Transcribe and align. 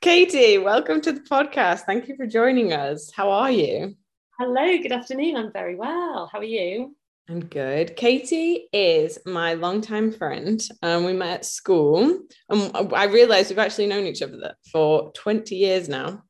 Katie, 0.00 0.56
welcome 0.56 1.02
to 1.02 1.12
the 1.12 1.20
podcast. 1.20 1.80
Thank 1.80 2.08
you 2.08 2.16
for 2.16 2.26
joining 2.26 2.72
us. 2.72 3.12
How 3.14 3.30
are 3.30 3.50
you? 3.50 3.96
Hello, 4.38 4.78
good 4.78 4.92
afternoon. 4.92 5.36
I'm 5.36 5.52
very 5.52 5.74
well. 5.74 6.26
How 6.32 6.38
are 6.38 6.44
you? 6.44 6.96
I'm 7.28 7.40
good. 7.44 7.96
Katie 7.96 8.70
is 8.72 9.18
my 9.26 9.52
longtime 9.52 10.10
friend. 10.10 10.58
Um, 10.82 11.04
we 11.04 11.12
met 11.12 11.40
at 11.40 11.44
school. 11.44 12.18
and 12.48 12.94
I 12.94 13.04
realized 13.04 13.50
we've 13.50 13.58
actually 13.58 13.88
known 13.88 14.06
each 14.06 14.22
other 14.22 14.54
for 14.72 15.12
20 15.12 15.54
years 15.54 15.86
now. 15.86 16.22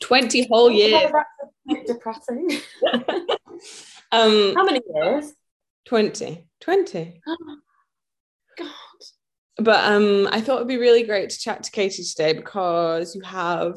20 0.00 0.48
whole 0.48 0.68
years. 0.68 1.12
depressing. 1.86 2.50
um, 4.10 4.54
How 4.56 4.64
many 4.64 4.80
years? 4.92 5.32
20. 5.84 6.48
20. 6.60 7.22
But 9.58 9.90
um, 9.90 10.28
I 10.30 10.40
thought 10.40 10.56
it'd 10.56 10.68
be 10.68 10.76
really 10.76 11.02
great 11.04 11.30
to 11.30 11.38
chat 11.38 11.62
to 11.64 11.70
Katie 11.70 12.04
today 12.04 12.32
because 12.34 13.14
you 13.14 13.22
have 13.22 13.74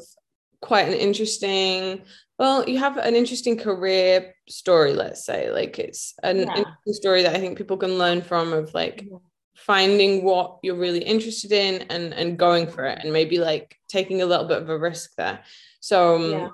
quite 0.60 0.86
an 0.88 0.94
interesting 0.94 2.02
well 2.38 2.68
you 2.68 2.78
have 2.78 2.98
an 2.98 3.14
interesting 3.14 3.56
career 3.56 4.34
story 4.48 4.92
let's 4.92 5.24
say 5.24 5.50
like 5.50 5.78
it's 5.78 6.14
an 6.22 6.40
Yeah. 6.40 6.44
interesting 6.48 6.92
story 6.92 7.22
that 7.22 7.34
i 7.34 7.38
think 7.40 7.56
people 7.56 7.78
can 7.78 7.96
learn 7.96 8.20
from 8.20 8.52
of 8.52 8.74
like 8.74 9.08
finding 9.56 10.22
what 10.22 10.58
you're 10.62 10.76
really 10.76 11.02
interested 11.02 11.52
in 11.52 11.82
and 11.88 12.12
and 12.12 12.38
going 12.38 12.66
for 12.66 12.84
it 12.84 12.98
and 13.02 13.12
maybe 13.12 13.38
like 13.38 13.76
taking 13.88 14.20
a 14.22 14.26
little 14.26 14.46
bit 14.46 14.60
of 14.60 14.68
a 14.68 14.78
risk 14.78 15.14
there 15.16 15.40
so 15.80 16.16
um, 16.16 16.30
Yeah. 16.30 16.48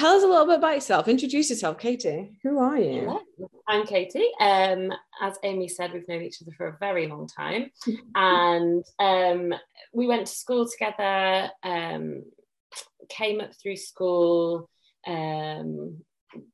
Tell 0.00 0.16
us 0.16 0.22
a 0.22 0.26
little 0.26 0.46
bit 0.46 0.58
about 0.58 0.74
yourself 0.74 1.08
introduce 1.08 1.50
yourself 1.50 1.78
katie 1.78 2.30
who 2.42 2.58
are 2.58 2.78
you 2.78 3.00
Hello. 3.00 3.20
I'm 3.70 3.86
Katie. 3.86 4.28
Um, 4.40 4.92
as 5.22 5.38
Amy 5.44 5.68
said, 5.68 5.92
we've 5.92 6.08
known 6.08 6.22
each 6.22 6.42
other 6.42 6.50
for 6.56 6.66
a 6.66 6.76
very 6.80 7.06
long 7.06 7.28
time, 7.28 7.70
and 8.16 8.84
um, 8.98 9.54
we 9.92 10.08
went 10.08 10.26
to 10.26 10.32
school 10.32 10.68
together. 10.68 11.48
Um, 11.62 12.24
came 13.08 13.40
up 13.40 13.50
through 13.62 13.76
school, 13.76 14.68
um, 15.06 15.98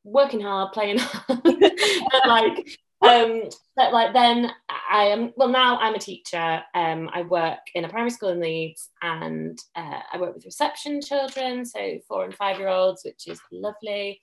working 0.05 0.42
hard, 0.42 0.72
playing 0.72 0.98
hard, 0.98 1.41
like. 2.27 2.78
Um, 3.02 3.42
but 3.77 3.92
like 3.92 4.14
then 4.14 4.50
I 4.69 5.05
am 5.05 5.33
well 5.36 5.48
now 5.48 5.78
I'm 5.78 5.94
a 5.94 5.98
teacher. 5.98 6.62
Um, 6.75 7.11
I 7.12 7.22
work 7.22 7.58
in 7.75 7.84
a 7.84 7.89
primary 7.89 8.11
school 8.11 8.30
in 8.30 8.41
Leeds, 8.41 8.89
and 9.02 9.58
uh, 9.75 10.00
I 10.12 10.19
work 10.19 10.34
with 10.34 10.47
reception 10.47 11.00
children, 11.00 11.64
so 11.64 11.98
four 12.08 12.24
and 12.24 12.34
five 12.34 12.58
year 12.58 12.69
olds, 12.69 13.02
which 13.05 13.27
is 13.28 13.41
lovely 13.52 14.20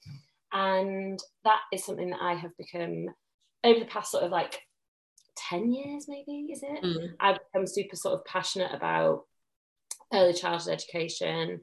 and 0.54 1.20
that 1.44 1.62
is 1.74 1.84
something 1.84 2.12
that 2.12 2.22
I 2.22 2.36
have 2.36 2.56
become 2.58 3.08
over 3.64 3.80
the 3.80 3.86
past 3.86 4.12
sort 4.12 4.24
of 4.24 4.32
like 4.32 4.60
10 5.50 5.74
years 5.74 6.06
maybe 6.08 6.48
is 6.52 6.62
it 6.62 6.84
Mm. 6.84 7.16
I've 7.20 7.40
become 7.52 7.66
super 7.66 7.96
sort 7.96 8.14
of 8.20 8.26
passionate 8.26 8.72
about 8.74 9.24
early 10.14 10.34
childhood 10.34 10.74
education 10.74 11.62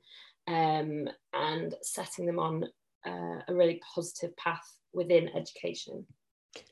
um, 0.48 1.08
and 1.32 1.74
setting 1.82 2.26
them 2.26 2.40
on 2.40 2.64
uh, 3.06 3.40
a 3.46 3.54
really 3.54 3.80
positive 3.94 4.36
path 4.36 4.66
within 4.92 5.28
education 5.36 6.04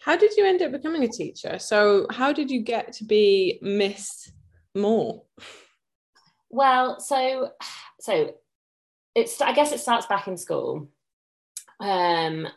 how 0.04 0.16
did 0.16 0.36
you 0.36 0.44
end 0.44 0.62
up 0.62 0.72
becoming 0.72 1.04
a 1.04 1.08
teacher 1.08 1.58
so 1.58 2.06
how 2.10 2.32
did 2.32 2.50
you 2.50 2.60
get 2.62 2.92
to 2.92 3.04
be 3.04 3.58
miss 3.62 4.30
Moore 4.74 5.22
Well, 6.50 7.00
so 7.00 7.50
so 8.00 8.34
it's 9.14 9.40
I 9.40 9.52
guess 9.52 9.72
it 9.72 9.80
starts 9.80 10.06
back 10.06 10.28
in 10.28 10.36
school. 10.36 10.88
Um, 11.80 12.48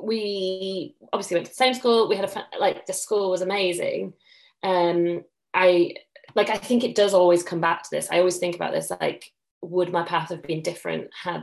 we 0.00 0.96
obviously 1.12 1.36
went 1.36 1.46
to 1.46 1.52
the 1.52 1.56
same 1.56 1.74
school. 1.74 2.08
We 2.08 2.16
had 2.16 2.30
a 2.30 2.58
like 2.58 2.86
the 2.86 2.92
school 2.92 3.30
was 3.30 3.42
amazing. 3.42 4.14
Um, 4.62 5.24
I 5.52 5.94
like 6.34 6.50
I 6.50 6.56
think 6.56 6.84
it 6.84 6.94
does 6.94 7.14
always 7.14 7.42
come 7.42 7.60
back 7.60 7.82
to 7.82 7.88
this. 7.90 8.08
I 8.10 8.18
always 8.18 8.38
think 8.38 8.54
about 8.54 8.72
this 8.72 8.90
like 8.90 9.30
would 9.60 9.92
my 9.92 10.04
path 10.04 10.30
have 10.30 10.42
been 10.42 10.62
different 10.62 11.08
had 11.22 11.42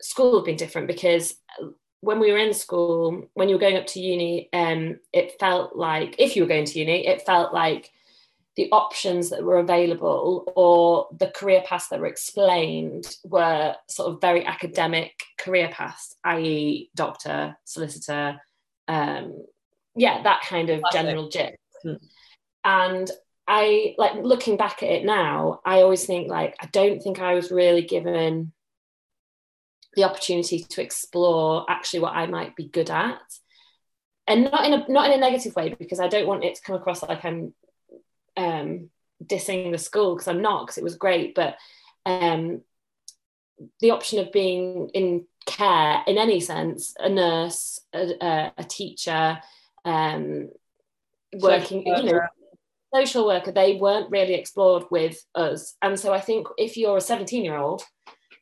school 0.00 0.42
been 0.42 0.56
different 0.56 0.86
because 0.86 1.34
when 2.00 2.20
we 2.20 2.30
were 2.30 2.38
in 2.38 2.54
school 2.54 3.28
when 3.34 3.48
you 3.48 3.54
were 3.54 3.60
going 3.60 3.76
up 3.76 3.86
to 3.86 4.00
uni 4.00 4.48
um 4.52 4.98
it 5.12 5.38
felt 5.40 5.76
like 5.76 6.14
if 6.18 6.36
you 6.36 6.42
were 6.42 6.48
going 6.48 6.64
to 6.64 6.78
uni 6.78 7.06
it 7.06 7.22
felt 7.22 7.52
like 7.52 7.92
the 8.56 8.68
options 8.72 9.30
that 9.30 9.44
were 9.44 9.58
available 9.58 10.50
or 10.56 11.08
the 11.18 11.28
career 11.28 11.62
paths 11.66 11.88
that 11.88 12.00
were 12.00 12.06
explained 12.06 13.16
were 13.22 13.76
sort 13.86 14.10
of 14.10 14.20
very 14.20 14.46
academic 14.46 15.22
career 15.38 15.68
paths, 15.70 16.16
i.e., 16.24 16.90
doctor, 16.94 17.54
solicitor, 17.64 18.40
um, 18.88 19.44
yeah, 19.94 20.22
that 20.22 20.40
kind 20.42 20.70
of 20.70 20.80
Classic. 20.80 21.00
general 21.00 21.28
gist. 21.28 21.56
Hmm. 21.82 21.94
And 22.64 23.10
I 23.46 23.94
like 23.98 24.14
looking 24.22 24.56
back 24.56 24.82
at 24.82 24.90
it 24.90 25.04
now, 25.04 25.60
I 25.64 25.82
always 25.82 26.04
think 26.04 26.28
like 26.28 26.56
I 26.60 26.66
don't 26.66 27.00
think 27.00 27.20
I 27.20 27.34
was 27.34 27.50
really 27.50 27.82
given 27.82 28.52
the 29.96 30.04
opportunity 30.04 30.60
to 30.60 30.82
explore 30.82 31.64
actually 31.68 32.00
what 32.00 32.14
I 32.14 32.26
might 32.26 32.54
be 32.54 32.68
good 32.68 32.90
at. 32.90 33.18
And 34.28 34.44
not 34.44 34.64
in 34.64 34.72
a 34.74 34.84
not 34.88 35.06
in 35.06 35.12
a 35.12 35.20
negative 35.20 35.54
way 35.56 35.74
because 35.78 36.00
I 36.00 36.08
don't 36.08 36.26
want 36.26 36.44
it 36.44 36.56
to 36.56 36.62
come 36.62 36.76
across 36.76 37.02
like 37.02 37.24
I'm 37.24 37.54
um, 38.36 38.90
dissing 39.24 39.72
the 39.72 39.78
school 39.78 40.14
because 40.14 40.28
I'm 40.28 40.42
not 40.42 40.66
because 40.66 40.78
it 40.78 40.84
was 40.84 40.96
great, 40.96 41.34
but 41.34 41.56
um, 42.04 42.62
the 43.80 43.92
option 43.92 44.18
of 44.18 44.32
being 44.32 44.90
in 44.94 45.26
care 45.46 46.02
in 46.06 46.18
any 46.18 46.40
sense, 46.40 46.94
a 46.98 47.08
nurse, 47.08 47.80
a, 47.94 48.24
a, 48.24 48.52
a 48.58 48.64
teacher, 48.64 49.38
um, 49.84 50.50
working, 51.34 51.86
you 51.86 52.02
know, 52.02 52.20
social 52.92 53.26
worker, 53.26 53.52
they 53.52 53.74
weren't 53.74 54.10
really 54.10 54.34
explored 54.34 54.84
with 54.90 55.24
us. 55.34 55.76
And 55.80 55.98
so 55.98 56.12
I 56.12 56.20
think 56.20 56.48
if 56.58 56.76
you're 56.76 56.96
a 56.96 57.00
17 57.00 57.44
year 57.44 57.56
old 57.56 57.82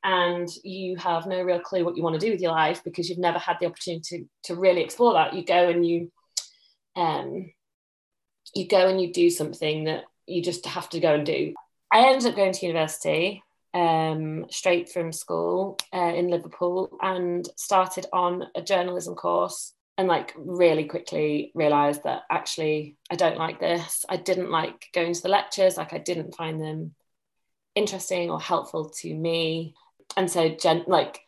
and 0.04 0.48
you 0.62 0.97
have 0.97 1.26
no 1.26 1.42
real 1.42 1.60
clue 1.60 1.84
what 1.84 1.97
you 1.97 2.03
want 2.03 2.19
to 2.19 2.25
do 2.25 2.31
with 2.31 2.41
your 2.41 2.53
life 2.53 2.84
because 2.84 3.09
you've 3.09 3.19
never 3.19 3.38
had 3.38 3.56
the 3.59 3.66
opportunity 3.66 4.19
to, 4.19 4.28
to 4.44 4.60
really 4.60 4.82
explore 4.82 5.15
that, 5.15 5.34
you 5.34 5.44
go 5.44 5.69
and 5.69 5.87
you 5.87 6.12
um, 6.94 7.50
you 8.54 8.69
go 8.69 8.87
and 8.87 9.00
you 9.00 9.12
do 9.12 9.31
something 9.31 9.84
that 9.84 10.04
you 10.26 10.42
just 10.42 10.65
have 10.66 10.88
to 10.91 11.00
go 11.00 11.15
and 11.15 11.26
do. 11.26 11.54
I 11.91 12.09
ended 12.09 12.28
up 12.28 12.37
going 12.37 12.53
to 12.53 12.66
university 12.66 13.42
um, 13.72 14.47
straight 14.50 14.91
from 14.91 15.12
school 15.12 15.78
uh, 15.92 16.12
in 16.15 16.28
Liverpool 16.28 16.97
and 17.00 17.48
started 17.56 18.06
on 18.12 18.44
a 18.54 18.62
journalism 18.62 19.15
course 19.15 19.72
and 19.97 20.09
like 20.09 20.32
really 20.36 20.84
quickly 20.84 21.53
realized 21.54 22.04
that 22.04 22.22
actually 22.31 22.97
I 23.10 23.16
don't 23.16 23.38
like 23.38 23.60
this. 23.60 24.04
I 24.09 24.16
didn't 24.16 24.50
like 24.50 24.88
going 24.92 25.15
to 25.15 25.22
the 25.22 25.28
lectures, 25.28 25.76
like 25.76 25.92
I 25.92 25.98
didn't 25.98 26.34
find 26.34 26.60
them 26.60 26.94
interesting 27.75 28.31
or 28.31 28.41
helpful 28.41 28.91
to 29.00 29.15
me. 29.15 29.75
And 30.16 30.30
so 30.30 30.48
gen- 30.50 30.84
like 30.86 31.20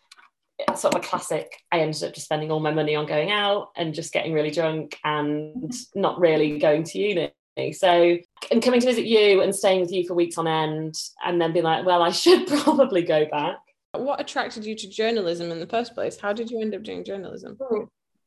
sort 0.74 0.94
of 0.94 1.02
a 1.02 1.06
classic 1.06 1.52
I 1.70 1.80
ended 1.80 2.02
up 2.02 2.14
just 2.14 2.26
spending 2.26 2.50
all 2.50 2.60
my 2.60 2.72
money 2.72 2.94
on 2.97 3.06
going 3.06 3.30
out 3.30 3.69
and 3.76 3.94
just 3.94 4.12
getting 4.12 4.32
really 4.32 4.50
drunk 4.50 4.98
and 5.04 5.72
not 5.94 6.19
really 6.19 6.58
going 6.58 6.84
to 6.84 6.98
uni. 6.98 7.32
So, 7.72 8.19
and 8.50 8.62
coming 8.62 8.80
to 8.80 8.86
visit 8.86 9.06
you 9.06 9.41
and 9.41 9.54
staying 9.54 9.80
with 9.80 9.92
you 9.92 10.06
for 10.06 10.14
weeks 10.14 10.36
on 10.36 10.46
end, 10.46 10.94
and 11.25 11.41
then 11.41 11.52
being 11.52 11.64
like, 11.64 11.86
well, 11.86 12.02
I 12.02 12.10
should 12.10 12.46
probably 12.64 13.02
go 13.02 13.26
back. 13.26 13.56
what 13.92 14.20
attracted 14.20 14.64
you 14.66 14.75
to 14.76 14.88
journalism 14.88 15.50
in 15.50 15.58
the 15.58 15.66
first 15.66 15.94
place 15.94 16.19
how 16.20 16.32
did 16.34 16.50
you 16.50 16.60
end 16.60 16.75
up 16.75 16.82
doing 16.82 17.02
journalism 17.02 17.56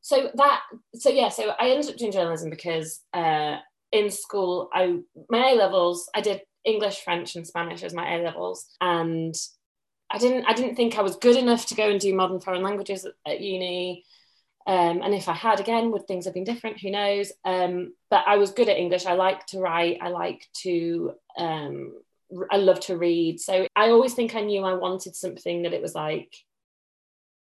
So 0.01 0.31
that, 0.33 0.61
so 0.95 1.09
yeah, 1.09 1.29
so 1.29 1.53
I 1.59 1.69
ended 1.69 1.89
up 1.91 1.97
doing 1.97 2.11
journalism 2.11 2.49
because 2.49 3.01
uh, 3.13 3.57
in 3.91 4.09
school, 4.09 4.69
I 4.73 4.99
my 5.29 5.51
A 5.51 5.55
levels, 5.55 6.09
I 6.15 6.21
did 6.21 6.41
English, 6.65 7.03
French, 7.03 7.35
and 7.35 7.45
Spanish 7.45 7.83
as 7.83 7.93
my 7.93 8.15
A 8.15 8.23
levels, 8.23 8.65
and 8.81 9.35
I 10.11 10.17
didn't, 10.17 10.45
I 10.45 10.53
didn't 10.53 10.75
think 10.75 10.97
I 10.97 11.01
was 11.01 11.15
good 11.17 11.35
enough 11.35 11.65
to 11.67 11.75
go 11.75 11.89
and 11.89 11.99
do 11.99 12.15
modern 12.15 12.39
foreign 12.39 12.63
languages 12.63 13.05
at, 13.05 13.13
at 13.25 13.41
uni. 13.41 14.05
Um, 14.65 15.01
and 15.01 15.13
if 15.13 15.27
I 15.27 15.33
had 15.33 15.59
again, 15.59 15.91
would 15.91 16.07
things 16.07 16.25
have 16.25 16.33
been 16.33 16.43
different? 16.43 16.79
Who 16.79 16.91
knows? 16.91 17.31
Um, 17.43 17.93
but 18.09 18.23
I 18.27 18.37
was 18.37 18.51
good 18.51 18.69
at 18.69 18.77
English. 18.77 19.05
I 19.05 19.13
like 19.13 19.45
to 19.47 19.59
write. 19.59 19.97
I 20.01 20.09
like 20.09 20.47
to. 20.61 21.13
Um, 21.37 21.93
I 22.51 22.57
love 22.57 22.79
to 22.81 22.97
read. 22.97 23.39
So 23.39 23.67
I 23.75 23.89
always 23.89 24.13
think 24.13 24.35
I 24.35 24.41
knew 24.41 24.63
I 24.63 24.73
wanted 24.73 25.15
something 25.15 25.63
that 25.63 25.73
it 25.73 25.81
was 25.81 25.95
like 25.95 26.35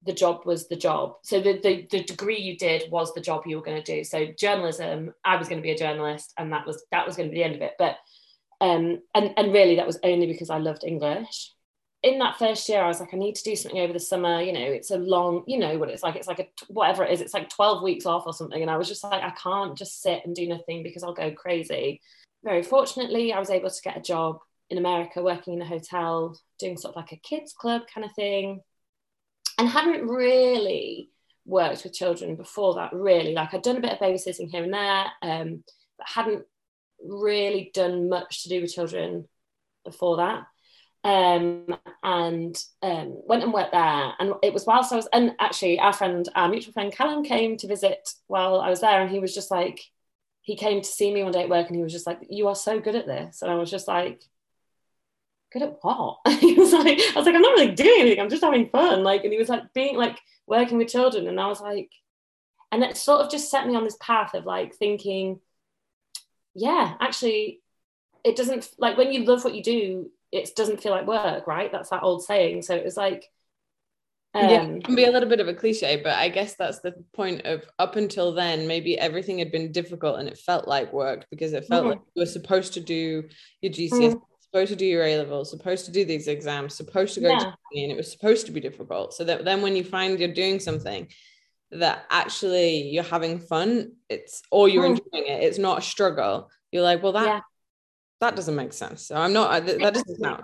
the 0.04 0.12
job 0.12 0.46
was 0.46 0.69
the 0.69 0.76
job. 0.76 1.16
So 1.22 1.40
the, 1.40 1.58
the 1.60 1.87
the 1.90 2.04
degree 2.04 2.40
you 2.40 2.56
did 2.56 2.90
was 2.90 3.12
the 3.12 3.20
job 3.20 3.43
you 3.46 3.56
were 3.56 3.62
going 3.62 3.82
to 3.82 3.96
do. 3.96 4.04
So 4.04 4.26
journalism, 4.38 5.12
I 5.25 5.37
was 5.37 5.48
going 5.48 5.60
to 5.60 5.66
be 5.66 5.72
a 5.72 5.78
journalist, 5.78 6.32
and 6.38 6.52
that 6.52 6.66
was 6.66 6.84
that 6.93 7.06
was 7.06 7.16
going 7.16 7.28
to 7.28 7.32
be 7.32 7.38
the 7.38 7.44
end 7.44 7.56
of 7.56 7.62
it. 7.62 7.72
But 7.78 7.96
um, 8.60 9.02
and 9.14 9.34
and 9.37 9.52
really 9.52 9.76
that 9.76 9.87
was 9.87 9.98
only 10.02 10.26
because 10.26 10.50
I 10.50 10.58
loved 10.58 10.84
English. 10.84 11.52
In 12.02 12.18
that 12.20 12.38
first 12.38 12.68
year, 12.68 12.80
I 12.80 12.86
was 12.86 13.00
like, 13.00 13.12
I 13.12 13.16
need 13.16 13.34
to 13.34 13.42
do 13.42 13.56
something 13.56 13.80
over 13.80 13.92
the 13.92 13.98
summer. 13.98 14.40
You 14.40 14.52
know, 14.52 14.60
it's 14.60 14.92
a 14.92 14.98
long, 14.98 15.42
you 15.46 15.58
know 15.58 15.78
what 15.78 15.90
it's 15.90 16.02
like. 16.02 16.14
It's 16.14 16.28
like 16.28 16.38
a 16.38 16.46
whatever 16.68 17.04
it 17.04 17.12
is. 17.12 17.20
It's 17.20 17.34
like 17.34 17.48
twelve 17.48 17.82
weeks 17.82 18.06
off 18.06 18.24
or 18.26 18.32
something. 18.32 18.62
And 18.62 18.70
I 18.70 18.76
was 18.76 18.88
just 18.88 19.02
like, 19.02 19.22
I 19.22 19.30
can't 19.30 19.76
just 19.76 20.00
sit 20.00 20.22
and 20.24 20.34
do 20.34 20.46
nothing 20.46 20.82
because 20.82 21.02
I'll 21.02 21.12
go 21.12 21.32
crazy. 21.32 22.00
Very 22.44 22.62
fortunately, 22.62 23.32
I 23.32 23.40
was 23.40 23.50
able 23.50 23.70
to 23.70 23.82
get 23.82 23.96
a 23.96 24.00
job 24.00 24.38
in 24.70 24.78
America, 24.78 25.22
working 25.22 25.54
in 25.54 25.62
a 25.62 25.66
hotel, 25.66 26.38
doing 26.58 26.76
sort 26.76 26.94
of 26.94 26.96
like 26.96 27.12
a 27.12 27.16
kids 27.16 27.52
club 27.52 27.82
kind 27.92 28.04
of 28.04 28.12
thing 28.14 28.60
and 29.58 29.68
hadn't 29.68 30.06
really 30.06 31.10
worked 31.44 31.82
with 31.82 31.94
children 31.94 32.36
before 32.36 32.74
that 32.74 32.92
really 32.92 33.32
like 33.32 33.52
i'd 33.52 33.62
done 33.62 33.76
a 33.76 33.80
bit 33.80 33.92
of 33.92 33.98
babysitting 33.98 34.50
here 34.50 34.62
and 34.62 34.72
there 34.72 35.06
um, 35.22 35.64
but 35.96 36.06
hadn't 36.06 36.44
really 37.02 37.70
done 37.74 38.08
much 38.08 38.42
to 38.42 38.48
do 38.48 38.60
with 38.60 38.72
children 38.72 39.26
before 39.84 40.18
that 40.18 40.44
um, 41.04 41.66
and 42.02 42.62
um, 42.82 43.20
went 43.26 43.42
and 43.42 43.52
worked 43.52 43.72
there. 43.72 44.12
And 44.18 44.34
it 44.42 44.52
was 44.52 44.66
whilst 44.66 44.92
I 44.92 44.96
was, 44.96 45.08
and 45.12 45.34
actually, 45.38 45.78
our 45.78 45.92
friend, 45.92 46.28
our 46.34 46.48
mutual 46.48 46.72
friend 46.72 46.92
Callum 46.92 47.24
came 47.24 47.56
to 47.58 47.66
visit 47.66 48.10
while 48.26 48.60
I 48.60 48.70
was 48.70 48.80
there, 48.80 49.00
and 49.00 49.10
he 49.10 49.20
was 49.20 49.34
just 49.34 49.50
like, 49.50 49.80
he 50.42 50.56
came 50.56 50.80
to 50.80 50.88
see 50.88 51.12
me 51.12 51.22
one 51.22 51.32
day 51.32 51.42
at 51.42 51.48
work, 51.48 51.66
and 51.68 51.76
he 51.76 51.82
was 51.82 51.92
just 51.92 52.06
like, 52.06 52.20
"You 52.30 52.48
are 52.48 52.54
so 52.54 52.80
good 52.80 52.94
at 52.94 53.06
this," 53.06 53.42
and 53.42 53.50
I 53.50 53.54
was 53.54 53.70
just 53.70 53.88
like, 53.88 54.22
"Good 55.52 55.62
at 55.62 55.78
what?" 55.82 56.18
he 56.40 56.54
was 56.54 56.72
like, 56.72 56.98
"I 56.98 57.12
was 57.16 57.26
like, 57.26 57.34
I'm 57.34 57.42
not 57.42 57.52
really 57.58 57.74
doing 57.74 58.00
anything. 58.00 58.20
I'm 58.20 58.30
just 58.30 58.44
having 58.44 58.68
fun." 58.70 59.02
Like, 59.02 59.24
and 59.24 59.32
he 59.32 59.38
was 59.38 59.48
like, 59.48 59.72
being 59.74 59.96
like 59.96 60.18
working 60.46 60.78
with 60.78 60.88
children, 60.88 61.28
and 61.28 61.40
I 61.40 61.46
was 61.48 61.60
like, 61.60 61.90
and 62.72 62.82
it 62.82 62.96
sort 62.96 63.20
of 63.20 63.30
just 63.30 63.50
set 63.50 63.66
me 63.66 63.76
on 63.76 63.84
this 63.84 63.96
path 64.00 64.34
of 64.34 64.46
like 64.46 64.74
thinking, 64.74 65.40
yeah, 66.54 66.94
actually, 67.00 67.60
it 68.24 68.36
doesn't 68.36 68.68
like 68.78 68.96
when 68.96 69.12
you 69.12 69.24
love 69.24 69.44
what 69.44 69.54
you 69.54 69.62
do 69.62 70.10
it 70.32 70.50
doesn't 70.56 70.82
feel 70.82 70.92
like 70.92 71.06
work, 71.06 71.46
right? 71.46 71.72
That's 71.72 71.90
that 71.90 72.02
old 72.02 72.25
saying. 72.25 72.62
So 72.62 72.75
it 72.75 72.84
was 72.84 72.96
like, 72.96 73.25
um, 74.34 74.48
yeah, 74.48 74.62
it 74.62 74.84
can 74.84 74.94
be 74.94 75.04
a 75.04 75.10
little 75.10 75.28
bit 75.28 75.40
of 75.40 75.48
a 75.48 75.54
cliche, 75.54 76.00
but 76.02 76.12
I 76.12 76.28
guess 76.28 76.54
that's 76.54 76.80
the 76.80 76.92
point 77.14 77.46
of 77.46 77.64
up 77.78 77.96
until 77.96 78.34
then, 78.34 78.66
maybe 78.66 78.98
everything 78.98 79.38
had 79.38 79.50
been 79.50 79.72
difficult 79.72 80.19
and 80.19 80.28
it 80.28 80.38
felt 80.38 80.69
like 80.69 80.92
work 80.92 81.26
because 81.30 81.54
it 81.54 81.64
felt 81.64 81.82
mm-hmm. 81.82 81.90
like 81.90 82.00
you 82.14 82.22
were 82.22 82.26
supposed 82.26 82.75
to 82.75 82.80
do 82.80 83.25
your 83.62 83.72
GCSE, 83.72 83.90
mm-hmm. 83.90 84.19
supposed 84.40 84.70
to 84.70 84.76
do 84.76 84.84
your 84.84 85.04
A 85.04 85.16
levels, 85.16 85.50
supposed 85.50 85.86
to 85.86 85.92
do 85.92 86.04
these 86.04 86.28
exams, 86.28 86.74
supposed 86.74 87.14
to 87.14 87.20
go 87.20 87.31
yeah. 87.31 87.38
to 87.38 87.56
uni, 87.72 87.84
and 87.84 87.92
it 87.92 87.96
was 87.96 88.12
supposed 88.12 88.44
to 88.46 88.52
be 88.52 88.60
difficult. 88.60 89.14
So 89.14 89.24
that 89.24 89.46
then 89.46 89.62
when 89.62 89.76
you 89.76 89.84
find 89.84 90.20
you're 90.20 90.28
doing 90.28 90.60
something 90.60 91.08
that 91.70 92.04
actually 92.10 92.82
you're 92.82 93.04
having 93.04 93.38
fun, 93.38 93.92
it's 94.10 94.42
or 94.50 94.69
you're 94.69 94.84
mm-hmm. 94.84 94.98
enjoying 95.14 95.32
it, 95.32 95.42
it's 95.42 95.58
not 95.58 95.78
a 95.78 95.82
struggle. 95.82 96.50
You're 96.70 96.82
like, 96.82 97.02
well, 97.02 97.12
that 97.12 97.26
yeah 97.26 97.40
that 98.20 98.37
doesn't 98.37 98.55
make 98.55 98.73
sense. 98.73 99.06
So 99.06 99.17
I'm 99.17 99.32
not, 99.32 99.65
that 99.67 99.94
doesn't 99.94 100.23
count. 100.23 100.43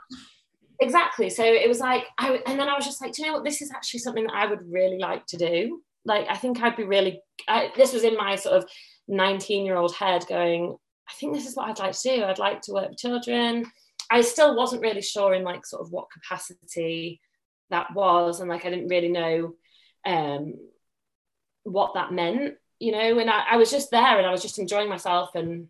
Exactly. 0.81 1.31
So 1.31 1.45
it 1.45 1.69
was 1.69 1.81
like, 1.81 2.05
I, 2.19 2.41
and 2.47 2.59
then 2.59 2.69
I 2.69 2.75
was 2.75 2.85
just 2.85 3.01
like, 3.01 3.17
you 3.19 3.27
know 3.27 3.35
what? 3.35 3.45
This 3.45 3.63
is 3.63 3.71
actually 3.71 4.01
something 4.01 4.25
that 4.25 4.35
I 4.35 4.47
would 4.47 4.63
really 4.71 4.99
like 4.99 5.27
to 5.27 5.37
do. 5.37 5.83
Like, 6.05 6.27
I 6.29 6.37
think 6.37 6.61
I'd 6.61 6.77
be 6.77 6.85
really, 6.85 7.21
I, 7.49 7.71
this 7.77 7.93
was 7.93 8.05
in 8.05 8.17
my 8.17 8.37
sort 8.37 8.57
of 8.57 8.69
19 9.09 9.65
year 9.65 9.77
old 9.77 9.95
head 9.95 10.25
going, 10.29 10.77
I 11.09 11.13
think 11.15 11.35
this 11.35 11.47
is 11.47 11.57
what 11.57 11.69
I'd 11.69 11.79
like 11.79 11.93
to 11.93 12.17
do. 12.17 12.25
I'd 12.25 12.39
like 12.39 12.61
to 12.63 12.73
work 12.73 12.91
with 12.91 12.99
children. 12.99 13.67
I 14.11 14.21
still 14.21 14.57
wasn't 14.57 14.83
really 14.83 15.03
sure 15.03 15.35
in 15.35 15.45
like 15.45 15.65
sort 15.65 15.83
of 15.83 15.93
what 15.93 16.11
capacity 16.11 17.21
that 17.71 17.95
was. 17.95 18.41
And 18.41 18.51
like, 18.51 18.65
I 18.67 18.71
didn't 18.71 18.89
really 18.89 19.09
know 19.09 19.55
um, 20.05 20.55
what 21.63 21.95
that 21.95 22.13
meant, 22.13 22.55
you 22.79 22.93
know, 22.93 23.19
and 23.19 23.31
I, 23.31 23.45
I 23.53 23.57
was 23.57 23.71
just 23.71 23.91
there 23.91 24.19
and 24.19 24.27
I 24.27 24.31
was 24.31 24.43
just 24.43 24.59
enjoying 24.59 24.89
myself 24.89 25.35
and 25.35 25.69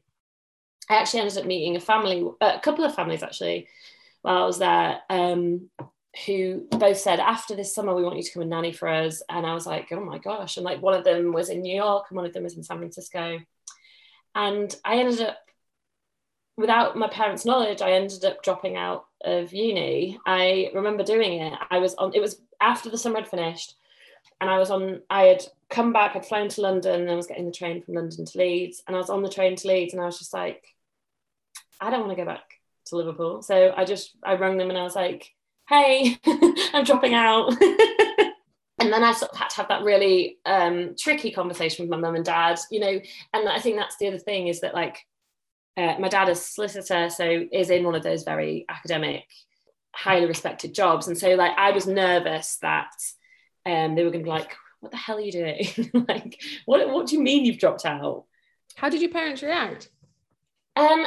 I 0.88 0.96
actually 0.96 1.20
ended 1.20 1.38
up 1.38 1.46
meeting 1.46 1.76
a 1.76 1.81
family, 1.81 2.28
a 2.40 2.60
couple 2.60 2.84
of 2.84 2.94
families 2.94 3.22
actually, 3.22 3.69
while 4.22 4.42
I 4.42 4.46
was 4.46 4.58
there, 4.58 5.00
um, 5.10 5.70
who 6.26 6.66
both 6.70 6.98
said, 6.98 7.20
after 7.20 7.56
this 7.56 7.75
summer, 7.75 7.94
we 7.94 8.04
want 8.04 8.16
you 8.16 8.22
to 8.22 8.32
come 8.32 8.42
and 8.42 8.50
nanny 8.50 8.72
for 8.72 8.88
us. 8.88 9.22
And 9.28 9.44
I 9.46 9.54
was 9.54 9.66
like, 9.66 9.88
oh 9.90 10.00
my 10.00 10.19
gosh. 10.19 10.56
And 10.56 10.64
like 10.64 10.81
one 10.81 10.94
of 10.94 11.04
them 11.04 11.32
was 11.32 11.48
in 11.48 11.62
New 11.62 11.75
York 11.75 12.06
and 12.08 12.16
one 12.16 12.26
of 12.26 12.32
them 12.32 12.44
was 12.44 12.56
in 12.56 12.62
San 12.62 12.78
Francisco. 12.78 13.40
And 14.34 14.75
I 14.84 14.96
ended 14.96 15.20
up, 15.22 15.38
without 16.56 16.96
my 16.96 17.08
parents' 17.08 17.44
knowledge, 17.44 17.82
I 17.82 17.92
ended 17.92 18.25
up 18.25 18.42
dropping 18.42 18.76
out 18.76 19.06
of 19.25 19.52
uni. 19.52 20.19
I 20.26 20.70
remember 20.75 21.02
doing 21.02 21.40
it. 21.40 21.52
I 21.70 21.78
was 21.78 21.94
on, 21.94 22.14
it 22.14 22.20
was 22.20 22.40
after 22.60 22.90
the 22.90 22.98
summer 22.98 23.20
had 23.20 23.28
finished. 23.28 23.75
And 24.40 24.48
I 24.50 24.58
was 24.58 24.70
on, 24.70 25.02
I 25.10 25.25
had 25.25 25.44
come 25.69 25.92
back, 25.92 26.14
I'd 26.14 26.26
flown 26.26 26.48
to 26.50 26.60
London 26.60 27.02
and 27.02 27.10
I 27.10 27.14
was 27.14 27.26
getting 27.26 27.46
the 27.46 27.52
train 27.52 27.82
from 27.82 27.94
London 27.94 28.25
to 28.25 28.38
Leeds. 28.38 28.82
And 28.86 28.96
I 28.96 28.98
was 28.98 29.10
on 29.10 29.22
the 29.22 29.28
train 29.28 29.56
to 29.56 29.69
Leeds 29.69 29.92
and 29.92 30.02
I 30.02 30.06
was 30.06 30.19
just 30.19 30.32
like, 30.32 30.74
I 31.81 31.91
don't 31.91 32.00
want 32.00 32.12
to 32.12 32.23
go 32.23 32.25
back 32.25 32.44
to 32.87 32.97
Liverpool. 32.97 33.43
So 33.43 33.73
I 33.76 33.85
just 33.85 34.17
I 34.23 34.35
rang 34.35 34.56
them 34.56 34.71
and 34.71 34.79
I 34.79 34.82
was 34.82 34.97
like, 34.97 35.32
hey, 35.69 36.19
I'm 36.73 36.85
dropping 36.85 37.15
out. 37.15 37.53
and 38.79 38.93
then 38.93 39.05
I 39.05 39.12
sort 39.12 39.32
of 39.32 39.38
had 39.38 39.50
to 39.50 39.56
have 39.56 39.69
that 39.69 39.82
really 39.82 40.38
um, 40.44 40.94
tricky 40.99 41.31
conversation 41.31 41.85
with 41.85 41.91
my 41.91 41.97
mum 41.97 42.17
and 42.17 42.25
dad, 42.25 42.59
you 42.71 42.81
know, 42.81 43.00
and 43.32 43.49
I 43.49 43.61
think 43.61 43.76
that's 43.76 43.97
the 43.97 44.09
other 44.09 44.19
thing 44.19 44.49
is 44.49 44.61
that 44.61 44.75
like 44.75 44.99
uh, 45.76 45.97
my 45.99 46.09
dad 46.09 46.29
is 46.29 46.44
solicitor, 46.44 47.11
so 47.11 47.47
is 47.53 47.71
in 47.71 47.85
one 47.85 47.94
of 47.94 48.03
those 48.03 48.23
very 48.23 48.65
academic, 48.69 49.25
highly 49.93 50.27
respected 50.27 50.75
jobs. 50.75 51.09
And 51.09 51.19
so 51.19 51.35
like 51.35 51.53
I 51.56 51.70
was 51.70 51.87
nervous 51.87 52.59
that 52.62 52.93
um, 53.67 53.94
they 53.94 54.05
were 54.05 54.11
gonna 54.11 54.25
be 54.25 54.31
like, 54.31 54.55
what 54.81 54.93
the 54.93 54.99
hell 54.99 55.17
are 55.17 55.20
you 55.20 55.32
doing? 55.32 55.67
like, 56.09 56.41
what 56.67 56.88
what 56.91 57.06
do 57.06 57.17
you 57.17 57.23
mean 57.23 57.44
you've 57.44 57.59
dropped 57.59 57.87
out? 57.87 58.25
How 58.77 58.88
did 58.88 59.00
your 59.00 59.11
parents 59.11 59.43
react? 59.43 59.88
Um 60.77 61.06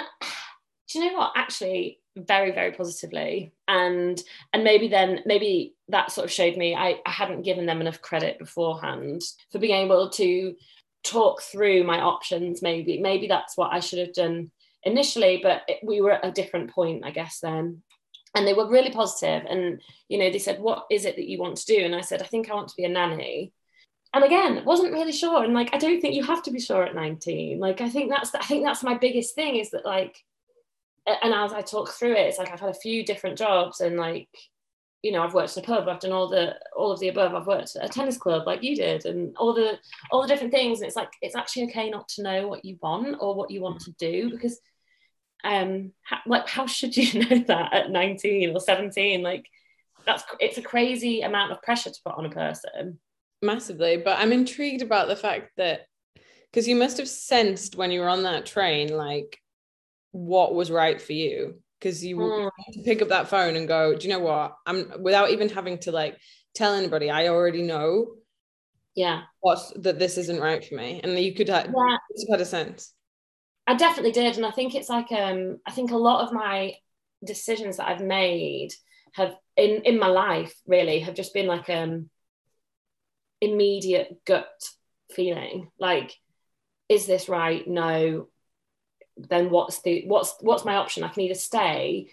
do 0.90 1.00
you 1.00 1.12
know 1.12 1.18
what? 1.18 1.34
Actually 1.36 2.00
very 2.26 2.52
very 2.52 2.72
positively. 2.72 3.54
And 3.68 4.22
and 4.54 4.64
maybe 4.64 4.88
then 4.88 5.22
maybe 5.26 5.76
that 5.90 6.12
sort 6.12 6.26
of 6.26 6.32
showed 6.32 6.58
me 6.58 6.76
I, 6.76 7.00
I 7.06 7.12
hadn't 7.12 7.44
given 7.44 7.66
them 7.66 7.82
enough 7.82 8.02
credit 8.02 8.40
beforehand 8.40 9.22
for 9.52 9.60
being 9.60 9.76
able 9.76 10.10
to 10.12 10.56
talk 11.04 11.42
through 11.42 11.84
my 11.84 12.00
options 12.00 12.62
maybe. 12.62 13.00
Maybe 13.00 13.28
that's 13.28 13.58
what 13.58 13.74
i 13.74 13.80
should 13.80 14.00
have 14.00 14.14
done 14.14 14.52
initially 14.84 15.40
but 15.42 15.64
it, 15.68 15.80
we 15.84 16.02
were 16.02 16.12
at 16.12 16.26
a 16.26 16.32
different 16.32 16.72
point 16.72 17.06
i 17.06 17.12
guess 17.12 17.40
then. 17.40 17.84
And 18.36 18.46
they 18.46 18.54
were 18.54 18.70
really 18.70 18.92
positive 18.92 19.46
and 19.50 19.82
you 20.10 20.18
know 20.18 20.32
they 20.32 20.40
said 20.40 20.60
what 20.60 20.86
is 20.92 21.06
it 21.06 21.16
that 21.16 21.28
you 21.28 21.40
want 21.40 21.58
to 21.58 21.66
do? 21.66 21.84
And 21.84 21.96
i 21.96 22.02
said 22.02 22.22
i 22.22 22.26
think 22.26 22.50
i 22.50 22.56
want 22.56 22.70
to 22.70 22.76
be 22.78 22.86
a 22.86 22.90
nanny. 22.90 23.54
And 24.14 24.24
again 24.24 24.64
wasn't 24.66 24.94
really 24.94 25.12
sure. 25.12 25.44
And 25.44 25.54
like 25.54 25.74
i 25.74 25.78
don't 25.78 26.02
think 26.02 26.16
you 26.16 26.24
have 26.24 26.44
to 26.44 26.52
be 26.52 26.60
sure 26.60 26.84
at 26.84 26.96
19 26.96 27.60
like 27.60 27.82
i 27.82 27.90
think 27.90 28.10
that's 28.10 28.34
i 28.36 28.44
think 28.44 28.64
that's 28.64 28.84
my 28.84 28.98
biggest 28.98 29.36
thing 29.36 29.58
is 29.58 29.72
that 29.72 29.86
like 29.86 30.24
and 31.08 31.34
as 31.34 31.54
I 31.54 31.62
talk 31.62 31.90
through 31.90 32.14
it, 32.14 32.28
it's 32.28 32.38
like 32.38 32.52
I've 32.52 32.60
had 32.60 32.70
a 32.70 32.74
few 32.74 33.06
different 33.06 33.38
jobs 33.38 33.80
and 33.80 33.98
like, 33.98 34.28
you 35.02 35.12
know, 35.12 35.24
I've 35.24 35.34
worked 35.34 35.56
in 35.56 35.64
a 35.64 35.66
pub, 35.66 35.88
I've 35.88 36.00
done 36.00 36.12
all 36.12 36.28
the 36.28 36.56
all 36.76 36.92
of 36.92 37.00
the 37.00 37.08
above, 37.08 37.34
I've 37.34 37.48
worked 37.48 37.76
at 37.76 37.86
a 37.86 37.90
tennis 37.90 38.18
club 38.18 38.46
like 38.46 38.62
you 38.62 38.76
did, 38.76 39.06
and 39.06 39.36
all 39.38 39.54
the 39.54 39.80
all 40.12 40.22
the 40.22 40.28
different 40.28 40.52
things. 40.52 40.80
And 40.80 40.88
it's 40.88 40.98
like 40.98 41.12
it's 41.22 41.36
actually 41.36 41.64
okay 41.66 41.90
not 41.90 42.10
to 42.10 42.24
know 42.24 42.48
what 42.48 42.66
you 42.66 42.78
want 42.82 43.18
or 43.22 43.36
what 43.36 43.52
you 43.52 43.62
want 43.62 43.82
to 43.82 43.92
do 43.94 44.30
because 44.30 44.60
um 45.44 45.92
how, 46.04 46.18
like 46.26 46.50
how 46.50 46.66
should 46.66 46.98
you 46.98 47.20
know 47.30 47.44
that 47.48 47.74
at 47.74 47.92
19 47.92 48.56
or 48.56 48.60
17? 48.60 49.22
Like 49.22 49.46
that's 50.06 50.24
it's 50.40 50.58
a 50.58 50.64
crazy 50.64 51.22
amount 51.22 51.54
of 51.54 51.62
pressure 51.62 51.90
to 51.90 52.00
put 52.04 52.16
on 52.16 52.26
a 52.26 52.30
person. 52.30 53.00
Massively, 53.42 53.98
but 53.98 54.18
I'm 54.20 54.34
intrigued 54.34 54.82
about 54.82 55.08
the 55.08 55.16
fact 55.16 55.52
that 55.58 55.88
because 56.52 56.68
you 56.68 56.76
must 56.76 56.98
have 56.98 57.08
sensed 57.08 57.76
when 57.76 57.92
you 57.92 58.02
were 58.02 58.10
on 58.10 58.24
that 58.24 58.46
train, 58.46 58.98
like 58.98 59.40
what 60.12 60.54
was 60.54 60.72
right 60.72 61.02
for 61.02 61.14
you. 61.14 61.62
Because 61.80 62.04
you 62.04 62.18
mm. 62.18 62.50
pick 62.86 63.04
up 63.04 63.10
that 63.10 63.28
phone 63.28 63.56
and 63.56 63.68
go 63.68 63.96
do 63.96 64.08
you 64.08 64.14
know 64.14 64.20
what? 64.20 64.56
I'm 64.66 64.92
without 65.02 65.30
even 65.30 65.50
having 65.50 65.78
to 65.80 65.92
like 65.92 66.18
tell 66.56 66.74
anybody 66.74 67.12
i 67.12 67.28
already 67.28 67.62
know 67.62 68.08
yeah. 68.96 69.22
what's 69.42 69.72
that 69.74 70.00
this 70.00 70.18
isn't 70.18 70.42
right 70.42 70.66
for 70.66 70.74
me. 70.74 71.00
And 71.04 71.18
you 71.20 71.36
could 71.36 71.50
have, 71.50 71.68
yeah. 71.68 71.98
had 72.32 72.42
a 72.42 72.46
sense. 72.46 72.94
I 73.68 73.76
definitely 73.76 74.14
did 74.14 74.38
and 74.38 74.46
i 74.46 74.52
think 74.52 74.74
it's 74.74 74.90
like 74.90 75.12
um 75.12 75.58
i 75.68 75.72
think 75.72 75.92
a 75.92 75.98
lot 75.98 76.26
of 76.26 76.34
my 76.34 76.74
decisions 77.26 77.78
that 77.78 77.88
i've 77.90 78.02
made 78.02 78.70
have 79.14 79.36
in 79.58 79.82
in 79.84 80.00
my 80.00 80.08
life 80.08 80.56
really 80.66 81.00
have 81.00 81.16
just 81.16 81.34
been 81.34 81.48
like 81.48 81.70
um 81.70 82.10
immediate 83.42 84.16
gut 84.26 84.70
feeling. 85.12 85.70
Like 85.80 86.16
is 86.90 87.06
this 87.06 87.28
right? 87.28 87.68
No 87.68 88.30
then 89.18 89.50
what's 89.50 89.82
the 89.82 90.04
what's 90.08 90.36
what's 90.42 90.66
my 90.66 90.76
option? 90.76 91.04
I 91.04 91.10
can 91.10 91.24
either 91.24 91.36
stay 91.36 92.10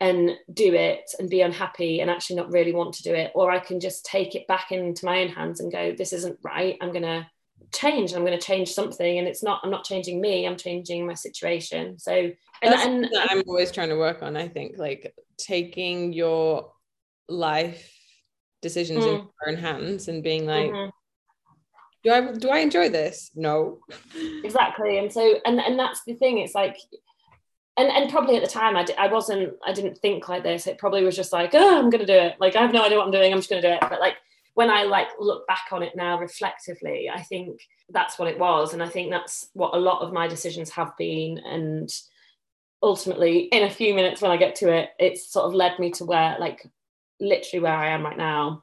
and 0.00 0.32
do 0.52 0.74
it 0.74 1.10
and 1.18 1.30
be 1.30 1.40
unhappy 1.40 2.00
and 2.00 2.10
actually 2.10 2.36
not 2.36 2.50
really 2.50 2.72
want 2.72 2.94
to 2.94 3.02
do 3.02 3.14
it 3.14 3.30
or 3.34 3.50
i 3.50 3.58
can 3.58 3.78
just 3.78 4.04
take 4.04 4.34
it 4.34 4.46
back 4.48 4.72
into 4.72 5.04
my 5.04 5.20
own 5.20 5.28
hands 5.28 5.60
and 5.60 5.70
go 5.70 5.94
this 5.96 6.12
isn't 6.12 6.38
right. 6.42 6.76
I'm 6.80 6.90
going 6.90 7.02
to 7.02 7.26
change. 7.72 8.12
I'm 8.12 8.24
going 8.24 8.38
to 8.38 8.44
change 8.44 8.72
something. 8.72 9.18
And 9.18 9.28
it's 9.28 9.42
not 9.42 9.60
i'm 9.62 9.70
not 9.70 9.84
changing 9.84 10.20
me 10.20 10.46
i'm 10.46 10.56
changing 10.56 11.06
my 11.06 11.14
situation. 11.14 11.98
So 11.98 12.12
and, 12.62 12.74
and 12.74 13.08
i'm 13.28 13.42
always 13.46 13.70
trying 13.70 13.90
to 13.90 13.96
work 13.96 14.22
on 14.22 14.36
i 14.36 14.48
think 14.48 14.78
like 14.78 15.14
taking 15.36 16.12
your 16.12 16.72
life 17.28 17.92
decisions 18.62 19.04
mm. 19.04 19.08
in 19.08 19.14
your 19.14 19.48
own 19.48 19.56
hands 19.56 20.08
and 20.08 20.22
being 20.22 20.46
like 20.46 20.70
mm-hmm 20.70 20.88
do 22.04 22.10
I 22.12 22.32
do 22.32 22.50
I 22.50 22.58
enjoy 22.58 22.90
this? 22.90 23.30
No. 23.34 23.80
Exactly. 24.44 24.98
And 24.98 25.12
so 25.12 25.40
and 25.44 25.58
and 25.58 25.78
that's 25.78 26.04
the 26.04 26.14
thing. 26.14 26.38
It's 26.38 26.54
like 26.54 26.76
and 27.76 27.88
and 27.88 28.10
probably 28.10 28.36
at 28.36 28.42
the 28.42 28.48
time 28.48 28.76
I, 28.76 28.84
d- 28.84 28.94
I 28.98 29.08
wasn't 29.08 29.54
I 29.66 29.72
didn't 29.72 29.98
think 29.98 30.28
like 30.28 30.42
this. 30.42 30.66
It 30.66 30.78
probably 30.78 31.02
was 31.02 31.16
just 31.16 31.32
like, 31.32 31.50
oh, 31.54 31.78
I'm 31.78 31.90
gonna 31.90 32.06
do 32.06 32.12
it. 32.12 32.36
Like 32.38 32.56
I 32.56 32.62
have 32.62 32.72
no 32.72 32.84
idea 32.84 32.98
what 32.98 33.06
I'm 33.06 33.12
doing. 33.12 33.32
I'm 33.32 33.38
just 33.38 33.48
gonna 33.48 33.62
do 33.62 33.68
it. 33.68 33.80
But 33.80 34.00
like 34.00 34.16
when 34.52 34.70
I 34.70 34.84
like 34.84 35.08
look 35.18 35.46
back 35.46 35.66
on 35.72 35.82
it 35.82 35.96
now 35.96 36.18
reflectively, 36.18 37.10
I 37.12 37.22
think 37.22 37.60
that's 37.88 38.18
what 38.18 38.28
it 38.28 38.38
was. 38.38 38.74
And 38.74 38.82
I 38.82 38.88
think 38.88 39.10
that's 39.10 39.48
what 39.54 39.74
a 39.74 39.80
lot 39.80 40.02
of 40.02 40.12
my 40.12 40.28
decisions 40.28 40.70
have 40.70 40.96
been. 40.96 41.38
And 41.38 41.92
ultimately, 42.82 43.40
in 43.44 43.64
a 43.64 43.70
few 43.70 43.94
minutes 43.94 44.20
when 44.20 44.30
I 44.30 44.36
get 44.36 44.56
to 44.56 44.70
it, 44.70 44.90
it's 44.98 45.32
sort 45.32 45.46
of 45.46 45.54
led 45.54 45.78
me 45.78 45.90
to 45.92 46.04
where 46.04 46.36
like 46.38 46.68
literally 47.18 47.62
where 47.62 47.74
I 47.74 47.88
am 47.88 48.04
right 48.04 48.18
now. 48.18 48.62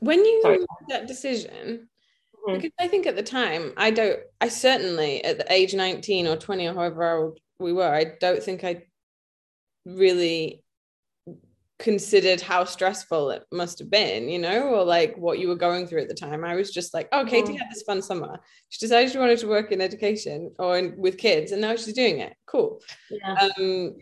When 0.00 0.24
you 0.24 0.42
Sorry. 0.42 0.58
made 0.58 0.66
that 0.88 1.06
decision, 1.06 1.88
Mm-hmm. 2.46 2.56
Because 2.56 2.72
I 2.78 2.88
think 2.88 3.06
at 3.06 3.16
the 3.16 3.22
time, 3.22 3.72
I 3.76 3.90
don't, 3.90 4.20
I 4.40 4.48
certainly 4.48 5.24
at 5.24 5.38
the 5.38 5.52
age 5.52 5.74
19 5.74 6.26
or 6.26 6.36
20 6.36 6.66
or 6.66 6.74
however 6.74 7.16
old 7.16 7.38
we 7.58 7.72
were, 7.72 7.88
I 7.88 8.12
don't 8.20 8.42
think 8.42 8.64
I 8.64 8.84
really 9.86 10.62
considered 11.78 12.40
how 12.40 12.64
stressful 12.64 13.30
it 13.30 13.44
must 13.50 13.78
have 13.78 13.90
been, 13.90 14.28
you 14.28 14.38
know, 14.38 14.68
or 14.68 14.84
like 14.84 15.16
what 15.16 15.38
you 15.38 15.48
were 15.48 15.56
going 15.56 15.86
through 15.86 16.02
at 16.02 16.08
the 16.08 16.14
time. 16.14 16.44
I 16.44 16.54
was 16.54 16.70
just 16.70 16.94
like, 16.94 17.08
oh, 17.12 17.24
Katie 17.24 17.56
had 17.56 17.68
this 17.70 17.82
fun 17.82 18.00
summer. 18.00 18.38
She 18.68 18.84
decided 18.84 19.10
she 19.10 19.18
wanted 19.18 19.38
to 19.40 19.48
work 19.48 19.72
in 19.72 19.80
education 19.80 20.52
or 20.58 20.78
in, 20.78 20.96
with 20.96 21.18
kids, 21.18 21.52
and 21.52 21.60
now 21.60 21.76
she's 21.76 21.94
doing 21.94 22.20
it. 22.20 22.34
Cool. 22.46 22.80
Yeah. 23.10 23.48
Um, 23.58 23.96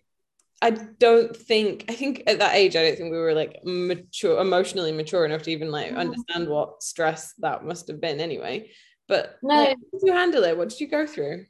I 0.62 0.70
don't 0.70 1.36
think 1.36 1.86
I 1.88 1.94
think 1.94 2.22
at 2.28 2.38
that 2.38 2.54
age 2.54 2.76
I 2.76 2.82
don't 2.82 2.96
think 2.96 3.10
we 3.10 3.18
were 3.18 3.34
like 3.34 3.58
mature 3.64 4.40
emotionally 4.40 4.92
mature 4.92 5.24
enough 5.24 5.42
to 5.42 5.50
even 5.50 5.72
like 5.72 5.90
mm. 5.90 5.96
understand 5.96 6.48
what 6.48 6.82
stress 6.82 7.34
that 7.40 7.64
must 7.64 7.88
have 7.88 8.00
been 8.00 8.20
anyway. 8.20 8.70
But 9.08 9.38
no, 9.42 9.56
like, 9.56 9.68
how 9.70 9.74
did 9.74 10.06
you 10.06 10.12
handle 10.12 10.44
it? 10.44 10.56
What 10.56 10.68
did 10.68 10.80
you 10.80 10.86
go 10.86 11.04
through? 11.06 11.46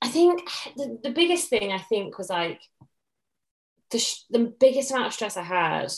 I 0.00 0.08
think 0.08 0.48
the, 0.76 0.98
the 1.02 1.10
biggest 1.10 1.50
thing 1.50 1.72
I 1.72 1.78
think 1.78 2.16
was 2.16 2.30
like 2.30 2.60
the, 3.90 3.98
sh- 3.98 4.24
the 4.30 4.54
biggest 4.60 4.90
amount 4.90 5.08
of 5.08 5.12
stress 5.12 5.36
I 5.36 5.42
had 5.42 5.92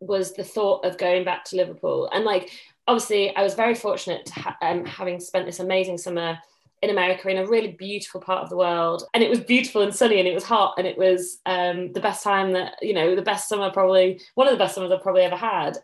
was 0.00 0.34
the 0.34 0.44
thought 0.44 0.84
of 0.84 0.98
going 0.98 1.24
back 1.24 1.44
to 1.44 1.56
Liverpool. 1.56 2.10
And 2.12 2.24
like, 2.24 2.50
obviously, 2.86 3.34
I 3.34 3.42
was 3.42 3.54
very 3.54 3.74
fortunate 3.74 4.26
to 4.26 4.32
ha- 4.34 4.56
um, 4.60 4.84
having 4.84 5.20
spent 5.20 5.46
this 5.46 5.60
amazing 5.60 5.98
summer 5.98 6.38
in 6.82 6.90
America 6.90 7.28
in 7.28 7.38
a 7.38 7.46
really 7.46 7.72
beautiful 7.72 8.20
part 8.20 8.42
of 8.42 8.50
the 8.50 8.56
world. 8.56 9.04
And 9.14 9.22
it 9.22 9.30
was 9.30 9.40
beautiful 9.40 9.82
and 9.82 9.94
sunny 9.94 10.18
and 10.18 10.28
it 10.28 10.34
was 10.34 10.44
hot 10.44 10.74
and 10.78 10.86
it 10.86 10.98
was 10.98 11.38
um, 11.46 11.92
the 11.92 12.00
best 12.00 12.22
time 12.22 12.52
that, 12.52 12.74
you 12.82 12.92
know, 12.92 13.14
the 13.14 13.22
best 13.22 13.48
summer 13.48 13.70
probably, 13.70 14.20
one 14.34 14.46
of 14.46 14.52
the 14.52 14.58
best 14.58 14.74
summers 14.74 14.92
I've 14.92 15.02
probably 15.02 15.22
ever 15.22 15.36
had. 15.36 15.78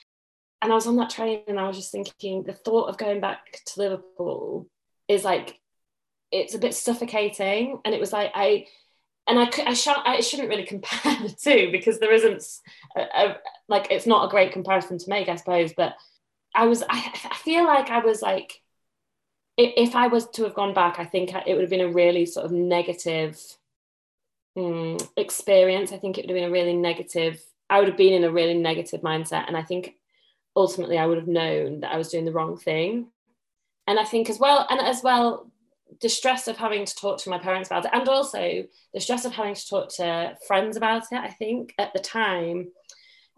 And 0.61 0.71
I 0.71 0.75
was 0.75 0.87
on 0.87 0.97
that 0.97 1.11
train 1.11 1.43
and 1.49 1.59
I 1.59 1.67
was 1.67 1.77
just 1.77 1.93
thinking 1.93 2.43
the 2.43 2.53
thought 2.53 2.89
of 2.89 2.99
going 2.99 3.21
back 3.21 3.61
to 3.67 3.81
Liverpool 3.81 4.69
is 5.09 5.25
like, 5.25 5.59
it's 6.31 6.55
a 6.55 6.59
bit 6.59 6.75
suffocating. 6.75 7.81
And 7.85 7.95
it 7.95 8.01
was 8.01 8.13
like, 8.13 8.31
I, 8.35 8.67
and 9.27 9.39
I, 9.39 9.51
I, 9.67 9.75
sh- 9.75 9.89
I 9.89 10.21
shouldn't 10.21 10.49
really 10.49 10.67
compare 10.67 11.17
the 11.23 11.35
two 11.35 11.71
because 11.73 11.99
there 11.99 12.13
isn't 12.13 12.45
a, 12.97 13.01
a, 13.01 13.37
like 13.69 13.89
it's 13.91 14.07
not 14.07 14.27
a 14.27 14.31
great 14.31 14.53
comparison 14.53 14.99
to 14.99 15.09
make 15.09 15.29
I 15.29 15.37
suppose 15.37 15.73
but 15.77 15.95
I 16.55 16.67
was 16.67 16.83
I, 16.83 17.13
I 17.31 17.37
feel 17.37 17.65
like 17.65 17.91
I 17.91 18.01
was 18.01 18.21
like 18.21 18.62
if 19.57 19.95
I 19.95 20.07
was 20.07 20.27
to 20.31 20.45
have 20.45 20.55
gone 20.55 20.75
back 20.75 20.99
I 20.99 21.05
think 21.05 21.35
it 21.35 21.53
would 21.55 21.63
have 21.63 21.71
been 21.71 21.81
a 21.81 21.93
really 21.93 22.27
sort 22.27 22.47
of 22.47 22.53
negative 22.53 23.41
um, 24.57 24.99
experience. 25.17 25.93
I 25.93 25.99
think 25.99 26.19
it 26.19 26.23
would 26.23 26.31
have 26.31 26.37
been 26.37 26.51
a 26.51 26.53
really 26.53 26.77
negative 26.77 27.43
I 27.71 27.79
would 27.79 27.89
have 27.89 27.97
been 27.97 28.13
in 28.13 28.25
a 28.25 28.33
really 28.33 28.55
negative 28.55 29.01
mindset 29.01 29.47
and 29.47 29.57
I 29.57 29.63
think 29.63 29.95
ultimately 30.55 30.99
I 30.99 31.07
would 31.07 31.19
have 31.19 31.29
known 31.29 31.81
that 31.81 31.93
I 31.93 31.97
was 31.97 32.11
doing 32.11 32.27
the 32.27 32.33
wrong 32.33 32.57
thing. 32.59 33.09
And 33.87 33.99
I 33.99 34.05
think 34.05 34.29
as 34.29 34.39
well 34.39 34.67
and 34.69 34.81
as 34.81 35.03
well 35.03 35.51
the 36.01 36.09
stress 36.09 36.49
of 36.49 36.57
having 36.57 36.85
to 36.85 36.95
talk 36.95 37.19
to 37.19 37.31
my 37.31 37.39
parents 37.39 37.69
about 37.69 37.85
it 37.85 37.91
and 37.93 38.09
also 38.09 38.65
the 38.95 39.01
stress 39.01 39.25
of 39.25 39.33
having 39.33 39.55
to 39.55 39.69
talk 39.69 39.89
to 39.91 40.37
friends 40.47 40.77
about 40.77 41.05
it 41.13 41.19
i 41.19 41.29
think 41.29 41.75
at 41.79 41.93
the 41.93 41.99
time 41.99 42.69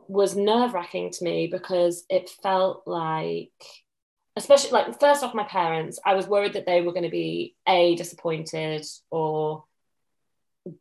was 0.06 0.36
nerve-wracking 0.36 1.10
to 1.10 1.24
me 1.24 1.46
because 1.46 2.04
it 2.08 2.30
felt 2.42 2.82
like 2.86 3.50
especially 4.36 4.70
like 4.70 4.98
first 5.00 5.22
off 5.22 5.34
my 5.34 5.44
parents 5.44 5.98
i 6.04 6.14
was 6.14 6.26
worried 6.26 6.54
that 6.54 6.66
they 6.66 6.80
were 6.82 6.92
going 6.92 7.04
to 7.04 7.10
be 7.10 7.54
a 7.68 7.94
disappointed 7.94 8.84
or 9.10 9.64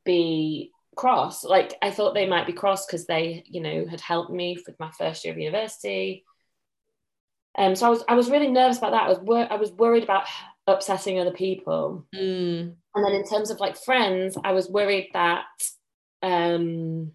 b 0.06 0.72
cross 0.96 1.44
like 1.44 1.76
i 1.82 1.92
thought 1.92 2.14
they 2.14 2.28
might 2.28 2.48
be 2.48 2.54
cross 2.54 2.86
because 2.86 3.06
they 3.06 3.44
you 3.48 3.62
know 3.62 3.86
had 3.88 4.02
helped 4.02 4.32
me 4.32 4.58
with 4.66 4.80
my 4.80 4.92
first 4.92 5.24
year 5.24 5.34
of 5.34 5.40
university 5.40 6.24
um, 7.56 7.76
so 7.76 7.86
I 7.88 7.90
was 7.90 8.04
I 8.08 8.16
was 8.16 8.30
really 8.30 8.48
nervous 8.48 8.80
about 8.80 8.92
that. 8.92 9.04
I 9.04 9.10
was 9.10 9.20
wor- 9.20 9.52
I 9.52 9.56
was 9.58 9.72
worried 9.72 10.04
about 10.04 10.26
upsetting 10.66 11.20
other 11.20 11.32
people. 11.32 12.06
Mm. 12.16 12.76
And 12.96 13.06
then 13.06 13.14
in 13.14 13.28
terms 13.28 13.52
of 13.52 13.60
like 13.60 13.78
friends, 13.78 14.38
I 14.44 14.54
was 14.54 14.70
worried 14.70 15.10
that 15.14 15.46
um 16.22 17.12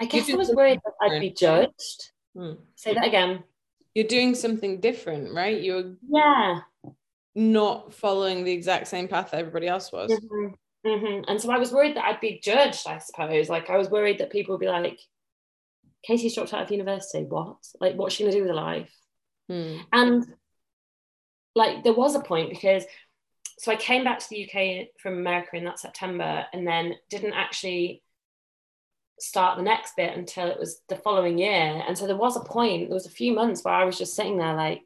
I 0.00 0.06
guess 0.06 0.30
I 0.30 0.36
was 0.36 0.50
worried 0.50 0.80
that 0.84 0.94
I'd 1.02 1.20
be 1.20 1.30
judged. 1.30 2.12
Mm. 2.36 2.58
Say 2.76 2.94
that 2.94 3.06
again. 3.06 3.42
You're 3.98 4.06
doing 4.06 4.36
something 4.36 4.78
different, 4.78 5.34
right? 5.34 5.60
You're 5.60 5.96
yeah 6.08 6.60
not 7.34 7.92
following 7.92 8.44
the 8.44 8.52
exact 8.52 8.86
same 8.86 9.08
path 9.08 9.32
that 9.32 9.40
everybody 9.40 9.66
else 9.66 9.90
was. 9.90 10.12
Mm-hmm. 10.12 10.88
Mm-hmm. 10.88 11.24
And 11.26 11.40
so 11.40 11.50
I 11.50 11.58
was 11.58 11.72
worried 11.72 11.96
that 11.96 12.04
I'd 12.04 12.20
be 12.20 12.38
judged, 12.40 12.86
I 12.86 12.98
suppose. 12.98 13.48
Like 13.48 13.70
I 13.70 13.76
was 13.76 13.90
worried 13.90 14.18
that 14.18 14.30
people 14.30 14.54
would 14.54 14.60
be 14.60 14.68
like, 14.68 15.00
Katie's 16.06 16.36
dropped 16.36 16.54
out 16.54 16.62
of 16.62 16.70
university. 16.70 17.24
What? 17.24 17.56
Like, 17.80 17.96
what's 17.96 18.14
she 18.14 18.22
gonna 18.22 18.36
do 18.36 18.42
with 18.42 18.50
her 18.50 18.54
life? 18.54 18.94
Mm. 19.50 19.80
And 19.92 20.26
like 21.56 21.82
there 21.82 21.92
was 21.92 22.14
a 22.14 22.20
point 22.20 22.50
because 22.50 22.84
so 23.58 23.72
I 23.72 23.76
came 23.76 24.04
back 24.04 24.20
to 24.20 24.26
the 24.30 24.44
UK 24.44 24.90
from 25.02 25.14
America 25.14 25.56
in 25.56 25.64
that 25.64 25.80
September 25.80 26.46
and 26.52 26.64
then 26.64 26.94
didn't 27.10 27.32
actually 27.32 28.04
start 29.18 29.56
the 29.56 29.62
next 29.62 29.96
bit 29.96 30.16
until 30.16 30.48
it 30.48 30.58
was 30.58 30.80
the 30.88 30.96
following 30.96 31.38
year. 31.38 31.82
And 31.86 31.96
so 31.96 32.06
there 32.06 32.16
was 32.16 32.36
a 32.36 32.40
point, 32.40 32.88
there 32.88 32.94
was 32.94 33.06
a 33.06 33.10
few 33.10 33.34
months 33.34 33.64
where 33.64 33.74
I 33.74 33.84
was 33.84 33.98
just 33.98 34.14
sitting 34.14 34.38
there 34.38 34.54
like, 34.54 34.82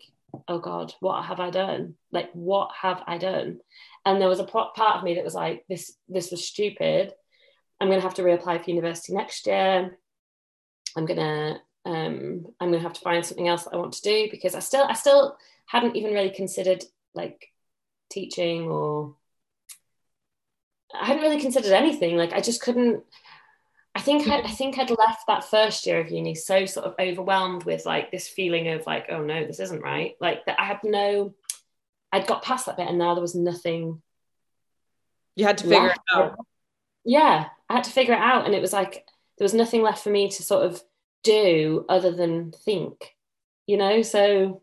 oh 0.48 0.58
God, 0.58 0.94
what 1.00 1.24
have 1.24 1.40
I 1.40 1.50
done? 1.50 1.94
Like, 2.10 2.30
what 2.32 2.70
have 2.80 3.02
I 3.06 3.18
done? 3.18 3.60
And 4.04 4.20
there 4.20 4.28
was 4.28 4.40
a 4.40 4.44
part 4.44 4.78
of 4.78 5.04
me 5.04 5.14
that 5.14 5.24
was 5.24 5.34
like, 5.34 5.64
this, 5.68 5.92
this 6.08 6.30
was 6.30 6.46
stupid. 6.46 7.12
I'm 7.80 7.88
going 7.88 8.00
to 8.00 8.06
have 8.06 8.14
to 8.14 8.22
reapply 8.22 8.64
for 8.64 8.70
university 8.70 9.12
next 9.12 9.46
year. 9.46 9.98
I'm 10.96 11.06
going 11.06 11.18
to, 11.18 11.60
um, 11.84 12.46
I'm 12.60 12.70
going 12.70 12.80
to 12.80 12.88
have 12.88 12.92
to 12.94 13.00
find 13.00 13.24
something 13.24 13.48
else 13.48 13.64
that 13.64 13.74
I 13.74 13.76
want 13.76 13.92
to 13.94 14.02
do 14.02 14.28
because 14.30 14.54
I 14.54 14.60
still, 14.60 14.84
I 14.84 14.94
still 14.94 15.36
hadn't 15.66 15.96
even 15.96 16.14
really 16.14 16.30
considered 16.30 16.84
like 17.14 17.48
teaching 18.10 18.68
or 18.68 19.16
I 20.94 21.06
hadn't 21.06 21.22
really 21.22 21.40
considered 21.40 21.72
anything. 21.72 22.16
Like 22.16 22.32
I 22.32 22.40
just 22.40 22.62
couldn't. 22.62 23.02
I 24.02 24.04
think 24.04 24.26
I, 24.26 24.38
mm-hmm. 24.38 24.46
I, 24.48 24.50
think 24.50 24.78
I'd 24.80 24.90
left 24.90 25.28
that 25.28 25.44
first 25.44 25.86
year 25.86 26.00
of 26.00 26.10
uni 26.10 26.34
so 26.34 26.66
sort 26.66 26.86
of 26.86 26.96
overwhelmed 26.98 27.62
with 27.62 27.86
like 27.86 28.10
this 28.10 28.26
feeling 28.26 28.66
of 28.66 28.84
like, 28.84 29.06
oh 29.10 29.22
no, 29.22 29.46
this 29.46 29.60
isn't 29.60 29.80
right. 29.80 30.16
Like 30.20 30.44
that 30.46 30.58
I 30.58 30.64
had 30.64 30.80
no. 30.82 31.36
I'd 32.10 32.26
got 32.26 32.42
past 32.42 32.66
that 32.66 32.76
bit, 32.76 32.88
and 32.88 32.98
now 32.98 33.14
there 33.14 33.22
was 33.22 33.36
nothing. 33.36 34.02
You 35.36 35.46
had 35.46 35.58
to 35.58 35.68
figure 35.68 35.90
it 35.90 35.98
out. 36.12 36.34
Yeah, 37.04 37.46
I 37.70 37.72
had 37.72 37.84
to 37.84 37.92
figure 37.92 38.14
it 38.14 38.20
out, 38.20 38.44
and 38.44 38.56
it 38.56 38.60
was 38.60 38.72
like 38.72 39.06
there 39.38 39.44
was 39.44 39.54
nothing 39.54 39.82
left 39.82 40.02
for 40.02 40.10
me 40.10 40.28
to 40.30 40.42
sort 40.42 40.66
of 40.66 40.82
do 41.22 41.84
other 41.88 42.10
than 42.10 42.50
think, 42.50 43.14
you 43.68 43.76
know. 43.76 44.02
So 44.02 44.62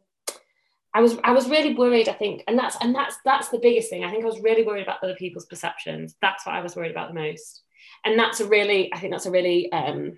I 0.93 0.99
was 0.99 1.17
I 1.23 1.31
was 1.31 1.47
really 1.47 1.75
worried, 1.75 2.09
I 2.09 2.13
think, 2.13 2.43
and 2.45 2.59
that's 2.59 2.75
and 2.81 2.93
that's 2.93 3.15
that's 3.23 3.47
the 3.47 3.59
biggest 3.59 3.89
thing. 3.89 4.03
I 4.03 4.11
think 4.11 4.23
I 4.25 4.27
was 4.27 4.41
really 4.41 4.63
worried 4.63 4.83
about 4.83 5.01
other 5.01 5.15
people's 5.15 5.45
perceptions. 5.45 6.17
That's 6.21 6.45
what 6.45 6.55
I 6.55 6.61
was 6.61 6.75
worried 6.75 6.91
about 6.91 7.07
the 7.07 7.21
most. 7.21 7.63
And 8.05 8.17
that's 8.17 8.39
a 8.39 8.47
really, 8.47 8.93
I 8.93 8.99
think 8.99 9.13
that's 9.13 9.25
a 9.25 9.31
really 9.31 9.71
um 9.71 10.17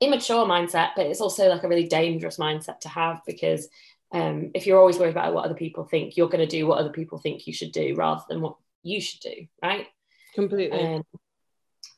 immature 0.00 0.46
mindset, 0.46 0.90
but 0.96 1.06
it's 1.06 1.20
also 1.20 1.48
like 1.48 1.62
a 1.62 1.68
really 1.68 1.86
dangerous 1.86 2.38
mindset 2.38 2.80
to 2.80 2.88
have 2.88 3.20
because 3.26 3.68
um, 4.12 4.50
if 4.54 4.66
you're 4.66 4.78
always 4.78 4.98
worried 4.98 5.10
about 5.10 5.34
what 5.34 5.44
other 5.44 5.54
people 5.54 5.84
think, 5.84 6.16
you're 6.16 6.28
going 6.28 6.46
to 6.46 6.56
do 6.56 6.66
what 6.66 6.78
other 6.78 6.90
people 6.90 7.18
think 7.18 7.46
you 7.46 7.52
should 7.52 7.72
do 7.72 7.94
rather 7.96 8.22
than 8.28 8.40
what 8.40 8.56
you 8.82 9.00
should 9.00 9.20
do, 9.20 9.46
right? 9.62 9.86
Completely. 10.34 10.78
Um, 10.78 11.04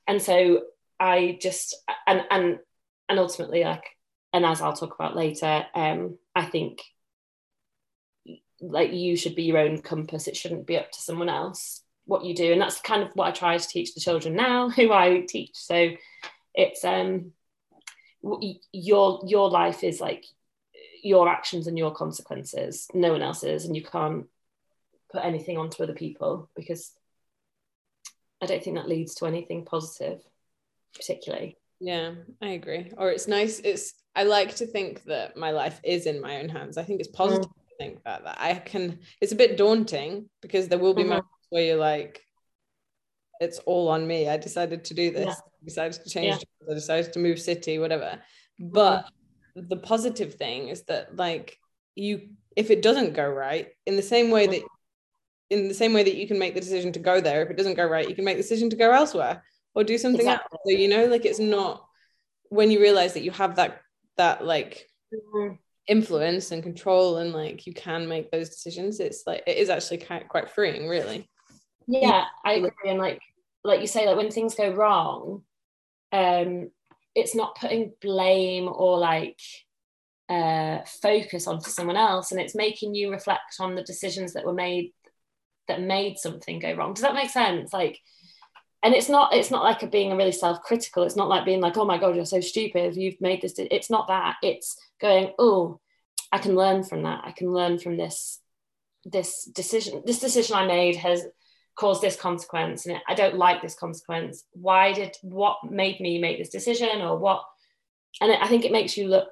and 0.07 0.23
so 0.23 0.63
I 0.99 1.39
just 1.41 1.75
and 2.07 2.23
and 2.31 2.59
and 3.09 3.19
ultimately, 3.19 3.65
like, 3.65 3.85
and 4.33 4.47
as 4.47 4.61
I'll 4.63 4.73
talk 4.73 4.95
about 4.95 5.17
later, 5.17 5.67
um, 5.75 6.19
I 6.35 6.45
think 6.45 6.81
like 8.61 8.93
you 8.93 9.17
should 9.17 9.35
be 9.35 9.45
your 9.45 9.59
own 9.59 9.83
compass 9.83 10.27
it 10.27 10.37
shouldn't 10.37 10.67
be 10.67 10.79
up 10.79 10.91
to 10.91 11.01
someone 11.01 11.29
else 11.29 11.83
what 12.07 12.25
you 12.25 12.35
do 12.35 12.53
and 12.53 12.61
that's 12.61 12.81
kind 12.81 13.03
of 13.03 13.11
what 13.15 13.27
i 13.27 13.31
try 13.33 13.59
to 13.59 13.69
teach 13.69 13.95
the 13.95 14.01
children 14.01 14.35
now 14.35 14.69
who 14.77 14.93
i 14.93 15.25
teach. 15.29 15.55
So 15.55 15.91
it's 16.55 16.85
um 16.85 17.33
your 18.73 19.21
your 19.27 19.51
life 19.51 19.85
is 19.85 20.01
like 20.01 20.25
your 21.03 21.29
actions 21.29 21.69
and 21.69 21.79
your 21.79 21.95
consequences. 21.95 22.89
No 22.93 23.13
one 23.13 23.23
else's 23.23 23.65
and 23.65 23.77
you 23.77 23.83
can't 23.83 24.27
put 25.13 25.25
anything 25.25 25.57
onto 25.57 25.83
other 25.83 25.93
people 25.93 26.51
because 26.57 26.93
i 28.43 28.47
don't 28.47 28.63
think 28.65 28.77
that 28.77 28.89
leads 28.89 29.15
to 29.15 29.27
anything 29.27 29.65
positive 29.65 30.21
particularly. 30.95 31.57
Yeah 31.79 32.15
i 32.43 32.49
agree. 32.49 32.93
Or 32.97 33.11
it's 33.11 33.29
nice 33.29 33.61
it's 33.61 33.95
i 34.17 34.25
like 34.25 34.57
to 34.57 34.67
think 34.67 35.05
that 35.05 35.37
my 35.37 35.51
life 35.51 35.81
is 35.85 36.07
in 36.07 36.21
my 36.21 36.41
own 36.41 36.49
hands. 36.49 36.79
I 36.79 36.85
think 36.85 37.01
it's 37.01 37.11
positive 37.11 37.51
mm 37.51 37.53
think 37.79 38.03
that 38.05 38.25
that. 38.25 38.39
I 38.41 38.55
can 38.55 38.99
it's 39.21 39.33
a 39.33 39.37
bit 39.37 39.59
daunting 39.59 40.31
because 40.41 40.67
there 40.69 40.79
will 40.79 40.95
be 40.95 41.03
mm-hmm. 41.03 41.11
moments 41.11 41.29
where 41.51 41.65
you're 41.65 41.77
like 41.77 42.23
it's 43.41 43.59
all 43.61 43.89
on 43.89 44.07
me 44.07 44.29
I 44.29 44.37
decided 44.37 44.85
to 44.85 44.95
do 44.95 45.11
this 45.11 45.27
yeah. 45.27 45.33
I 45.33 45.65
decided 45.65 46.05
to 46.05 46.11
change 46.11 46.37
yeah. 46.37 46.73
I 46.73 46.75
decided 46.75 47.13
to 47.13 47.19
move 47.19 47.41
city 47.41 47.79
whatever 47.79 48.19
but 48.59 49.03
mm-hmm. 49.57 49.69
the 49.69 49.77
positive 49.77 50.35
thing 50.35 50.69
is 50.69 50.85
that 50.85 51.17
like 51.17 51.59
you 51.95 52.29
if 52.57 52.71
it 52.71 52.83
doesn't 52.83 53.15
go 53.15 53.29
right 53.29 53.69
in 53.87 53.97
the 53.97 54.03
same 54.03 54.31
way 54.31 54.47
that 54.47 54.63
in 55.51 55.69
the 55.69 55.75
same 55.75 55.93
way 55.93 56.03
that 56.03 56.17
you 56.17 56.27
can 56.27 56.39
make 56.39 56.55
the 56.55 56.61
decision 56.61 56.93
to 56.93 56.99
go 56.99 57.21
there 57.21 57.43
if 57.43 57.51
it 57.51 57.57
doesn't 57.57 57.75
go 57.75 57.87
right 57.87 58.09
you 58.09 58.15
can 58.15 58.25
make 58.25 58.37
the 58.37 58.43
decision 58.43 58.71
to 58.71 58.77
go 58.77 58.91
elsewhere 58.91 59.45
or 59.75 59.85
do 59.85 59.99
something 59.99 60.21
exactly. 60.21 60.49
else 60.53 60.63
so 60.67 60.73
you 60.73 60.89
know 60.89 61.07
like 61.07 61.25
it's 61.25 61.39
not 61.39 61.87
when 62.49 62.71
you 62.71 62.81
realize 62.81 63.15
that 63.15 63.23
you 63.23 63.31
have 63.31 63.57
that 63.57 63.81
that 64.17 64.45
like 64.45 64.89
mm-hmm 65.15 65.55
influence 65.89 66.51
and 66.51 66.63
control 66.63 67.19
and 67.19 67.33
like 67.33 67.67
you 67.67 67.73
can 67.73 68.09
make 68.09 68.31
those 68.31 68.49
decisions 68.49 68.99
it's 68.99 69.23
like 69.27 69.43
it 69.47 69.57
is 69.57 69.69
actually 69.69 69.99
quite, 69.99 70.29
quite 70.29 70.51
freeing 70.51 70.89
really 70.89 71.29
yeah 71.87 72.25
i 72.45 72.55
agree 72.55 72.71
and 72.87 72.99
like 72.99 73.21
like 73.65 73.81
you 73.81 73.87
say 73.87 74.07
like 74.07 74.17
when 74.17 74.31
things 74.31 74.55
go 74.55 74.73
wrong 74.73 75.43
um 76.13 76.71
it's 77.15 77.35
not 77.35 77.57
putting 77.57 77.93
blame 78.01 78.69
or 78.69 78.99
like 78.99 79.41
uh, 80.29 80.81
focus 81.03 81.47
onto 81.47 81.71
someone 81.71 81.97
else 81.97 82.31
and 82.31 82.41
it's 82.41 82.55
making 82.55 82.95
you 82.95 83.11
reflect 83.11 83.57
on 83.61 83.75
the 83.75 83.83
decisions 83.83 84.33
that 84.33 84.45
were 84.45 84.53
made 84.53 84.93
that 85.69 85.81
made 85.81 86.19
something 86.19 86.59
go 86.59 86.73
wrong. 86.75 86.95
Does 86.95 87.03
that 87.03 87.15
make 87.15 87.31
sense? 87.31 87.73
Like 87.73 87.99
and 88.83 88.95
it's 88.95 89.09
not 89.09 89.33
it's 89.33 89.51
not 89.51 89.65
like 89.65 89.83
a 89.83 89.87
being 89.87 90.13
a 90.13 90.17
really 90.17 90.33
self-critical. 90.33 91.05
It's 91.05 91.17
not 91.17 91.29
like 91.29 91.45
being 91.45 91.61
like 91.61 91.77
oh 91.77 91.85
my 91.85 91.99
god 91.99 92.17
you're 92.17 92.27
so 92.27 92.41
stupid. 92.41 92.97
You've 92.97 93.21
made 93.21 93.41
this 93.41 93.55
it's 93.57 93.91
not 93.91 94.09
that. 94.09 94.37
It's 94.43 94.77
going 95.01 95.33
oh 95.39 95.81
i 96.33 96.39
can 96.39 96.55
learn 96.55 96.83
from 96.83 97.03
that. 97.05 97.23
I 97.25 97.33
can 97.33 97.53
learn 97.53 97.79
from 97.79 97.97
this 97.97 98.41
this 99.05 99.45
decision 99.45 100.03
this 100.05 100.19
decision 100.19 100.57
i 100.57 100.67
made 100.67 100.97
has 100.97 101.25
caused 101.77 102.03
this 102.03 102.17
consequence 102.17 102.87
and 102.87 102.99
i 103.09 103.15
don't 103.15 103.37
like 103.37 103.63
this 103.63 103.75
consequence. 103.75 104.45
Why 104.53 104.93
did 104.93 105.17
what 105.23 105.59
made 105.69 106.01
me 106.01 106.19
make 106.19 106.39
this 106.39 106.49
decision 106.49 107.01
or 107.01 107.19
what? 107.19 107.43
And 108.21 108.33
i 108.33 108.49
think 108.49 108.65
it 108.65 108.73
makes 108.73 108.97
you 108.97 109.09
look 109.09 109.29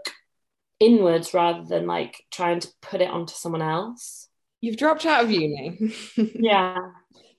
inwards 0.80 1.32
rather 1.32 1.64
than 1.64 1.86
like 1.86 2.22
trying 2.30 2.60
to 2.60 2.68
put 2.82 3.00
it 3.00 3.10
onto 3.10 3.34
someone 3.34 3.62
else. 3.62 4.28
You've 4.60 4.76
dropped 4.76 5.06
out 5.06 5.24
of 5.24 5.30
uni. 5.30 5.92
Yeah. 6.34 6.78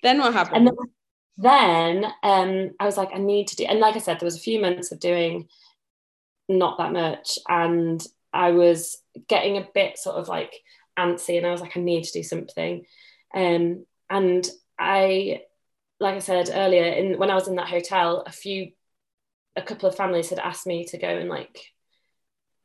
Then 0.04 0.20
what 0.20 0.34
happened 0.34 0.68
and 0.68 0.78
then, 1.38 2.04
then 2.04 2.14
um, 2.22 2.72
i 2.80 2.86
was 2.86 2.98
like 2.98 3.10
i 3.14 3.18
need 3.18 3.48
to 3.48 3.56
do 3.56 3.66
and 3.66 3.80
like 3.80 3.96
i 3.96 4.00
said 4.00 4.20
there 4.20 4.28
was 4.28 4.38
a 4.38 4.48
few 4.48 4.62
months 4.62 4.92
of 4.92 5.00
doing 5.00 5.48
not 6.48 6.78
that 6.78 6.94
much 6.94 7.40
and 7.48 8.06
i 8.32 8.52
was 8.52 9.02
getting 9.28 9.58
a 9.58 9.68
bit 9.74 9.98
sort 9.98 10.18
of 10.18 10.28
like 10.28 10.54
antsy 11.00 11.38
and 11.38 11.48
i 11.48 11.52
was 11.52 11.62
like 11.62 11.76
i 11.76 11.80
need 11.80 12.04
to 12.04 12.14
do 12.14 12.24
something. 12.24 12.86
Um, 13.34 13.86
and 14.10 14.48
I, 14.78 15.42
like 16.00 16.16
I 16.16 16.20
said 16.20 16.50
earlier, 16.54 16.86
in 16.86 17.18
when 17.18 17.32
I 17.32 17.36
was 17.36 17.48
in 17.48 17.56
that 17.56 17.70
hotel, 17.70 18.24
a 18.26 18.32
few, 18.32 18.72
a 19.56 19.62
couple 19.62 19.88
of 19.88 19.96
families 19.96 20.30
had 20.30 20.40
asked 20.40 20.68
me 20.68 20.86
to 20.86 20.98
go 20.98 21.08
and 21.08 21.30
like 21.30 21.60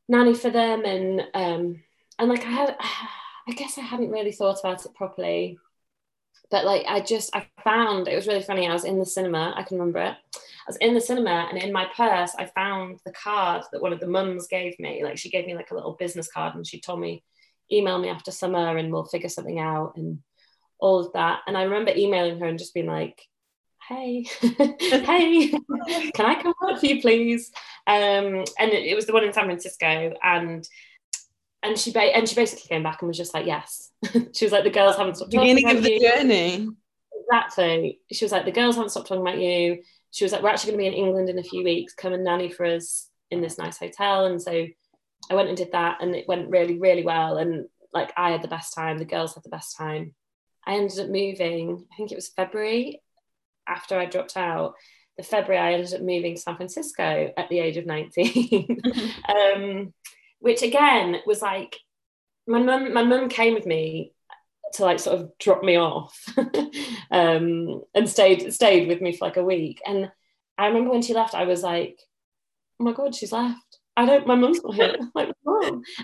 nanny 0.08 0.34
for 0.34 0.50
them, 0.50 0.84
and 0.84 1.20
um, 1.34 1.82
and 2.18 2.28
like 2.28 2.44
I 2.44 2.50
had, 2.50 2.76
I 3.48 3.52
guess 3.52 3.78
I 3.78 3.82
hadn't 3.82 4.10
really 4.10 4.32
thought 4.32 4.60
about 4.60 4.84
it 4.84 4.94
properly, 4.94 5.58
but 6.50 6.64
like 6.64 6.84
I 6.86 7.00
just 7.00 7.34
I 7.34 7.46
found 7.62 8.08
it 8.08 8.16
was 8.16 8.26
really 8.26 8.42
funny. 8.42 8.68
I 8.68 8.72
was 8.72 8.84
in 8.84 8.98
the 8.98 9.06
cinema, 9.06 9.54
I 9.56 9.62
can 9.62 9.78
remember 9.78 10.00
it. 10.00 10.16
I 10.34 10.68
was 10.68 10.76
in 10.76 10.94
the 10.94 11.00
cinema, 11.00 11.48
and 11.48 11.58
in 11.58 11.72
my 11.72 11.86
purse, 11.96 12.34
I 12.38 12.46
found 12.46 13.00
the 13.04 13.12
card 13.12 13.64
that 13.72 13.82
one 13.82 13.92
of 13.92 14.00
the 14.00 14.08
mums 14.08 14.46
gave 14.48 14.78
me. 14.78 15.02
Like 15.02 15.18
she 15.18 15.30
gave 15.30 15.46
me 15.46 15.54
like 15.54 15.70
a 15.70 15.74
little 15.74 15.96
business 15.98 16.30
card, 16.30 16.54
and 16.54 16.66
she 16.66 16.80
told 16.80 17.00
me, 17.00 17.22
email 17.72 17.98
me 17.98 18.08
after 18.08 18.30
summer, 18.30 18.76
and 18.76 18.92
we'll 18.92 19.04
figure 19.04 19.28
something 19.28 19.58
out. 19.58 19.94
And 19.96 20.18
all 20.80 21.00
of 21.00 21.12
that. 21.12 21.40
And 21.46 21.56
I 21.56 21.62
remember 21.64 21.92
emailing 21.96 22.38
her 22.40 22.46
and 22.46 22.58
just 22.58 22.74
being 22.74 22.86
like, 22.86 23.20
hey, 23.88 24.26
hey, 24.40 25.48
can 25.48 26.26
I 26.26 26.40
come 26.40 26.54
work 26.60 26.80
for 26.80 26.86
you, 26.86 27.00
please? 27.00 27.50
Um, 27.86 28.44
and 28.58 28.70
it, 28.72 28.84
it, 28.84 28.94
was 28.94 29.06
the 29.06 29.12
one 29.12 29.24
in 29.24 29.32
San 29.32 29.46
Francisco. 29.46 30.12
And 30.22 30.66
and 31.62 31.78
she 31.78 31.92
ba- 31.92 32.16
and 32.16 32.28
she 32.28 32.34
basically 32.34 32.68
came 32.68 32.82
back 32.82 33.02
and 33.02 33.08
was 33.08 33.18
just 33.18 33.34
like, 33.34 33.46
yes. 33.46 33.90
she 34.32 34.44
was 34.44 34.52
like, 34.52 34.64
the 34.64 34.70
girls 34.70 34.96
haven't 34.96 35.16
stopped 35.16 35.30
beginning 35.30 35.68
of 35.68 35.82
the 35.82 35.92
you. 35.92 36.00
journey. 36.00 36.68
Exactly. 37.22 38.00
She 38.10 38.24
was 38.24 38.32
like, 38.32 38.44
the 38.44 38.52
girls 38.52 38.76
haven't 38.76 38.90
stopped 38.90 39.08
talking 39.08 39.22
about 39.22 39.38
you. 39.38 39.82
She 40.10 40.24
was 40.24 40.32
like, 40.32 40.42
we're 40.42 40.48
actually 40.48 40.72
going 40.72 40.84
to 40.84 40.90
be 40.90 40.96
in 40.96 41.04
England 41.04 41.28
in 41.28 41.38
a 41.38 41.44
few 41.44 41.62
weeks. 41.62 41.94
Come 41.94 42.12
and 42.12 42.24
nanny 42.24 42.50
for 42.50 42.64
us 42.64 43.08
in 43.30 43.40
this 43.40 43.58
nice 43.58 43.78
hotel. 43.78 44.26
And 44.26 44.42
so 44.42 44.66
I 45.30 45.34
went 45.34 45.48
and 45.48 45.56
did 45.56 45.72
that, 45.72 45.98
and 46.00 46.14
it 46.14 46.26
went 46.26 46.50
really, 46.50 46.78
really 46.78 47.04
well. 47.04 47.36
And 47.36 47.66
like 47.92 48.12
I 48.16 48.30
had 48.30 48.42
the 48.42 48.48
best 48.48 48.74
time. 48.74 48.98
The 48.98 49.04
girls 49.04 49.34
had 49.34 49.44
the 49.44 49.50
best 49.50 49.76
time. 49.76 50.14
I 50.66 50.74
ended 50.74 50.98
up 50.98 51.08
moving, 51.08 51.86
I 51.92 51.96
think 51.96 52.12
it 52.12 52.16
was 52.16 52.28
February 52.28 53.02
after 53.66 53.98
I 53.98 54.06
dropped 54.06 54.36
out. 54.36 54.74
The 55.16 55.22
February, 55.22 55.58
I 55.62 55.72
ended 55.74 55.94
up 55.94 56.00
moving 56.00 56.34
to 56.34 56.40
San 56.40 56.56
Francisco 56.56 57.32
at 57.36 57.48
the 57.48 57.58
age 57.58 57.76
of 57.76 57.86
19, 57.86 58.80
um, 59.28 59.92
which 60.38 60.62
again 60.62 61.16
was 61.26 61.42
like, 61.42 61.76
my 62.46 62.58
mum, 62.58 62.92
my 62.92 63.02
mum 63.02 63.28
came 63.28 63.54
with 63.54 63.66
me 63.66 64.12
to 64.74 64.84
like 64.84 64.98
sort 64.98 65.20
of 65.20 65.30
drop 65.38 65.62
me 65.62 65.76
off 65.76 66.24
um, 67.10 67.82
and 67.94 68.08
stayed 68.08 68.52
stayed 68.52 68.88
with 68.88 69.00
me 69.00 69.12
for 69.14 69.26
like 69.26 69.36
a 69.36 69.44
week. 69.44 69.80
And 69.86 70.10
I 70.56 70.66
remember 70.66 70.90
when 70.90 71.02
she 71.02 71.14
left, 71.14 71.34
I 71.34 71.44
was 71.44 71.62
like, 71.62 72.00
oh 72.78 72.84
my 72.84 72.92
God, 72.92 73.14
she's 73.14 73.32
left. 73.32 73.78
I 73.96 74.06
don't, 74.06 74.26
my 74.26 74.34
mum's 74.34 74.62
not 74.62 74.74
here. 74.74 74.96
like. 75.14 75.30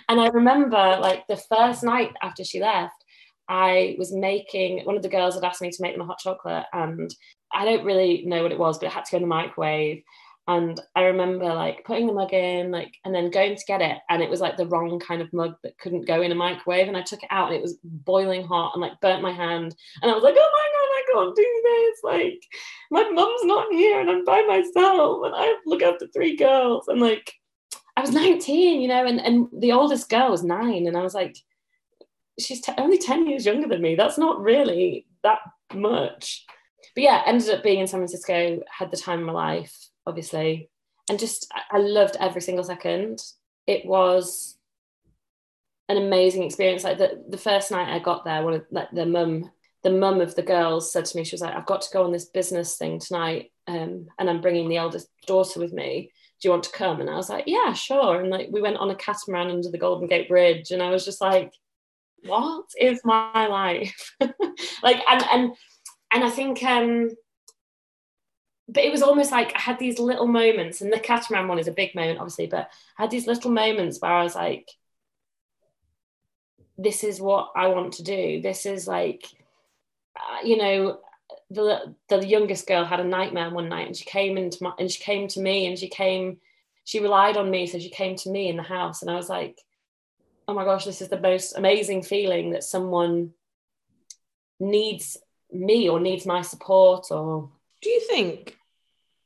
And 0.08 0.20
I 0.20 0.28
remember 0.28 0.98
like 1.00 1.26
the 1.28 1.36
first 1.36 1.82
night 1.82 2.12
after 2.22 2.44
she 2.44 2.60
left, 2.60 2.94
I 3.48 3.96
was 3.98 4.12
making 4.12 4.84
one 4.84 4.96
of 4.96 5.02
the 5.02 5.08
girls 5.08 5.34
had 5.34 5.44
asked 5.44 5.62
me 5.62 5.70
to 5.70 5.82
make 5.82 5.94
them 5.94 6.02
a 6.02 6.06
hot 6.06 6.18
chocolate, 6.18 6.66
and 6.72 7.14
I 7.52 7.64
don't 7.64 7.84
really 7.84 8.24
know 8.26 8.42
what 8.42 8.52
it 8.52 8.58
was, 8.58 8.78
but 8.78 8.86
it 8.86 8.92
had 8.92 9.04
to 9.06 9.12
go 9.12 9.16
in 9.18 9.22
the 9.22 9.28
microwave. 9.28 10.02
And 10.48 10.80
I 10.94 11.02
remember 11.02 11.46
like 11.46 11.84
putting 11.84 12.06
the 12.06 12.12
mug 12.12 12.32
in, 12.32 12.70
like, 12.70 12.94
and 13.04 13.12
then 13.12 13.30
going 13.30 13.56
to 13.56 13.64
get 13.66 13.82
it, 13.82 13.98
and 14.08 14.22
it 14.22 14.30
was 14.30 14.40
like 14.40 14.56
the 14.56 14.66
wrong 14.66 15.00
kind 15.00 15.20
of 15.20 15.32
mug 15.32 15.54
that 15.62 15.78
couldn't 15.78 16.06
go 16.06 16.22
in 16.22 16.32
a 16.32 16.36
microwave. 16.36 16.88
And 16.88 16.96
I 16.96 17.02
took 17.02 17.22
it 17.22 17.28
out, 17.30 17.48
and 17.48 17.56
it 17.56 17.62
was 17.62 17.78
boiling 17.82 18.44
hot, 18.44 18.72
and 18.74 18.82
like 18.82 19.00
burnt 19.00 19.22
my 19.22 19.32
hand. 19.32 19.74
And 20.02 20.10
I 20.10 20.14
was 20.14 20.22
like, 20.22 20.36
oh 20.38 20.50
my 20.52 20.68
god, 20.72 20.88
I 20.92 21.02
can't 21.12 21.36
do 21.36 21.62
this! 21.64 21.98
Like, 22.04 22.42
my 22.90 23.10
mum's 23.10 23.44
not 23.44 23.72
here, 23.72 24.00
and 24.00 24.10
I'm 24.10 24.24
by 24.24 24.42
myself, 24.42 25.24
and 25.24 25.34
I 25.36 25.54
look 25.66 25.82
after 25.82 26.06
three 26.08 26.36
girls, 26.36 26.86
and 26.88 27.00
like, 27.00 27.32
I 27.96 28.02
was 28.02 28.10
19, 28.12 28.80
you 28.80 28.88
know, 28.88 29.04
and 29.06 29.20
and 29.20 29.48
the 29.58 29.72
oldest 29.72 30.08
girl 30.08 30.30
was 30.30 30.44
nine, 30.44 30.86
and 30.86 30.96
I 30.96 31.02
was 31.02 31.14
like 31.14 31.36
she's 32.38 32.60
t- 32.60 32.72
only 32.78 32.98
10 32.98 33.26
years 33.26 33.46
younger 33.46 33.68
than 33.68 33.82
me. 33.82 33.94
That's 33.94 34.18
not 34.18 34.40
really 34.40 35.06
that 35.22 35.38
much. 35.74 36.44
But 36.94 37.04
yeah, 37.04 37.22
ended 37.26 37.50
up 37.50 37.62
being 37.62 37.80
in 37.80 37.86
San 37.86 38.00
Francisco, 38.00 38.62
had 38.70 38.90
the 38.90 38.96
time 38.96 39.20
of 39.20 39.26
my 39.26 39.32
life, 39.32 39.88
obviously, 40.06 40.70
and 41.08 41.18
just 41.18 41.52
I 41.70 41.78
loved 41.78 42.16
every 42.18 42.40
single 42.40 42.64
second. 42.64 43.22
It 43.66 43.84
was 43.84 44.56
an 45.88 45.96
amazing 45.96 46.42
experience. 46.42 46.84
Like 46.84 46.98
the, 46.98 47.22
the 47.28 47.38
first 47.38 47.70
night 47.70 47.92
I 47.92 47.98
got 47.98 48.24
there, 48.24 48.42
one 48.42 48.54
of 48.54 48.64
like 48.70 48.90
the 48.92 49.06
mum, 49.06 49.50
the 49.82 49.90
mum 49.90 50.20
of 50.20 50.34
the 50.34 50.42
girls 50.42 50.92
said 50.92 51.04
to 51.06 51.16
me, 51.16 51.24
she 51.24 51.34
was 51.34 51.42
like, 51.42 51.54
I've 51.54 51.66
got 51.66 51.82
to 51.82 51.92
go 51.92 52.04
on 52.04 52.12
this 52.12 52.26
business 52.26 52.76
thing 52.76 52.98
tonight, 52.98 53.52
um, 53.66 54.08
and 54.18 54.28
I'm 54.28 54.40
bringing 54.40 54.68
the 54.68 54.78
eldest 54.78 55.08
daughter 55.26 55.60
with 55.60 55.72
me. 55.72 56.10
Do 56.40 56.48
you 56.48 56.50
want 56.50 56.64
to 56.64 56.72
come? 56.72 57.00
And 57.00 57.08
I 57.08 57.16
was 57.16 57.30
like, 57.30 57.44
yeah, 57.46 57.72
sure. 57.72 58.20
And 58.20 58.30
like 58.30 58.48
we 58.50 58.60
went 58.60 58.76
on 58.76 58.90
a 58.90 58.94
catamaran 58.94 59.50
under 59.50 59.70
the 59.70 59.78
Golden 59.78 60.08
Gate 60.08 60.28
Bridge, 60.28 60.70
and 60.70 60.82
I 60.82 60.90
was 60.90 61.04
just 61.04 61.20
like, 61.20 61.52
what 62.26 62.66
is 62.80 63.00
my 63.04 63.46
life? 63.46 64.14
Like 64.82 65.02
and 65.10 65.22
and 65.32 65.56
and 66.12 66.24
i 66.24 66.30
think 66.30 66.62
um 66.62 67.10
but 68.68 68.82
it 68.82 68.90
was 68.90 69.02
almost 69.02 69.30
like 69.30 69.54
i 69.54 69.58
had 69.58 69.78
these 69.78 69.98
little 69.98 70.26
moments 70.26 70.80
and 70.80 70.92
the 70.92 70.98
catamaran 70.98 71.48
one 71.48 71.58
is 71.58 71.68
a 71.68 71.72
big 71.72 71.94
moment 71.94 72.18
obviously 72.18 72.46
but 72.46 72.70
i 72.98 73.02
had 73.02 73.10
these 73.10 73.26
little 73.26 73.50
moments 73.50 74.00
where 74.00 74.12
i 74.12 74.22
was 74.22 74.34
like 74.34 74.68
this 76.78 77.04
is 77.04 77.20
what 77.20 77.52
i 77.56 77.68
want 77.68 77.94
to 77.94 78.02
do. 78.02 78.40
This 78.42 78.66
is 78.66 78.86
like 78.86 79.26
uh, 80.14 80.44
you 80.44 80.58
know 80.58 80.98
the 81.50 81.94
the 82.08 82.26
youngest 82.26 82.66
girl 82.66 82.84
had 82.84 83.00
a 83.00 83.04
nightmare 83.04 83.50
one 83.50 83.68
night 83.68 83.86
and 83.86 83.96
she 83.96 84.04
came 84.04 84.36
into 84.36 84.62
my 84.62 84.72
and 84.78 84.90
she 84.90 85.02
came 85.02 85.26
to 85.28 85.40
me 85.40 85.66
and 85.66 85.78
she 85.78 85.88
came 85.88 86.38
she 86.84 87.00
relied 87.00 87.36
on 87.36 87.50
me 87.50 87.66
so 87.66 87.78
she 87.78 87.88
came 87.88 88.14
to 88.16 88.30
me 88.30 88.48
in 88.48 88.56
the 88.56 88.62
house 88.62 89.02
and 89.02 89.10
i 89.10 89.16
was 89.16 89.28
like 89.28 89.58
oh 90.48 90.54
my 90.54 90.64
gosh, 90.64 90.84
this 90.84 91.02
is 91.02 91.08
the 91.08 91.20
most 91.20 91.56
amazing 91.56 92.02
feeling 92.02 92.50
that 92.50 92.64
someone 92.64 93.32
needs 94.60 95.16
me 95.52 95.88
or 95.88 96.00
needs 96.00 96.26
my 96.26 96.42
support 96.42 97.06
or 97.10 97.50
do 97.82 97.88
you 97.88 98.00
think 98.00 98.56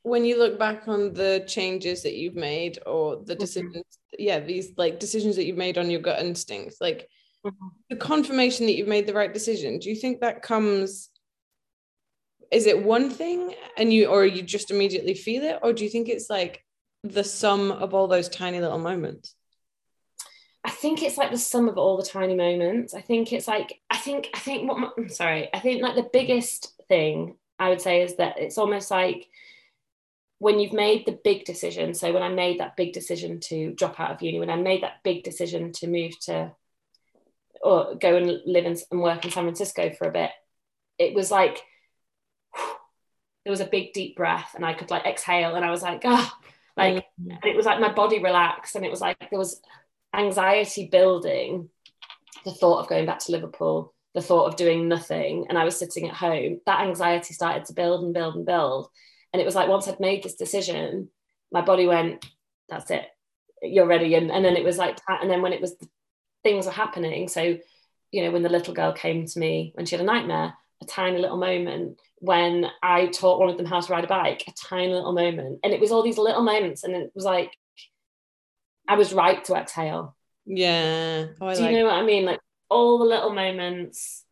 when 0.03 0.25
you 0.25 0.37
look 0.37 0.57
back 0.57 0.87
on 0.87 1.13
the 1.13 1.43
changes 1.47 2.03
that 2.03 2.15
you've 2.15 2.35
made 2.35 2.79
or 2.85 3.17
the 3.17 3.33
mm-hmm. 3.33 3.39
decisions 3.39 3.75
mm-hmm. 3.75 4.15
yeah 4.19 4.39
these 4.39 4.71
like 4.77 4.99
decisions 4.99 5.35
that 5.35 5.45
you've 5.45 5.57
made 5.57 5.77
on 5.77 5.89
your 5.89 6.01
gut 6.01 6.19
instincts 6.19 6.77
like 6.79 7.07
mm-hmm. 7.45 7.67
the 7.89 7.95
confirmation 7.95 8.65
that 8.65 8.73
you've 8.73 8.87
made 8.87 9.07
the 9.07 9.13
right 9.13 9.33
decision 9.33 9.79
do 9.79 9.89
you 9.89 9.95
think 9.95 10.19
that 10.21 10.41
comes 10.41 11.09
is 12.51 12.65
it 12.67 12.83
one 12.83 13.09
thing 13.09 13.53
and 13.77 13.93
you 13.93 14.07
or 14.07 14.25
you 14.25 14.41
just 14.41 14.71
immediately 14.71 15.13
feel 15.13 15.43
it 15.43 15.59
or 15.63 15.73
do 15.73 15.83
you 15.83 15.89
think 15.89 16.09
it's 16.09 16.29
like 16.29 16.63
the 17.03 17.23
sum 17.23 17.71
of 17.71 17.93
all 17.93 18.07
those 18.07 18.29
tiny 18.29 18.59
little 18.59 18.77
moments 18.77 19.35
I 20.63 20.69
think 20.69 21.01
it's 21.01 21.17
like 21.17 21.31
the 21.31 21.37
sum 21.37 21.67
of 21.67 21.77
all 21.77 21.97
the 21.97 22.03
tiny 22.03 22.35
moments. 22.35 22.93
I 22.93 23.01
think 23.01 23.33
it's 23.33 23.47
like 23.47 23.81
I 23.89 23.97
think 23.97 24.29
I 24.33 24.39
think 24.39 24.67
what 24.67 24.77
my, 24.77 24.89
I'm 24.97 25.09
sorry. 25.09 25.49
I 25.53 25.59
think 25.59 25.81
like 25.81 25.95
the 25.95 26.09
biggest 26.11 26.73
thing 26.87 27.35
I 27.57 27.69
would 27.69 27.81
say 27.81 28.01
is 28.01 28.17
that 28.17 28.37
it's 28.37 28.57
almost 28.57 28.91
like 28.91 29.27
when 30.37 30.59
you've 30.59 30.73
made 30.73 31.05
the 31.05 31.19
big 31.23 31.45
decision. 31.45 31.93
So 31.93 32.11
when 32.11 32.23
I 32.23 32.29
made 32.29 32.59
that 32.59 32.75
big 32.75 32.93
decision 32.93 33.39
to 33.41 33.73
drop 33.73 33.99
out 33.99 34.11
of 34.11 34.21
uni, 34.21 34.39
when 34.39 34.49
I 34.49 34.55
made 34.55 34.83
that 34.83 35.03
big 35.03 35.23
decision 35.23 35.71
to 35.73 35.87
move 35.87 36.17
to 36.21 36.51
or 37.61 37.95
go 37.95 38.15
and 38.15 38.41
live 38.45 38.65
in, 38.65 38.75
and 38.89 39.01
work 39.01 39.23
in 39.23 39.31
San 39.31 39.43
Francisco 39.43 39.91
for 39.91 40.07
a 40.07 40.11
bit, 40.11 40.31
it 40.97 41.13
was 41.13 41.29
like 41.29 41.61
there 43.43 43.51
was 43.51 43.59
a 43.59 43.65
big 43.65 43.93
deep 43.93 44.15
breath 44.15 44.53
and 44.55 44.65
I 44.65 44.73
could 44.73 44.91
like 44.91 45.05
exhale 45.05 45.55
and 45.55 45.65
I 45.65 45.71
was 45.71 45.81
like, 45.81 46.01
ah, 46.05 46.31
oh, 46.35 46.47
like 46.77 47.05
mm-hmm. 47.21 47.47
it 47.47 47.55
was 47.55 47.65
like 47.65 47.79
my 47.79 47.91
body 47.91 48.21
relaxed 48.21 48.75
and 48.75 48.85
it 48.85 48.91
was 48.91 49.01
like 49.01 49.29
there 49.29 49.39
was 49.39 49.61
anxiety 50.13 50.87
building 50.91 51.69
the 52.45 52.51
thought 52.51 52.79
of 52.79 52.87
going 52.87 53.05
back 53.05 53.19
to 53.19 53.31
Liverpool, 53.31 53.93
the 54.13 54.21
thought 54.21 54.47
of 54.47 54.55
doing 54.55 54.87
nothing, 54.87 55.45
and 55.49 55.57
I 55.57 55.63
was 55.63 55.77
sitting 55.77 56.07
at 56.09 56.15
home, 56.15 56.59
that 56.65 56.81
anxiety 56.81 57.33
started 57.33 57.65
to 57.65 57.73
build 57.73 58.03
and 58.03 58.13
build 58.13 58.35
and 58.35 58.45
build. 58.45 58.89
And 59.31 59.41
it 59.41 59.45
was 59.45 59.55
like 59.55 59.69
once 59.69 59.87
I'd 59.87 59.99
made 59.99 60.23
this 60.23 60.35
decision, 60.35 61.09
my 61.51 61.61
body 61.61 61.87
went, 61.87 62.25
that's 62.69 62.91
it 62.91 63.05
you're 63.61 63.87
ready 63.87 64.15
and, 64.15 64.31
and 64.31 64.43
then 64.43 64.55
it 64.55 64.63
was 64.63 64.77
like 64.77 64.97
and 65.07 65.29
then 65.29 65.41
when 65.41 65.53
it 65.53 65.61
was 65.61 65.75
things 66.43 66.65
were 66.65 66.71
happening 66.71 67.27
so 67.27 67.57
you 68.11 68.23
know 68.23 68.31
when 68.31 68.41
the 68.41 68.49
little 68.49 68.73
girl 68.73 68.91
came 68.91 69.25
to 69.25 69.39
me 69.39 69.71
when 69.75 69.85
she 69.85 69.95
had 69.95 70.01
a 70.01 70.05
nightmare 70.05 70.53
a 70.81 70.85
tiny 70.85 71.19
little 71.19 71.37
moment 71.37 71.99
when 72.21 72.67
I 72.83 73.07
taught 73.07 73.39
one 73.39 73.49
of 73.49 73.57
them 73.57 73.65
how 73.65 73.81
to 73.81 73.91
ride 73.91 74.03
a 74.03 74.07
bike, 74.07 74.43
a 74.47 74.51
tiny 74.51 74.93
little 74.93 75.11
moment. 75.11 75.59
And 75.63 75.73
it 75.73 75.79
was 75.79 75.91
all 75.91 76.03
these 76.03 76.19
little 76.19 76.43
moments. 76.43 76.83
And 76.83 76.93
it 76.93 77.11
was 77.15 77.25
like, 77.25 77.57
I 78.91 78.95
was 78.95 79.13
right 79.13 79.41
to 79.45 79.55
exhale. 79.55 80.17
Yeah. 80.45 81.27
Oh, 81.39 81.55
Do 81.55 81.63
you 81.63 81.79
know 81.79 81.85
what 81.85 81.93
I 81.93 82.03
mean? 82.03 82.25
Like 82.25 82.41
all 82.69 82.99
the 82.99 83.05
little 83.05 83.33
moments 83.33 84.25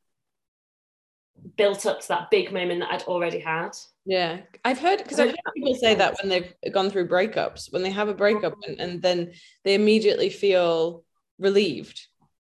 built 1.55 1.85
up 1.85 2.01
to 2.01 2.07
that 2.09 2.29
big 2.29 2.51
moment 2.51 2.81
that 2.81 2.91
I'd 2.91 3.03
already 3.03 3.39
had. 3.39 3.69
Yeah. 4.05 4.41
I've 4.65 4.79
heard, 4.79 4.97
because 4.97 5.17
I've 5.17 5.29
heard 5.29 5.53
people 5.55 5.75
say 5.75 5.95
that 5.95 6.17
when 6.21 6.27
they've 6.27 6.73
gone 6.73 6.89
through 6.89 7.07
breakups, 7.07 7.71
when 7.71 7.83
they 7.83 7.89
have 7.91 8.09
a 8.09 8.13
breakup 8.13 8.55
and, 8.67 8.77
and 8.81 9.01
then 9.01 9.31
they 9.63 9.75
immediately 9.75 10.29
feel 10.29 11.05
relieved. 11.37 12.07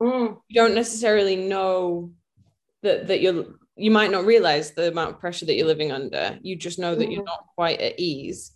Mm. 0.02 0.38
You 0.48 0.56
don't 0.62 0.76
necessarily 0.76 1.36
know 1.36 2.14
that 2.82 3.08
that 3.08 3.20
you're 3.20 3.44
you 3.76 3.92
might 3.92 4.10
not 4.12 4.26
realize 4.26 4.72
the 4.72 4.88
amount 4.88 5.16
of 5.16 5.20
pressure 5.20 5.46
that 5.48 5.56
you're 5.56 5.68
living 5.68 5.92
under. 5.92 6.40
You 6.42 6.56
just 6.56 6.80
know 6.80 6.96
that 6.96 7.04
mm-hmm. 7.04 7.12
you're 7.12 7.24
not 7.26 7.48
quite 7.56 7.82
at 7.82 8.00
ease. 8.00 8.54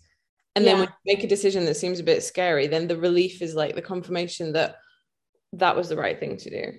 And 0.56 0.64
yeah. 0.64 0.72
then 0.72 0.80
when 0.80 0.88
you 0.88 1.14
make 1.14 1.24
a 1.24 1.28
decision 1.28 1.64
that 1.64 1.76
seems 1.76 2.00
a 2.00 2.04
bit 2.04 2.22
scary, 2.22 2.66
then 2.66 2.86
the 2.86 2.96
relief 2.96 3.42
is 3.42 3.54
like 3.54 3.74
the 3.74 3.82
confirmation 3.82 4.52
that 4.52 4.76
that 5.54 5.76
was 5.76 5.88
the 5.88 5.96
right 5.96 6.18
thing 6.18 6.36
to 6.38 6.50
do. 6.50 6.78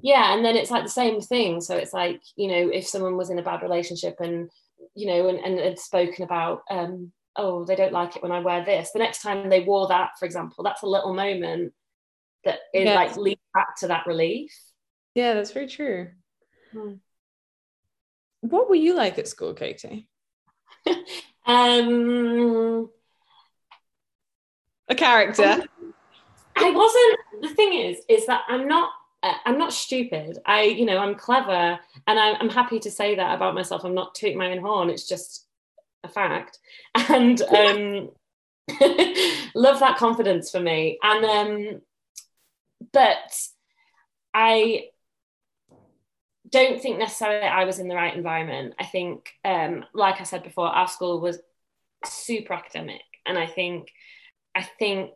Yeah. 0.00 0.34
And 0.34 0.44
then 0.44 0.56
it's 0.56 0.70
like 0.70 0.84
the 0.84 0.90
same 0.90 1.20
thing. 1.20 1.60
So 1.60 1.76
it's 1.76 1.92
like, 1.92 2.20
you 2.36 2.48
know, 2.48 2.70
if 2.72 2.86
someone 2.86 3.16
was 3.16 3.30
in 3.30 3.38
a 3.38 3.42
bad 3.42 3.62
relationship 3.62 4.16
and, 4.20 4.50
you 4.94 5.06
know, 5.06 5.28
and, 5.28 5.38
and 5.38 5.58
had 5.58 5.78
spoken 5.78 6.24
about, 6.24 6.62
um, 6.70 7.12
oh, 7.36 7.64
they 7.64 7.76
don't 7.76 7.92
like 7.92 8.16
it 8.16 8.22
when 8.22 8.32
I 8.32 8.40
wear 8.40 8.64
this, 8.64 8.90
the 8.92 8.98
next 8.98 9.22
time 9.22 9.48
they 9.48 9.60
wore 9.60 9.88
that, 9.88 10.10
for 10.18 10.24
example, 10.24 10.62
that's 10.64 10.82
a 10.82 10.86
little 10.86 11.14
moment 11.14 11.72
that 12.44 12.60
is 12.72 12.86
like 12.86 13.16
leads 13.16 13.40
back 13.54 13.76
to 13.78 13.88
that 13.88 14.06
relief. 14.06 14.52
Yeah, 15.14 15.34
that's 15.34 15.52
very 15.52 15.66
true. 15.66 16.08
Hmm 16.72 16.94
what 18.40 18.68
were 18.68 18.74
you 18.74 18.94
like 18.94 19.18
at 19.18 19.28
school, 19.28 19.54
Katie? 19.54 20.08
um, 21.46 22.88
a 24.88 24.94
character. 24.94 25.64
I 26.56 26.70
wasn't. 26.70 27.42
The 27.42 27.54
thing 27.54 27.72
is, 27.74 27.98
is 28.08 28.26
that 28.26 28.42
I'm 28.48 28.66
not. 28.66 28.90
Uh, 29.22 29.32
I'm 29.44 29.58
not 29.58 29.72
stupid. 29.72 30.38
I, 30.46 30.62
you 30.62 30.84
know, 30.84 30.98
I'm 30.98 31.16
clever, 31.16 31.78
and 32.06 32.18
I, 32.18 32.34
I'm 32.34 32.50
happy 32.50 32.78
to 32.80 32.90
say 32.90 33.16
that 33.16 33.34
about 33.34 33.54
myself. 33.54 33.84
I'm 33.84 33.94
not 33.94 34.14
tooting 34.14 34.38
my 34.38 34.52
own 34.52 34.58
horn. 34.58 34.90
It's 34.90 35.08
just 35.08 35.46
a 36.04 36.08
fact, 36.08 36.58
and 36.94 37.40
um, 37.42 38.10
love 39.54 39.80
that 39.80 39.96
confidence 39.98 40.50
for 40.50 40.60
me. 40.60 40.98
And 41.02 41.24
um, 41.24 41.80
but 42.92 43.34
I 44.34 44.88
don't 46.48 46.80
think 46.80 46.98
necessarily 46.98 47.46
I 47.46 47.64
was 47.64 47.78
in 47.78 47.88
the 47.88 47.94
right 47.94 48.16
environment. 48.16 48.74
I 48.78 48.84
think, 48.84 49.30
um, 49.44 49.84
like 49.92 50.20
I 50.20 50.24
said 50.24 50.42
before, 50.42 50.68
our 50.68 50.88
school 50.88 51.20
was 51.20 51.38
super 52.04 52.54
academic, 52.54 53.02
and 53.26 53.38
I 53.38 53.46
think, 53.46 53.90
I 54.58 54.62
think, 54.78 55.12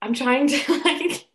I'm 0.00 0.14
trying 0.14 0.48
to 0.48 0.82
like 0.84 1.26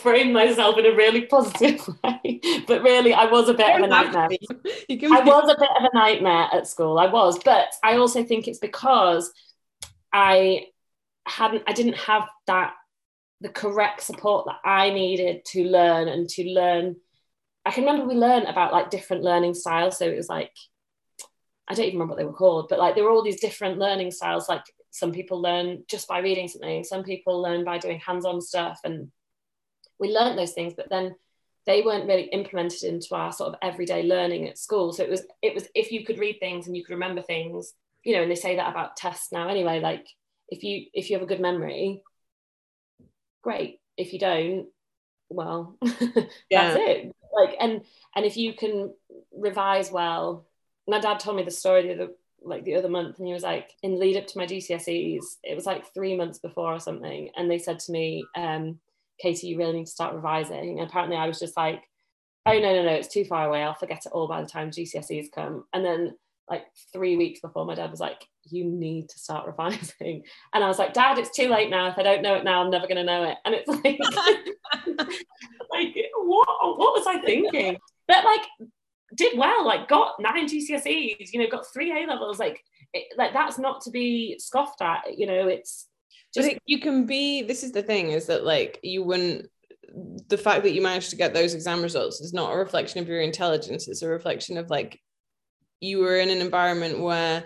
frame 0.00 0.32
myself 0.32 0.78
in 0.78 0.86
a 0.86 0.94
really 0.94 1.22
positive 1.26 1.86
way, 2.04 2.40
but 2.66 2.82
really, 2.82 3.12
I 3.12 3.26
was 3.26 3.48
a 3.48 3.54
bit 3.54 3.76
of 3.76 3.82
a 3.82 3.86
nightmare. 3.86 4.28
I 4.30 5.20
was 5.24 5.50
a 5.50 5.58
bit 5.58 5.70
of 5.78 5.84
a 5.84 5.96
nightmare 5.96 6.48
at 6.52 6.66
school. 6.66 6.98
I 6.98 7.06
was, 7.06 7.38
but 7.44 7.68
I 7.84 7.96
also 7.96 8.24
think 8.24 8.48
it's 8.48 8.58
because 8.58 9.32
I 10.12 10.66
hadn't, 11.26 11.64
I 11.66 11.72
didn't 11.72 11.98
have 11.98 12.28
that 12.46 12.74
the 13.40 13.48
correct 13.50 14.02
support 14.02 14.46
that 14.46 14.58
I 14.64 14.90
needed 14.90 15.44
to 15.44 15.62
learn 15.64 16.08
and 16.08 16.28
to 16.30 16.44
learn 16.44 16.96
I 17.68 17.70
can 17.70 17.84
remember 17.84 18.06
we 18.06 18.14
learned 18.14 18.46
about 18.46 18.72
like 18.72 18.88
different 18.88 19.22
learning 19.22 19.52
styles. 19.52 19.98
So 19.98 20.06
it 20.06 20.16
was 20.16 20.30
like, 20.30 20.52
I 21.68 21.74
don't 21.74 21.84
even 21.84 21.98
remember 21.98 22.14
what 22.14 22.18
they 22.18 22.24
were 22.24 22.32
called, 22.32 22.68
but 22.70 22.78
like 22.78 22.94
there 22.94 23.04
were 23.04 23.10
all 23.10 23.22
these 23.22 23.42
different 23.42 23.78
learning 23.78 24.10
styles. 24.10 24.48
Like 24.48 24.64
some 24.90 25.12
people 25.12 25.40
learn 25.40 25.84
just 25.88 26.08
by 26.08 26.18
reading 26.18 26.48
something, 26.48 26.84
some 26.84 27.04
people 27.04 27.40
learn 27.40 27.64
by 27.64 27.78
doing 27.78 28.00
hands-on 28.00 28.40
stuff. 28.40 28.80
And 28.84 29.10
we 29.98 30.10
learned 30.10 30.38
those 30.38 30.52
things, 30.52 30.74
but 30.76 30.90
then 30.90 31.14
they 31.66 31.82
weren't 31.82 32.06
really 32.06 32.24
implemented 32.24 32.82
into 32.84 33.14
our 33.14 33.32
sort 33.32 33.50
of 33.50 33.58
everyday 33.62 34.02
learning 34.02 34.48
at 34.48 34.58
school. 34.58 34.92
So 34.92 35.02
it 35.02 35.10
was, 35.10 35.22
it 35.42 35.54
was 35.54 35.68
if 35.74 35.92
you 35.92 36.04
could 36.04 36.18
read 36.18 36.38
things 36.40 36.66
and 36.66 36.76
you 36.76 36.84
could 36.84 36.94
remember 36.94 37.22
things, 37.22 37.72
you 38.04 38.14
know, 38.14 38.22
and 38.22 38.30
they 38.30 38.36
say 38.36 38.56
that 38.56 38.70
about 38.70 38.96
tests 38.96 39.32
now 39.32 39.48
anyway, 39.48 39.80
like 39.80 40.06
if 40.48 40.62
you 40.62 40.86
if 40.94 41.10
you 41.10 41.16
have 41.16 41.22
a 41.22 41.28
good 41.28 41.40
memory, 41.40 42.02
great. 43.42 43.80
If 43.96 44.12
you 44.12 44.18
don't, 44.18 44.68
well, 45.28 45.76
yeah. 46.50 46.74
that's 46.74 46.76
it 46.78 47.14
like 47.32 47.56
and 47.60 47.82
and 48.14 48.24
if 48.24 48.36
you 48.36 48.54
can 48.54 48.92
revise 49.36 49.90
well 49.90 50.46
my 50.86 50.98
dad 50.98 51.20
told 51.20 51.36
me 51.36 51.42
the 51.42 51.50
story 51.50 51.82
the 51.82 51.94
other 51.94 52.12
like 52.48 52.64
the 52.64 52.74
other 52.74 52.88
month 52.88 53.18
and 53.18 53.26
he 53.26 53.32
was 53.32 53.42
like 53.42 53.70
in 53.82 53.98
lead 53.98 54.16
up 54.16 54.26
to 54.26 54.38
my 54.38 54.46
GCSEs 54.46 55.24
it 55.42 55.54
was 55.54 55.66
like 55.66 55.92
three 55.94 56.16
months 56.16 56.38
before 56.38 56.74
or 56.74 56.80
something 56.80 57.30
and 57.36 57.50
they 57.50 57.58
said 57.58 57.78
to 57.80 57.92
me 57.92 58.24
um 58.36 58.78
Katie 59.20 59.48
you 59.48 59.58
really 59.58 59.72
need 59.72 59.86
to 59.86 59.90
start 59.90 60.14
revising 60.14 60.78
and 60.78 60.88
apparently 60.88 61.16
I 61.16 61.26
was 61.26 61.38
just 61.38 61.56
like 61.56 61.82
oh 62.46 62.52
no 62.52 62.74
no 62.74 62.82
no 62.84 62.92
it's 62.92 63.12
too 63.12 63.24
far 63.24 63.48
away 63.48 63.62
I'll 63.62 63.74
forget 63.74 64.06
it 64.06 64.12
all 64.12 64.28
by 64.28 64.40
the 64.40 64.48
time 64.48 64.70
GCSEs 64.70 65.32
come 65.34 65.64
and 65.72 65.84
then 65.84 66.14
like 66.48 66.64
three 66.92 67.16
weeks 67.16 67.40
before 67.40 67.66
my 67.66 67.74
dad 67.74 67.90
was 67.90 68.00
like 68.00 68.26
you 68.50 68.64
need 68.64 69.08
to 69.10 69.18
start 69.18 69.46
revising 69.48 70.22
and 70.54 70.64
I 70.64 70.68
was 70.68 70.78
like 70.78 70.94
dad 70.94 71.18
it's 71.18 71.36
too 71.36 71.48
late 71.48 71.70
now 71.70 71.88
if 71.88 71.98
I 71.98 72.02
don't 72.02 72.22
know 72.22 72.36
it 72.36 72.44
now 72.44 72.62
I'm 72.62 72.70
never 72.70 72.86
going 72.86 72.96
to 72.96 73.04
know 73.04 73.24
it 73.24 73.36
and 73.44 73.54
it's 73.54 73.68
like 73.68 73.98
like 75.70 75.94
what 76.16 76.48
what 76.78 76.94
was 76.94 77.06
I 77.06 77.20
thinking? 77.20 77.78
But 78.06 78.24
like 78.24 78.70
did 79.18 79.36
well 79.38 79.66
like 79.66 79.88
got 79.88 80.14
nine 80.18 80.48
GCSEs 80.48 81.32
you 81.32 81.40
know 81.40 81.48
got 81.48 81.66
three 81.72 81.92
A 81.92 82.06
levels 82.06 82.38
like 82.38 82.64
it, 82.94 83.06
like 83.18 83.32
that's 83.32 83.58
not 83.58 83.82
to 83.82 83.90
be 83.90 84.38
scoffed 84.38 84.80
at 84.80 85.18
you 85.18 85.26
know 85.26 85.48
it's 85.48 85.88
just 86.34 86.48
it, 86.48 86.58
you 86.64 86.80
can 86.80 87.04
be 87.04 87.42
this 87.42 87.62
is 87.62 87.72
the 87.72 87.82
thing 87.82 88.10
is 88.10 88.26
that 88.26 88.44
like 88.44 88.78
you 88.82 89.02
wouldn't 89.02 89.48
the 90.28 90.38
fact 90.38 90.62
that 90.62 90.72
you 90.72 90.82
managed 90.82 91.10
to 91.10 91.16
get 91.16 91.34
those 91.34 91.54
exam 91.54 91.82
results 91.82 92.20
is 92.20 92.32
not 92.32 92.52
a 92.52 92.56
reflection 92.56 93.00
of 93.00 93.08
your 93.08 93.20
intelligence 93.20 93.88
it's 93.88 94.02
a 94.02 94.08
reflection 94.08 94.56
of 94.56 94.70
like 94.70 95.00
you 95.80 95.98
were 95.98 96.18
in 96.18 96.30
an 96.30 96.38
environment 96.38 97.00
where 97.00 97.44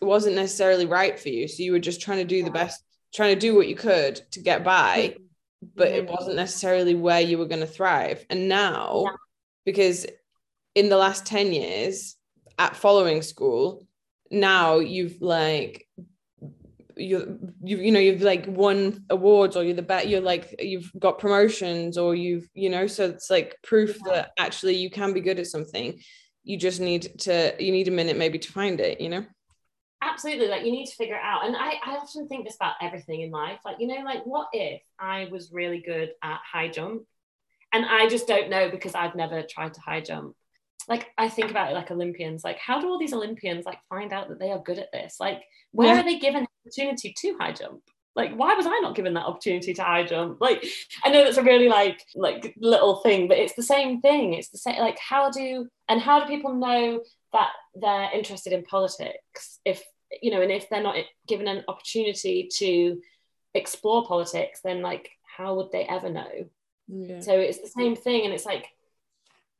it 0.00 0.04
wasn't 0.04 0.34
necessarily 0.34 0.86
right 0.86 1.18
for 1.18 1.28
you 1.28 1.48
so 1.48 1.62
you 1.62 1.72
were 1.72 1.78
just 1.78 2.00
trying 2.00 2.18
to 2.18 2.24
do 2.24 2.42
the 2.42 2.50
best 2.50 2.82
trying 3.12 3.34
to 3.34 3.40
do 3.40 3.54
what 3.54 3.68
you 3.68 3.74
could 3.74 4.20
to 4.30 4.40
get 4.40 4.62
by 4.62 5.14
mm-hmm. 5.14 5.22
but 5.74 5.88
it 5.88 6.04
mm-hmm. 6.04 6.14
wasn't 6.14 6.36
necessarily 6.36 6.94
where 6.94 7.20
you 7.20 7.38
were 7.38 7.46
going 7.46 7.60
to 7.60 7.66
thrive. 7.66 8.24
And 8.30 8.48
now 8.48 9.04
yeah. 9.06 9.12
because 9.64 10.06
in 10.74 10.88
the 10.88 10.96
last 10.96 11.26
10 11.26 11.52
years 11.52 12.16
at 12.58 12.76
following 12.76 13.22
school 13.22 13.86
now 14.30 14.78
you've 14.78 15.20
like 15.20 15.86
you 17.00 17.38
you 17.62 17.78
you 17.78 17.90
know 17.90 17.98
you've 17.98 18.22
like 18.22 18.44
won 18.46 19.04
awards 19.10 19.56
or 19.56 19.64
you're 19.64 19.74
the 19.74 19.82
best 19.82 20.06
you're 20.06 20.20
like 20.20 20.54
you've 20.58 20.90
got 20.98 21.18
promotions 21.18 21.96
or 21.96 22.14
you've 22.14 22.48
you 22.54 22.68
know 22.68 22.86
so 22.86 23.06
it's 23.06 23.30
like 23.30 23.56
proof 23.62 23.96
yeah. 24.06 24.12
that 24.12 24.30
actually 24.38 24.76
you 24.76 24.90
can 24.90 25.12
be 25.12 25.20
good 25.20 25.38
at 25.38 25.46
something. 25.46 25.98
You 26.42 26.56
just 26.56 26.80
need 26.80 27.18
to 27.20 27.54
you 27.58 27.72
need 27.72 27.88
a 27.88 27.92
minute 27.92 28.16
maybe 28.16 28.38
to 28.38 28.52
find 28.52 28.80
it 28.80 29.00
you 29.00 29.08
know? 29.08 29.24
Absolutely 30.02 30.48
like 30.48 30.64
you 30.64 30.72
need 30.72 30.86
to 30.86 30.96
figure 30.96 31.16
it 31.16 31.22
out. 31.22 31.44
And 31.44 31.56
I, 31.56 31.74
I 31.84 31.96
often 31.96 32.28
think 32.28 32.46
this 32.46 32.56
about 32.56 32.74
everything 32.80 33.22
in 33.22 33.30
life 33.30 33.60
like 33.64 33.76
you 33.78 33.86
know 33.86 34.02
like 34.04 34.24
what 34.24 34.48
if 34.52 34.82
i 34.98 35.28
was 35.30 35.52
really 35.52 35.82
good 35.84 36.10
at 36.22 36.40
high 36.50 36.68
jump? 36.68 37.02
And 37.72 37.84
i 37.84 38.08
just 38.08 38.26
don't 38.26 38.50
know 38.50 38.68
because 38.68 38.94
i've 38.94 39.14
never 39.14 39.42
tried 39.42 39.74
to 39.74 39.80
high 39.80 40.00
jump 40.00 40.34
like 40.88 41.08
i 41.18 41.28
think 41.28 41.50
about 41.50 41.70
it 41.70 41.74
like 41.74 41.90
olympians 41.90 42.44
like 42.44 42.58
how 42.58 42.80
do 42.80 42.88
all 42.88 42.98
these 42.98 43.12
olympians 43.12 43.66
like 43.66 43.78
find 43.88 44.12
out 44.12 44.28
that 44.28 44.38
they 44.38 44.50
are 44.50 44.62
good 44.62 44.78
at 44.78 44.92
this? 44.92 45.16
Like 45.20 45.42
where 45.72 45.94
yeah. 45.94 46.00
are 46.00 46.04
they 46.04 46.18
given 46.18 46.46
opportunity 46.66 47.14
to 47.16 47.36
high 47.38 47.52
jump? 47.52 47.82
Like 48.16 48.34
why 48.34 48.54
was 48.54 48.66
i 48.66 48.78
not 48.80 48.96
given 48.96 49.14
that 49.14 49.26
opportunity 49.26 49.72
to 49.74 49.82
high 49.82 50.04
jump? 50.04 50.40
Like 50.40 50.64
i 51.04 51.10
know 51.10 51.24
that's 51.24 51.36
a 51.36 51.42
really 51.42 51.68
like 51.68 52.02
like 52.14 52.54
little 52.58 52.96
thing 52.96 53.28
but 53.28 53.38
it's 53.38 53.54
the 53.54 53.62
same 53.62 54.00
thing. 54.00 54.34
It's 54.34 54.50
the 54.50 54.58
same 54.58 54.78
like 54.78 54.98
how 54.98 55.30
do 55.30 55.68
and 55.88 56.00
how 56.00 56.20
do 56.20 56.26
people 56.26 56.54
know 56.54 57.02
that 57.32 57.50
they're 57.74 58.10
interested 58.12 58.52
in 58.52 58.64
politics 58.64 59.60
if 59.64 59.82
you 60.20 60.30
know 60.30 60.42
and 60.42 60.50
if 60.50 60.68
they're 60.68 60.82
not 60.82 60.96
given 61.28 61.46
an 61.46 61.64
opportunity 61.68 62.48
to 62.56 63.00
explore 63.54 64.04
politics 64.06 64.60
then 64.62 64.82
like 64.82 65.10
how 65.36 65.54
would 65.54 65.70
they 65.72 65.84
ever 65.84 66.10
know? 66.10 66.48
Yeah. 66.92 67.20
so 67.20 67.38
it's 67.38 67.60
the 67.60 67.68
same 67.68 67.94
thing 67.94 68.24
and 68.24 68.34
it's 68.34 68.44
like 68.44 68.66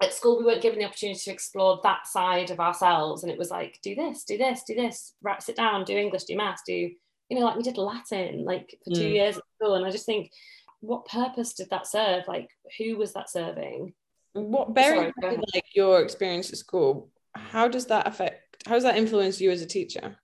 at 0.00 0.14
school 0.14 0.38
we 0.38 0.44
weren't 0.44 0.62
given 0.62 0.78
the 0.78 0.84
opportunity 0.84 1.20
to 1.20 1.30
explore 1.30 1.80
that 1.82 2.06
side 2.06 2.50
of 2.50 2.60
ourselves 2.60 3.22
and 3.22 3.30
it 3.30 3.38
was 3.38 3.50
like 3.50 3.78
do 3.82 3.94
this 3.94 4.24
do 4.24 4.38
this 4.38 4.62
do 4.66 4.74
this 4.74 5.14
right 5.22 5.42
sit 5.42 5.56
down 5.56 5.84
do 5.84 5.96
english 5.96 6.24
do 6.24 6.36
maths 6.36 6.62
do 6.66 6.72
you 6.72 7.38
know 7.38 7.44
like 7.44 7.56
we 7.56 7.62
did 7.62 7.76
latin 7.76 8.44
like 8.44 8.74
for 8.84 8.94
two 8.94 9.08
mm. 9.08 9.12
years 9.12 9.36
at 9.36 9.42
school 9.56 9.74
and 9.74 9.84
i 9.84 9.90
just 9.90 10.06
think 10.06 10.30
what 10.80 11.04
purpose 11.06 11.52
did 11.52 11.68
that 11.70 11.86
serve 11.86 12.26
like 12.26 12.48
who 12.78 12.96
was 12.96 13.12
that 13.12 13.28
serving 13.28 13.92
what 14.32 14.74
bearing 14.74 15.12
like 15.22 15.64
your 15.74 16.00
experience 16.00 16.50
at 16.50 16.58
school 16.58 17.10
how 17.34 17.68
does 17.68 17.86
that 17.86 18.06
affect 18.06 18.56
how 18.66 18.72
does 18.72 18.84
that 18.84 18.96
influence 18.96 19.40
you 19.40 19.50
as 19.50 19.60
a 19.60 19.66
teacher 19.66 20.16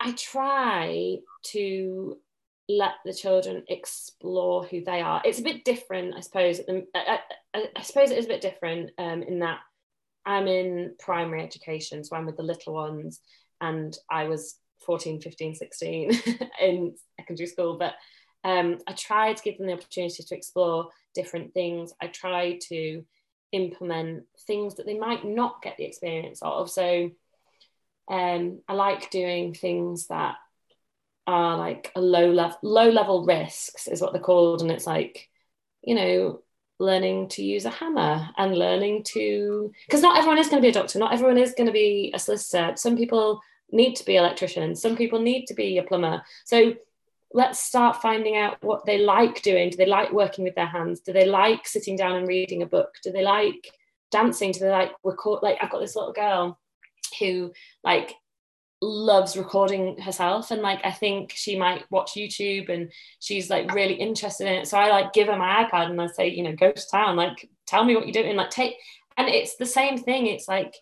i 0.00 0.12
try 0.12 1.16
to 1.44 2.16
let 2.70 2.92
the 3.04 3.12
children 3.12 3.64
explore 3.68 4.64
who 4.64 4.82
they 4.84 5.00
are. 5.00 5.20
It's 5.24 5.40
a 5.40 5.42
bit 5.42 5.64
different, 5.64 6.14
I 6.16 6.20
suppose. 6.20 6.60
I, 6.94 7.18
I, 7.54 7.68
I 7.76 7.82
suppose 7.82 8.10
it 8.10 8.18
is 8.18 8.26
a 8.26 8.28
bit 8.28 8.40
different 8.40 8.90
um, 8.98 9.22
in 9.22 9.40
that 9.40 9.58
I'm 10.24 10.46
in 10.46 10.94
primary 10.98 11.42
education, 11.42 12.04
so 12.04 12.16
I'm 12.16 12.26
with 12.26 12.36
the 12.36 12.42
little 12.42 12.74
ones, 12.74 13.20
and 13.60 13.96
I 14.10 14.24
was 14.24 14.56
14, 14.86 15.20
15, 15.20 15.54
16 15.54 16.12
in 16.60 16.94
secondary 17.18 17.46
school. 17.46 17.78
But 17.78 17.94
um, 18.44 18.78
I 18.86 18.92
tried 18.92 19.36
to 19.36 19.42
give 19.42 19.58
them 19.58 19.66
the 19.66 19.74
opportunity 19.74 20.22
to 20.22 20.34
explore 20.34 20.88
different 21.14 21.52
things. 21.52 21.92
I 22.00 22.08
tried 22.08 22.60
to 22.68 23.04
implement 23.52 24.24
things 24.46 24.76
that 24.76 24.86
they 24.86 24.98
might 24.98 25.24
not 25.24 25.62
get 25.62 25.76
the 25.76 25.84
experience 25.84 26.40
of. 26.42 26.70
So 26.70 27.10
um, 28.10 28.60
I 28.68 28.72
like 28.74 29.10
doing 29.10 29.54
things 29.54 30.06
that 30.08 30.36
are 31.26 31.56
like 31.56 31.92
a 31.94 32.00
low 32.00 32.30
level 32.32 32.58
low 32.62 32.88
level 32.90 33.24
risks 33.24 33.86
is 33.86 34.00
what 34.00 34.12
they're 34.12 34.22
called 34.22 34.62
and 34.62 34.70
it's 34.70 34.86
like 34.86 35.28
you 35.82 35.94
know 35.94 36.40
learning 36.80 37.28
to 37.28 37.44
use 37.44 37.66
a 37.66 37.70
hammer 37.70 38.28
and 38.38 38.56
learning 38.56 39.04
to 39.04 39.70
because 39.86 40.02
not 40.02 40.16
everyone 40.16 40.38
is 40.38 40.48
going 40.48 40.60
to 40.60 40.66
be 40.66 40.70
a 40.70 40.72
doctor 40.72 40.98
not 40.98 41.12
everyone 41.12 41.38
is 41.38 41.54
going 41.54 41.66
to 41.66 41.72
be 41.72 42.10
a 42.14 42.18
solicitor. 42.18 42.72
Some 42.76 42.96
people 42.96 43.40
need 43.70 43.94
to 43.94 44.04
be 44.04 44.16
electricians 44.16 44.82
some 44.82 44.96
people 44.96 45.20
need 45.20 45.46
to 45.46 45.54
be 45.54 45.78
a 45.78 45.82
plumber. 45.82 46.22
So 46.44 46.74
let's 47.32 47.60
start 47.60 48.02
finding 48.02 48.36
out 48.36 48.60
what 48.62 48.84
they 48.86 48.98
like 48.98 49.42
doing. 49.42 49.70
Do 49.70 49.76
they 49.76 49.86
like 49.86 50.12
working 50.12 50.42
with 50.42 50.56
their 50.56 50.66
hands? 50.66 51.00
Do 51.00 51.12
they 51.12 51.26
like 51.26 51.68
sitting 51.68 51.96
down 51.96 52.16
and 52.16 52.26
reading 52.26 52.62
a 52.62 52.66
book? 52.66 52.94
Do 53.04 53.12
they 53.12 53.22
like 53.22 53.70
dancing? 54.10 54.50
Do 54.50 54.60
they 54.60 54.70
like 54.70 54.92
record 55.04 55.42
like 55.42 55.58
i've 55.60 55.70
got 55.70 55.80
this 55.80 55.94
little 55.94 56.12
girl 56.12 56.58
who 57.18 57.52
like 57.84 58.14
loves 58.82 59.36
recording 59.36 59.98
herself 59.98 60.50
and 60.50 60.62
like 60.62 60.80
I 60.84 60.90
think 60.90 61.32
she 61.34 61.58
might 61.58 61.84
watch 61.90 62.12
YouTube 62.12 62.70
and 62.70 62.90
she's 63.18 63.50
like 63.50 63.74
really 63.74 63.94
interested 63.94 64.46
in 64.46 64.54
it. 64.54 64.68
So 64.68 64.78
I 64.78 64.88
like 64.88 65.12
give 65.12 65.28
her 65.28 65.36
my 65.36 65.64
iPad 65.64 65.90
and 65.90 66.00
I 66.00 66.06
say, 66.06 66.28
you 66.28 66.42
know, 66.42 66.56
go 66.56 66.72
to 66.72 66.88
town, 66.90 67.16
like 67.16 67.48
tell 67.66 67.84
me 67.84 67.94
what 67.94 68.06
you're 68.06 68.22
doing, 68.22 68.36
like 68.36 68.50
take 68.50 68.76
and 69.16 69.28
it's 69.28 69.56
the 69.56 69.66
same 69.66 69.98
thing. 69.98 70.26
It's 70.26 70.48
like 70.48 70.74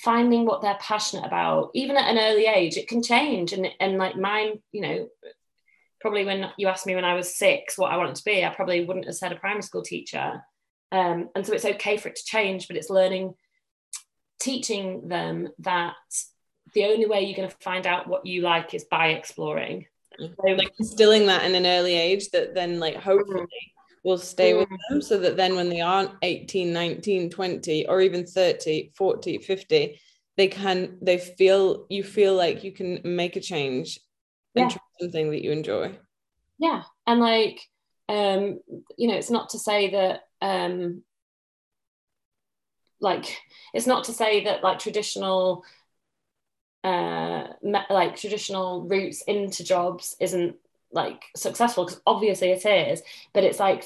finding 0.00 0.44
what 0.44 0.60
they're 0.60 0.78
passionate 0.80 1.26
about, 1.26 1.70
even 1.74 1.96
at 1.96 2.10
an 2.10 2.18
early 2.18 2.46
age, 2.46 2.76
it 2.76 2.88
can 2.88 3.02
change. 3.02 3.52
And 3.52 3.66
and 3.80 3.96
like 3.96 4.16
mine, 4.16 4.60
you 4.72 4.82
know, 4.82 5.08
probably 6.00 6.24
when 6.24 6.50
you 6.58 6.68
asked 6.68 6.86
me 6.86 6.94
when 6.94 7.04
I 7.04 7.14
was 7.14 7.34
six 7.34 7.78
what 7.78 7.92
I 7.92 7.96
wanted 7.96 8.16
to 8.16 8.24
be, 8.24 8.44
I 8.44 8.54
probably 8.54 8.84
wouldn't 8.84 9.06
have 9.06 9.14
said 9.14 9.32
a 9.32 9.36
primary 9.36 9.62
school 9.62 9.82
teacher. 9.82 10.42
Um, 10.90 11.30
and 11.34 11.46
so 11.46 11.54
it's 11.54 11.64
okay 11.64 11.96
for 11.96 12.08
it 12.08 12.16
to 12.16 12.24
change, 12.24 12.68
but 12.68 12.76
it's 12.76 12.90
learning, 12.90 13.34
teaching 14.38 15.08
them 15.08 15.48
that 15.60 15.94
the 16.74 16.84
only 16.84 17.06
way 17.06 17.22
you're 17.22 17.36
going 17.36 17.48
to 17.48 17.56
find 17.60 17.86
out 17.86 18.08
what 18.08 18.26
you 18.26 18.42
like 18.42 18.74
is 18.74 18.84
by 18.84 19.08
exploring. 19.08 19.86
So, 20.18 20.52
like 20.52 20.72
instilling 20.78 21.26
that 21.26 21.44
in 21.44 21.54
an 21.54 21.66
early 21.66 21.94
age 21.94 22.30
that 22.30 22.54
then 22.54 22.78
like 22.78 22.96
hopefully 22.96 23.46
will 24.04 24.18
stay 24.18 24.54
with 24.54 24.68
them 24.88 25.00
so 25.00 25.18
that 25.18 25.36
then 25.36 25.54
when 25.54 25.68
they 25.68 25.80
aren't 25.80 26.10
18 26.22 26.72
19 26.72 27.30
20 27.30 27.86
or 27.86 28.00
even 28.00 28.26
30 28.26 28.92
40 28.96 29.38
50 29.38 30.00
they 30.36 30.48
can 30.48 30.98
they 31.00 31.18
feel 31.18 31.86
you 31.88 32.02
feel 32.02 32.34
like 32.34 32.64
you 32.64 32.72
can 32.72 33.00
make 33.04 33.36
a 33.36 33.40
change 33.40 34.00
and 34.54 34.70
try 34.70 34.80
something 35.00 35.30
that 35.30 35.42
you 35.42 35.52
enjoy. 35.52 35.96
Yeah 36.58 36.82
and 37.06 37.20
like 37.20 37.60
um 38.08 38.60
you 38.96 39.08
know 39.08 39.14
it's 39.14 39.30
not 39.30 39.50
to 39.50 39.58
say 39.58 39.90
that 39.90 40.22
um 40.40 41.02
like 43.00 43.38
it's 43.74 43.86
not 43.86 44.04
to 44.04 44.12
say 44.12 44.44
that 44.44 44.62
like 44.62 44.78
traditional 44.78 45.64
uh, 46.84 47.46
like 47.62 48.16
traditional 48.16 48.82
routes 48.82 49.22
into 49.22 49.64
jobs 49.64 50.16
isn't 50.20 50.56
like 50.92 51.22
successful 51.36 51.84
because 51.84 52.00
obviously 52.06 52.50
it 52.50 52.66
is 52.66 53.02
but 53.32 53.44
it's 53.44 53.60
like 53.60 53.84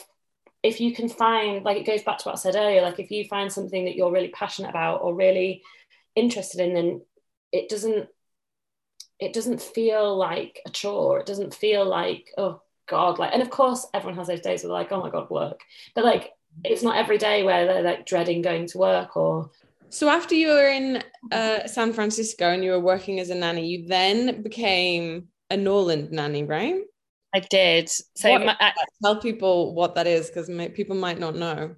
if 0.63 0.81
you 0.81 0.93
can 0.95 1.09
find 1.09 1.65
like 1.65 1.77
it 1.77 1.87
goes 1.87 2.03
back 2.03 2.19
to 2.19 2.25
what 2.29 2.35
i 2.35 2.39
said 2.39 2.57
earlier 2.57 2.83
like 2.83 2.99
if 2.99 3.11
you 3.11 3.25
find 3.27 3.53
something 3.53 3.85
that 3.85 3.95
you're 3.95 4.11
really 4.11 4.29
passionate 4.29 4.71
about 4.71 5.03
or 5.03 5.15
really 5.15 5.63
interested 6.17 6.61
in 6.61 6.75
then 6.75 7.01
it 7.53 7.69
doesn't 7.69 8.09
it 9.19 9.33
doesn't 9.33 9.63
feel 9.63 10.17
like 10.17 10.61
a 10.67 10.71
chore. 10.71 11.21
It 11.21 11.27
doesn't 11.27 11.55
feel 11.55 11.85
like 11.85 12.33
oh 12.37 12.61
god 12.89 13.19
like 13.19 13.33
and 13.33 13.43
of 13.43 13.51
course 13.51 13.85
everyone 13.93 14.17
has 14.17 14.29
those 14.29 14.41
days 14.41 14.63
where 14.63 14.73
like 14.73 14.93
oh 14.93 15.01
my 15.01 15.11
god 15.11 15.31
work. 15.31 15.61
But 15.95 16.05
like 16.05 16.33
it's 16.65 16.83
not 16.83 16.97
every 16.97 17.19
day 17.19 17.43
where 17.43 17.67
they're 17.67 17.83
like 17.83 18.07
dreading 18.07 18.43
going 18.43 18.67
to 18.69 18.79
work 18.79 19.17
or 19.17 19.51
so 19.88 20.09
after 20.09 20.35
you 20.35 20.49
were 20.49 20.68
in 20.68 21.03
uh, 21.33 21.66
San 21.66 21.92
Francisco 21.92 22.51
and 22.51 22.64
you 22.64 22.72
were 22.72 22.81
working 22.81 23.20
as 23.20 23.31
a 23.31 23.35
nanny, 23.35 23.66
you 23.66 23.87
then 23.87 24.42
became 24.42 25.29
a 25.51 25.57
Norland 25.57 26.11
nanny, 26.12 26.44
right? 26.44 26.83
I 27.35 27.40
did. 27.40 27.88
So 28.16 28.31
what, 28.31 28.44
my, 28.44 28.57
I, 28.59 28.72
tell 29.03 29.20
people 29.20 29.75
what 29.75 29.94
that 29.94 30.07
is 30.07 30.29
because 30.29 30.51
people 30.75 30.96
might 30.96 31.18
not 31.18 31.37
know. 31.37 31.77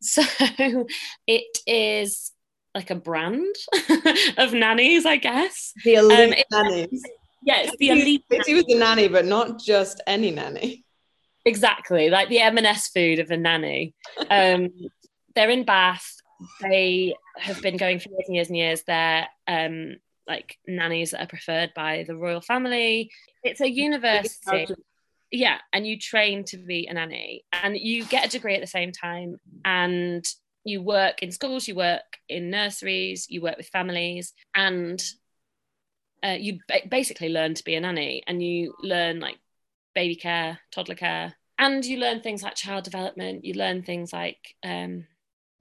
So 0.00 0.22
it 1.26 1.58
is 1.66 2.32
like 2.74 2.90
a 2.90 2.94
brand 2.94 3.54
of 4.38 4.52
nannies, 4.52 5.06
I 5.06 5.16
guess. 5.16 5.72
The 5.84 5.94
elite 5.94 6.44
um, 6.52 6.64
nannies. 6.64 7.02
Yeah, 7.42 7.62
it's 7.62 7.76
the 7.78 7.88
elite. 7.88 8.24
She 8.44 8.54
was 8.54 8.64
a 8.68 8.78
nanny, 8.78 9.08
but 9.08 9.24
not 9.24 9.58
just 9.58 10.00
any 10.06 10.30
nanny. 10.30 10.84
Exactly, 11.46 12.10
like 12.10 12.28
the 12.28 12.40
M&S 12.40 12.88
food 12.88 13.18
of 13.18 13.30
a 13.30 13.36
nanny. 13.36 13.94
Um, 14.28 14.68
they're 15.34 15.48
in 15.48 15.64
Bath 15.64 16.19
they 16.60 17.14
have 17.36 17.60
been 17.62 17.76
going 17.76 17.98
for 17.98 18.10
years 18.10 18.24
and 18.26 18.34
years 18.34 18.48
and 18.48 18.56
years. 18.56 18.82
They're 18.82 19.28
um, 19.46 19.96
like 20.26 20.58
nannies 20.66 21.10
that 21.10 21.22
are 21.22 21.26
preferred 21.26 21.72
by 21.74 22.04
the 22.06 22.16
royal 22.16 22.40
family. 22.40 23.10
It's 23.42 23.60
a 23.60 23.70
university. 23.70 24.74
Yeah, 25.32 25.58
and 25.72 25.86
you 25.86 25.98
train 25.98 26.44
to 26.46 26.56
be 26.56 26.86
a 26.86 26.94
nanny 26.94 27.44
and 27.52 27.76
you 27.76 28.04
get 28.04 28.26
a 28.26 28.30
degree 28.30 28.54
at 28.56 28.60
the 28.60 28.66
same 28.66 28.90
time 28.90 29.36
and 29.64 30.26
you 30.64 30.82
work 30.82 31.22
in 31.22 31.30
schools, 31.30 31.68
you 31.68 31.76
work 31.76 32.18
in 32.28 32.50
nurseries, 32.50 33.26
you 33.28 33.40
work 33.40 33.56
with 33.56 33.68
families 33.68 34.32
and 34.54 35.02
uh, 36.24 36.36
you 36.38 36.58
basically 36.88 37.28
learn 37.28 37.54
to 37.54 37.64
be 37.64 37.76
a 37.76 37.80
nanny 37.80 38.22
and 38.26 38.42
you 38.42 38.74
learn 38.82 39.20
like 39.20 39.38
baby 39.94 40.16
care, 40.16 40.58
toddler 40.72 40.96
care, 40.96 41.34
and 41.58 41.84
you 41.84 41.98
learn 41.98 42.20
things 42.20 42.42
like 42.42 42.54
child 42.54 42.84
development. 42.84 43.44
You 43.44 43.54
learn 43.54 43.82
things 43.82 44.12
like 44.12 44.54
um, 44.64 45.06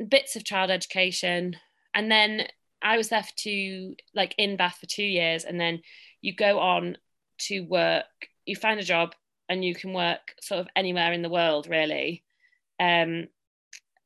bits 0.07 0.35
of 0.35 0.43
child 0.43 0.71
education. 0.71 1.55
And 1.93 2.11
then 2.11 2.47
i 2.81 2.95
was 2.95 3.09
there 3.09 3.23
for 3.23 3.33
two 3.35 3.95
like 4.15 4.33
in 4.37 4.55
bath 4.55 4.77
for 4.79 4.85
two 4.85 5.03
years 5.03 5.43
and 5.43 5.59
then 5.59 5.81
you 6.21 6.33
go 6.33 6.59
on 6.59 6.97
to 7.37 7.59
work 7.61 8.05
you 8.45 8.55
find 8.55 8.79
a 8.79 8.83
job 8.83 9.13
and 9.49 9.65
you 9.65 9.75
can 9.75 9.93
work 9.93 10.33
sort 10.41 10.59
of 10.59 10.67
anywhere 10.75 11.11
in 11.11 11.21
the 11.21 11.29
world 11.29 11.67
really. 11.67 12.23
Um, 12.79 13.27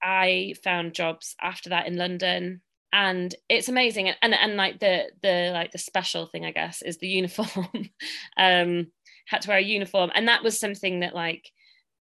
i 0.02 0.54
found 0.64 0.94
jobs 0.94 1.36
after 1.42 1.70
that 1.70 1.88
in 1.88 1.96
london 1.96 2.62
and 2.92 3.34
it's 3.50 3.70
amazing. 3.70 4.10
And, 4.10 4.18
and 4.22 4.34
and 4.36 4.56
like 4.56 4.80
the 4.80 5.12
the 5.24 5.50
like 5.52 5.72
the 5.72 5.80
special 5.80 6.28
thing 6.28 6.46
i 6.46 6.52
guess 6.52 6.82
is 6.82 6.98
the 6.98 7.08
uniform. 7.08 7.68
Um 8.38 8.88
had 9.26 9.42
to 9.44 9.50
wear 9.50 9.58
a 9.58 9.64
uniform. 9.64 10.12
And 10.14 10.28
that 10.28 10.44
was 10.44 10.60
something 10.60 11.00
that 11.00 11.16
like 11.16 11.50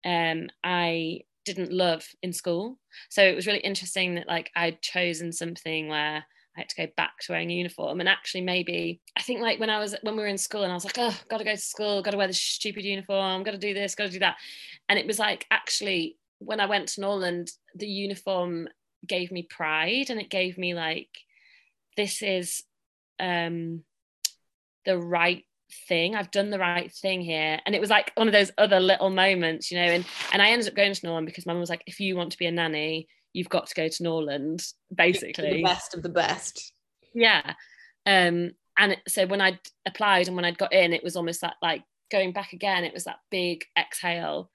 um 0.04 0.50
i 0.62 1.20
didn't 1.44 1.72
love 1.72 2.06
in 2.22 2.32
school. 2.32 2.78
So 3.10 3.22
it 3.22 3.34
was 3.34 3.46
really 3.46 3.60
interesting 3.60 4.14
that 4.16 4.28
like 4.28 4.50
I'd 4.54 4.82
chosen 4.82 5.32
something 5.32 5.88
where 5.88 6.24
I 6.56 6.60
had 6.60 6.68
to 6.68 6.86
go 6.86 6.92
back 6.96 7.18
to 7.20 7.32
wearing 7.32 7.50
a 7.50 7.54
uniform. 7.54 8.00
And 8.00 8.08
actually, 8.08 8.42
maybe 8.42 9.00
I 9.16 9.22
think 9.22 9.40
like 9.40 9.58
when 9.58 9.70
I 9.70 9.78
was 9.78 9.94
when 10.02 10.16
we 10.16 10.22
were 10.22 10.28
in 10.28 10.38
school 10.38 10.62
and 10.62 10.72
I 10.72 10.74
was 10.74 10.84
like, 10.84 10.98
oh, 10.98 11.16
gotta 11.28 11.44
go 11.44 11.52
to 11.52 11.58
school, 11.58 12.02
gotta 12.02 12.16
wear 12.16 12.26
this 12.26 12.40
stupid 12.40 12.84
uniform, 12.84 13.42
gotta 13.42 13.58
do 13.58 13.74
this, 13.74 13.94
gotta 13.94 14.10
do 14.10 14.18
that. 14.20 14.36
And 14.88 14.98
it 14.98 15.06
was 15.06 15.18
like 15.18 15.46
actually 15.50 16.18
when 16.38 16.60
I 16.60 16.66
went 16.66 16.88
to 16.88 17.00
Norland, 17.00 17.50
the 17.74 17.86
uniform 17.86 18.68
gave 19.06 19.32
me 19.32 19.46
pride 19.48 20.10
and 20.10 20.20
it 20.20 20.30
gave 20.30 20.58
me 20.58 20.74
like 20.74 21.08
this 21.96 22.22
is 22.22 22.62
um 23.18 23.82
the 24.84 24.98
right 24.98 25.44
thing. 25.88 26.14
I've 26.14 26.30
done 26.30 26.50
the 26.50 26.58
right 26.58 26.92
thing 26.92 27.20
here. 27.20 27.60
And 27.64 27.74
it 27.74 27.80
was 27.80 27.90
like 27.90 28.12
one 28.14 28.28
of 28.28 28.32
those 28.32 28.50
other 28.58 28.80
little 28.80 29.10
moments 29.10 29.70
you 29.70 29.78
know 29.78 29.84
and 29.84 30.04
and 30.32 30.42
i 30.42 30.48
ended 30.48 30.68
up 30.68 30.74
going 30.74 30.92
to 30.92 31.06
norland 31.06 31.26
because 31.26 31.46
my 31.46 31.52
mum 31.52 31.60
was 31.60 31.70
like 31.70 31.82
if 31.86 32.00
you 32.00 32.16
want 32.16 32.32
to 32.32 32.38
be 32.38 32.46
a 32.46 32.50
nanny 32.50 33.08
you've 33.32 33.48
got 33.48 33.66
to 33.66 33.74
go 33.74 33.88
to 33.88 34.02
norland 34.02 34.64
basically. 34.94 35.52
The 35.54 35.62
best 35.62 35.94
of 35.94 36.02
the 36.02 36.08
best. 36.08 36.72
Yeah. 37.14 37.54
Um 38.06 38.52
and 38.78 38.96
so 39.06 39.26
when 39.26 39.40
i'd 39.40 39.58
applied 39.86 40.26
and 40.26 40.36
when 40.36 40.44
i'd 40.44 40.58
got 40.58 40.72
in 40.72 40.92
it 40.92 41.04
was 41.04 41.16
almost 41.16 41.40
that 41.42 41.54
like 41.62 41.82
going 42.10 42.32
back 42.32 42.52
again 42.52 42.84
it 42.84 42.94
was 42.94 43.04
that 43.04 43.18
big 43.30 43.64
exhale. 43.78 44.50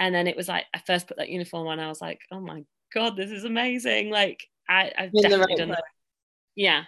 And 0.00 0.14
then 0.14 0.26
it 0.26 0.36
was 0.36 0.48
like 0.48 0.64
i 0.74 0.80
first 0.86 1.06
put 1.06 1.18
that 1.18 1.28
uniform 1.28 1.68
on 1.68 1.80
i 1.80 1.88
was 1.88 2.00
like 2.00 2.20
oh 2.30 2.40
my 2.40 2.64
god 2.94 3.16
this 3.16 3.30
is 3.30 3.44
amazing. 3.44 4.10
Like 4.10 4.42
I, 4.68 4.92
i've 4.96 5.10
in 5.12 5.22
definitely 5.22 5.46
right 5.46 5.58
done 5.58 5.68
that. 5.70 5.84
Yeah. 6.54 6.84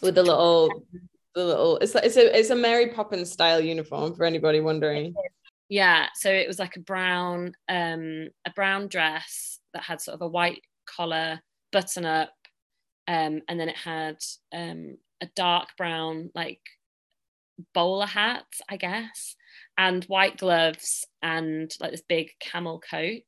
With 0.00 0.14
the 0.16 0.22
little 0.22 0.84
the 1.34 1.44
little 1.44 1.78
it's 1.78 1.94
it's 1.94 2.16
a 2.16 2.38
it's 2.38 2.50
a 2.50 2.56
Mary 2.56 2.88
Poppins 2.88 3.30
style 3.30 3.60
uniform 3.60 4.14
for 4.14 4.24
anybody 4.24 4.60
wondering. 4.60 5.14
Yeah, 5.68 6.08
so 6.14 6.30
it 6.30 6.46
was 6.46 6.58
like 6.58 6.76
a 6.76 6.80
brown 6.80 7.54
um 7.68 8.28
a 8.46 8.50
brown 8.54 8.88
dress 8.88 9.58
that 9.74 9.82
had 9.82 10.00
sort 10.00 10.14
of 10.16 10.22
a 10.22 10.28
white 10.28 10.62
collar, 10.86 11.40
button 11.70 12.04
up, 12.04 12.32
um, 13.08 13.40
and 13.48 13.58
then 13.58 13.68
it 13.68 13.76
had 13.76 14.16
um 14.54 14.98
a 15.20 15.26
dark 15.34 15.68
brown 15.78 16.30
like 16.34 16.60
bowler 17.74 18.06
hat, 18.06 18.44
I 18.68 18.76
guess. 18.76 19.36
and 19.78 20.04
white 20.04 20.38
gloves 20.38 21.06
and 21.22 21.70
like 21.80 21.90
this 21.90 22.02
big 22.08 22.30
camel 22.40 22.80
coat, 22.80 23.22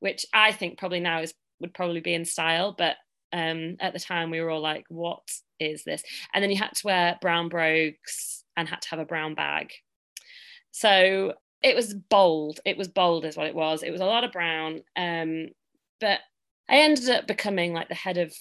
which 0.00 0.26
I 0.32 0.52
think 0.52 0.78
probably 0.78 1.00
now 1.00 1.22
is 1.22 1.34
would 1.60 1.74
probably 1.74 2.00
be 2.00 2.14
in 2.14 2.24
style, 2.24 2.74
but 2.76 2.96
um, 3.32 3.76
at 3.80 3.92
the 3.92 4.00
time 4.00 4.30
we 4.30 4.40
were 4.40 4.50
all 4.50 4.60
like, 4.60 4.84
what 4.88 5.22
is 5.60 5.84
this? 5.84 6.02
And 6.32 6.42
then 6.42 6.50
you 6.50 6.56
had 6.56 6.74
to 6.74 6.86
wear 6.86 7.18
brown 7.20 7.48
brogues 7.48 8.44
and 8.56 8.68
had 8.68 8.82
to 8.82 8.88
have 8.90 8.98
a 8.98 9.04
brown 9.04 9.34
bag. 9.34 9.72
So 10.70 11.34
it 11.62 11.74
was 11.74 11.94
bold. 11.94 12.60
It 12.64 12.76
was 12.76 12.88
bold, 12.88 13.24
is 13.24 13.36
what 13.36 13.46
it 13.46 13.54
was. 13.54 13.82
It 13.82 13.90
was 13.90 14.00
a 14.00 14.06
lot 14.06 14.24
of 14.24 14.32
brown. 14.32 14.80
Um, 14.96 15.48
but 16.00 16.20
I 16.68 16.78
ended 16.78 17.08
up 17.10 17.26
becoming 17.26 17.72
like 17.72 17.88
the 17.88 17.94
head 17.94 18.18
of 18.18 18.34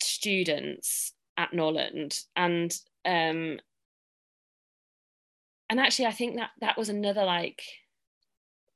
students 0.00 1.12
at 1.36 1.52
Norland, 1.52 2.18
and 2.36 2.72
um, 3.04 3.58
and 5.68 5.78
actually, 5.80 6.06
I 6.06 6.12
think 6.12 6.36
that 6.36 6.50
that 6.60 6.76
was 6.76 6.88
another 6.88 7.24
like, 7.24 7.62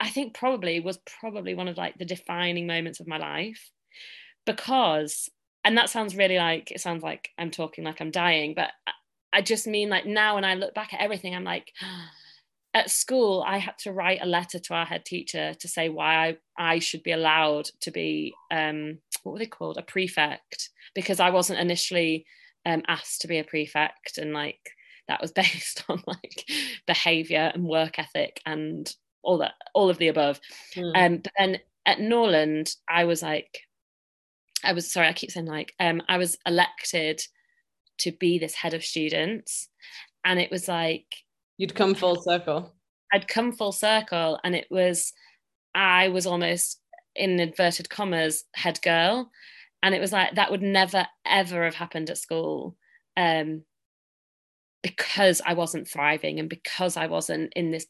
I 0.01 0.09
think 0.09 0.35
probably 0.35 0.81
was 0.81 0.99
probably 1.21 1.55
one 1.55 1.69
of 1.69 1.77
like 1.77 1.99
the 1.99 2.05
defining 2.05 2.67
moments 2.67 3.01
of 3.01 3.07
my 3.07 3.19
life, 3.19 3.71
because, 4.47 5.29
and 5.65 5.77
that 5.79 5.91
sounds 5.91 6.17
really 6.17 6.37
like 6.37 6.71
it 6.71 6.81
sounds 6.81 7.03
like 7.03 7.31
I'm 7.39 7.51
talking 7.51 7.85
like 7.85 8.01
I'm 8.01 8.11
dying, 8.11 8.55
but 8.55 8.71
I 9.33 9.43
just 9.43 9.67
mean 9.67 9.89
like 9.89 10.07
now 10.07 10.37
when 10.37 10.45
I 10.45 10.55
look 10.55 10.75
back 10.75 10.95
at 10.95 11.01
everything, 11.01 11.35
I'm 11.35 11.45
like 11.45 11.73
at 12.75 12.91
school, 12.91 13.45
I 13.47 13.59
had 13.59 13.79
to 13.79 13.93
write 13.93 14.21
a 14.21 14.27
letter 14.27 14.59
to 14.59 14.75
our 14.75 14.85
head 14.85 15.05
teacher 15.05 15.55
to 15.55 15.69
say 15.69 15.89
why 15.89 16.29
I, 16.29 16.37
I 16.59 16.79
should 16.81 17.05
be 17.05 17.13
allowed 17.13 17.71
to 17.83 17.93
be, 17.93 18.35
um, 18.51 18.99
what 19.23 19.33
were 19.33 19.39
they 19.39 19.47
called? 19.47 19.79
A 19.79 19.83
prefect, 19.83 20.71
because 20.93 21.21
I 21.21 21.31
wasn't 21.31 21.61
initially 21.61 22.27
um, 22.67 22.83
asked 22.89 23.21
to 23.21 23.29
be 23.29 23.39
a 23.39 23.45
prefect. 23.45 24.19
And 24.19 24.33
like 24.33 24.59
that 25.07 25.23
was 25.23 25.31
based 25.33 25.85
on 25.89 26.03
like 26.07 26.51
behavior 26.87 27.53
and 27.55 27.65
work 27.65 27.99
ethic 27.99 28.41
and 28.45 28.93
all 29.23 29.39
that, 29.39 29.55
all 29.73 29.89
of 29.89 29.99
the 29.99 30.09
above. 30.09 30.41
Mm. 30.75 30.93
Um, 30.97 31.17
but 31.19 31.33
then 31.39 31.59
at 31.87 32.01
Norland, 32.01 32.75
I 32.89 33.05
was 33.05 33.23
like, 33.23 33.61
I 34.65 34.73
was 34.73 34.93
sorry, 34.93 35.09
I 35.09 35.13
keep 35.13 35.31
saying 35.31 35.47
like, 35.47 35.75
um, 35.81 36.03
I 36.09 36.19
was 36.19 36.37
elected 36.47 37.21
to 37.99 38.13
be 38.13 38.39
this 38.39 38.55
head 38.55 38.75
of 38.75 38.85
students. 38.85 39.69
And 40.25 40.41
it 40.41 40.51
was 40.51 40.69
like, 40.69 41.07
You'd 41.59 41.75
come 41.75 41.95
full 41.95 42.21
circle. 42.21 42.73
I'd 43.13 43.29
come 43.29 43.53
full 43.53 43.71
circle, 43.71 44.41
and 44.43 44.57
it 44.57 44.67
was, 44.71 45.13
I 45.75 46.09
was 46.09 46.27
almost 46.27 46.81
in 47.15 47.39
inverted 47.39 47.89
commas 47.89 48.45
head 48.55 48.81
girl, 48.83 49.31
and 49.83 49.95
it 49.95 50.01
was 50.01 50.13
like 50.13 50.35
that 50.35 50.51
would 50.51 50.63
never 50.63 51.07
ever 51.25 51.65
have 51.65 51.77
happened 51.77 52.11
at 52.11 52.19
school, 52.19 52.77
um, 53.17 53.63
because 54.83 55.41
I 55.47 55.55
wasn't 55.55 55.89
thriving 55.89 56.41
and 56.41 56.49
because 56.49 56.97
I 56.97 57.07
wasn't 57.07 57.53
in 57.55 57.71
this 57.71 57.87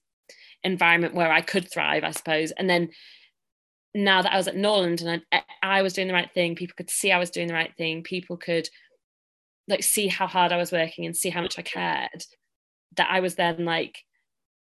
environment 0.62 1.14
where 1.14 1.32
I 1.32 1.40
could 1.40 1.70
thrive, 1.70 2.04
I 2.04 2.10
suppose. 2.10 2.50
And 2.52 2.68
then 2.68 2.90
now 3.94 4.22
that 4.22 4.32
I 4.32 4.36
was 4.36 4.48
at 4.48 4.56
Norland 4.56 5.00
and 5.00 5.22
I, 5.32 5.42
I 5.62 5.82
was 5.82 5.92
doing 5.92 6.08
the 6.08 6.14
right 6.14 6.30
thing, 6.32 6.56
people 6.56 6.74
could 6.76 6.90
see 6.90 7.12
I 7.12 7.18
was 7.18 7.30
doing 7.30 7.48
the 7.48 7.54
right 7.54 7.74
thing. 7.76 8.02
People 8.02 8.36
could 8.36 8.68
like 9.68 9.82
see 9.82 10.08
how 10.08 10.26
hard 10.26 10.52
I 10.52 10.56
was 10.56 10.72
working 10.72 11.06
and 11.06 11.16
see 11.16 11.30
how 11.30 11.40
much 11.40 11.58
I 11.58 11.62
cared 11.62 12.24
that 12.96 13.08
I 13.10 13.20
was 13.20 13.34
then 13.34 13.64
like 13.64 13.98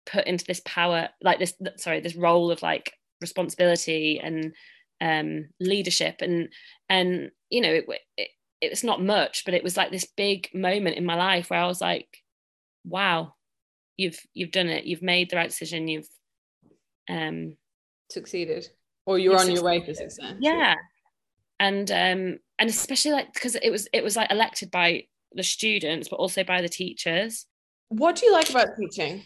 put 0.06 0.26
into 0.26 0.44
this 0.44 0.60
power, 0.64 1.08
like 1.22 1.38
this, 1.38 1.54
sorry, 1.76 2.00
this 2.00 2.16
role 2.16 2.50
of 2.50 2.62
like 2.62 2.92
responsibility 3.20 4.20
and 4.22 4.52
um, 5.00 5.48
leadership, 5.60 6.16
and 6.20 6.48
and 6.88 7.30
you 7.50 7.60
know, 7.60 7.72
it, 7.72 7.86
it 8.16 8.28
it's 8.60 8.84
not 8.84 9.02
much, 9.02 9.44
but 9.44 9.54
it 9.54 9.64
was 9.64 9.76
like 9.76 9.90
this 9.90 10.06
big 10.16 10.48
moment 10.54 10.96
in 10.96 11.04
my 11.04 11.16
life 11.16 11.50
where 11.50 11.60
I 11.60 11.66
was 11.66 11.80
like, 11.80 12.08
wow, 12.84 13.34
you've 13.96 14.18
you've 14.32 14.52
done 14.52 14.68
it, 14.68 14.84
you've 14.84 15.02
made 15.02 15.30
the 15.30 15.36
right 15.36 15.50
decision, 15.50 15.88
you've 15.88 16.08
um 17.08 17.56
succeeded, 18.10 18.68
or 19.06 19.18
you're 19.18 19.36
on 19.36 19.50
your 19.50 19.62
way 19.62 19.80
to 19.80 19.94
success. 19.94 20.34
Yeah, 20.40 20.74
and 21.60 21.90
um 21.90 22.38
and 22.58 22.70
especially 22.70 23.12
like 23.12 23.32
because 23.32 23.54
it 23.56 23.70
was 23.70 23.88
it 23.92 24.02
was 24.02 24.16
like 24.16 24.30
elected 24.30 24.70
by 24.70 25.04
the 25.32 25.42
students, 25.42 26.08
but 26.08 26.16
also 26.16 26.44
by 26.44 26.62
the 26.62 26.68
teachers. 26.68 27.46
What 27.88 28.16
do 28.16 28.26
you 28.26 28.32
like 28.32 28.50
about 28.50 28.68
teaching? 28.78 29.22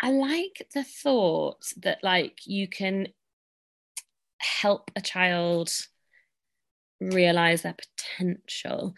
I 0.00 0.10
like 0.10 0.66
the 0.74 0.84
thought 0.84 1.72
that 1.78 1.98
like 2.02 2.46
you 2.46 2.68
can 2.68 3.08
help 4.38 4.90
a 4.96 5.00
child 5.00 5.70
realize 7.00 7.62
their 7.62 7.74
potential. 7.74 8.94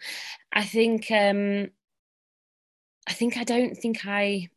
I 0.51 0.63
think 0.63 1.11
um 1.11 1.69
I 3.07 3.13
think 3.13 3.37
I 3.37 3.43
don't 3.43 3.75
think 3.75 4.05
I 4.05 4.49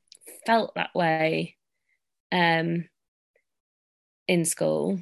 felt 0.47 0.75
that 0.75 0.95
way 0.95 1.57
um 2.33 2.85
in 4.31 4.45
school. 4.45 5.01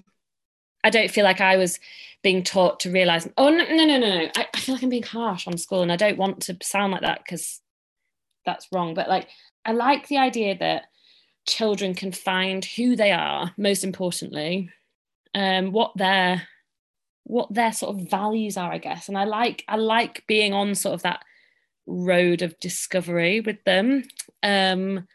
I 0.83 0.91
don't 0.91 1.11
feel 1.11 1.25
like 1.25 1.41
I 1.41 1.57
was 1.57 1.79
being 2.23 2.43
taught 2.43 2.81
to 2.81 2.91
realize, 2.91 3.29
oh 3.37 3.51
no, 3.51 3.64
no, 3.64 3.85
no, 3.85 3.99
no. 3.99 4.29
I, 4.37 4.47
I 4.55 4.59
feel 4.59 4.75
like 4.75 4.83
I'm 4.83 4.91
being 4.91 5.03
harsh 5.03 5.47
on 5.47 5.57
school 5.59 5.83
and 5.83 5.93
I 5.93 5.97
don't 5.97 6.19
want 6.19 6.41
to 6.43 6.57
sound 6.62 6.93
like 6.93 7.03
that 7.03 7.23
because 7.25 7.61
that's 8.49 8.69
wrong 8.73 8.95
but 8.95 9.09
like 9.09 9.29
i 9.67 9.73
like 9.73 10.09
the 10.09 10.17
idea 10.17 10.57
that 10.57 10.87
children 11.47 11.95
can 11.95 12.12
find 12.12 12.64
who 12.64 12.97
they 12.97 13.12
are 13.12 13.53
most 13.59 13.85
importantly 13.85 14.71
um 15.35 15.71
what 15.71 15.93
their 15.97 16.49
what 17.25 17.53
their 17.53 17.73
sort 17.73 17.95
of 17.95 18.09
values 18.09 18.57
are 18.57 18.73
i 18.73 18.79
guess 18.79 19.09
and 19.09 19.19
i 19.19 19.25
like 19.25 19.62
i 19.69 19.77
like 19.77 20.25
being 20.27 20.55
on 20.55 20.75
sort 20.75 20.95
of 20.95 21.03
that 21.03 21.23
road 21.87 22.41
of 22.41 22.59
discovery 22.59 23.41
with 23.41 23.62
them 23.64 24.03
um 24.43 25.07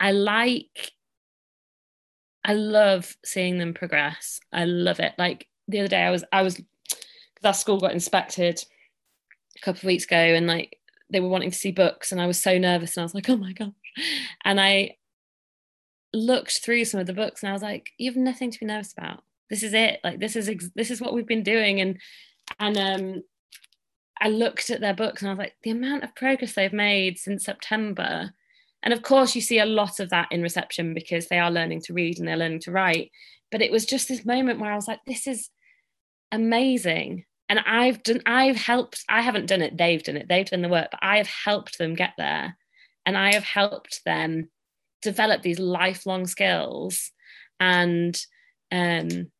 i 0.00 0.10
like 0.10 0.90
i 2.44 2.52
love 2.54 3.16
seeing 3.24 3.58
them 3.58 3.74
progress 3.74 4.40
i 4.52 4.64
love 4.64 5.00
it 5.00 5.12
like 5.18 5.46
the 5.68 5.78
other 5.78 5.88
day 5.88 6.02
i 6.02 6.10
was 6.10 6.24
i 6.32 6.42
was 6.42 6.56
because 6.56 7.44
our 7.44 7.54
school 7.54 7.78
got 7.78 7.92
inspected 7.92 8.64
a 9.56 9.60
couple 9.60 9.78
of 9.78 9.84
weeks 9.84 10.04
ago 10.04 10.16
and 10.16 10.46
like 10.46 10.78
they 11.10 11.20
were 11.20 11.28
wanting 11.28 11.50
to 11.50 11.56
see 11.56 11.72
books 11.72 12.12
and 12.12 12.20
I 12.20 12.26
was 12.26 12.40
so 12.40 12.58
nervous 12.58 12.96
and 12.96 13.02
I 13.02 13.04
was 13.04 13.14
like, 13.14 13.28
oh 13.28 13.36
my 13.36 13.52
gosh. 13.52 13.70
And 14.44 14.60
I 14.60 14.96
looked 16.12 16.62
through 16.62 16.84
some 16.84 17.00
of 17.00 17.06
the 17.06 17.12
books 17.12 17.42
and 17.42 17.50
I 17.50 17.52
was 17.52 17.62
like, 17.62 17.90
you 17.98 18.10
have 18.10 18.16
nothing 18.16 18.50
to 18.50 18.58
be 18.58 18.66
nervous 18.66 18.92
about. 18.92 19.22
This 19.48 19.62
is 19.62 19.74
it. 19.74 20.00
Like 20.04 20.20
this 20.20 20.36
is 20.36 20.48
ex- 20.48 20.70
this 20.74 20.90
is 20.90 21.00
what 21.00 21.12
we've 21.12 21.26
been 21.26 21.42
doing. 21.42 21.80
And 21.80 21.98
and 22.58 22.78
um 22.78 23.22
I 24.20 24.28
looked 24.28 24.70
at 24.70 24.80
their 24.80 24.94
books 24.94 25.22
and 25.22 25.30
I 25.30 25.32
was 25.32 25.38
like, 25.38 25.54
the 25.62 25.70
amount 25.70 26.04
of 26.04 26.14
progress 26.14 26.52
they've 26.52 26.72
made 26.72 27.18
since 27.18 27.44
September. 27.44 28.32
And 28.82 28.94
of 28.94 29.02
course, 29.02 29.34
you 29.34 29.40
see 29.40 29.58
a 29.58 29.66
lot 29.66 30.00
of 30.00 30.10
that 30.10 30.28
in 30.30 30.42
reception 30.42 30.94
because 30.94 31.28
they 31.28 31.38
are 31.38 31.50
learning 31.50 31.82
to 31.82 31.92
read 31.92 32.18
and 32.18 32.26
they're 32.26 32.36
learning 32.36 32.60
to 32.60 32.72
write. 32.72 33.10
But 33.50 33.62
it 33.62 33.70
was 33.70 33.84
just 33.84 34.08
this 34.08 34.24
moment 34.24 34.60
where 34.60 34.72
I 34.72 34.76
was 34.76 34.88
like, 34.88 35.00
this 35.06 35.26
is 35.26 35.50
amazing. 36.32 37.24
And 37.48 37.58
I've 37.58 38.02
done 38.04 38.22
I've 38.26 38.56
helped 38.56 39.04
I 39.08 39.22
haven't 39.22 39.46
done 39.46 39.60
it 39.60 39.76
they've 39.76 40.02
done 40.02 40.16
it 40.16 40.28
they've 40.28 40.46
done 40.46 40.62
the 40.62 40.68
work 40.68 40.88
but 40.92 41.00
I 41.02 41.16
have 41.16 41.26
helped 41.26 41.78
them 41.78 41.94
get 41.94 42.12
there. 42.16 42.56
And 43.04 43.18
I 43.18 43.34
have 43.34 43.42
helped 43.42 44.02
them 44.04 44.50
develop 45.02 45.42
these 45.42 45.58
lifelong 45.58 46.26
skills. 46.26 47.10
And 47.58 48.16
um 48.70 49.30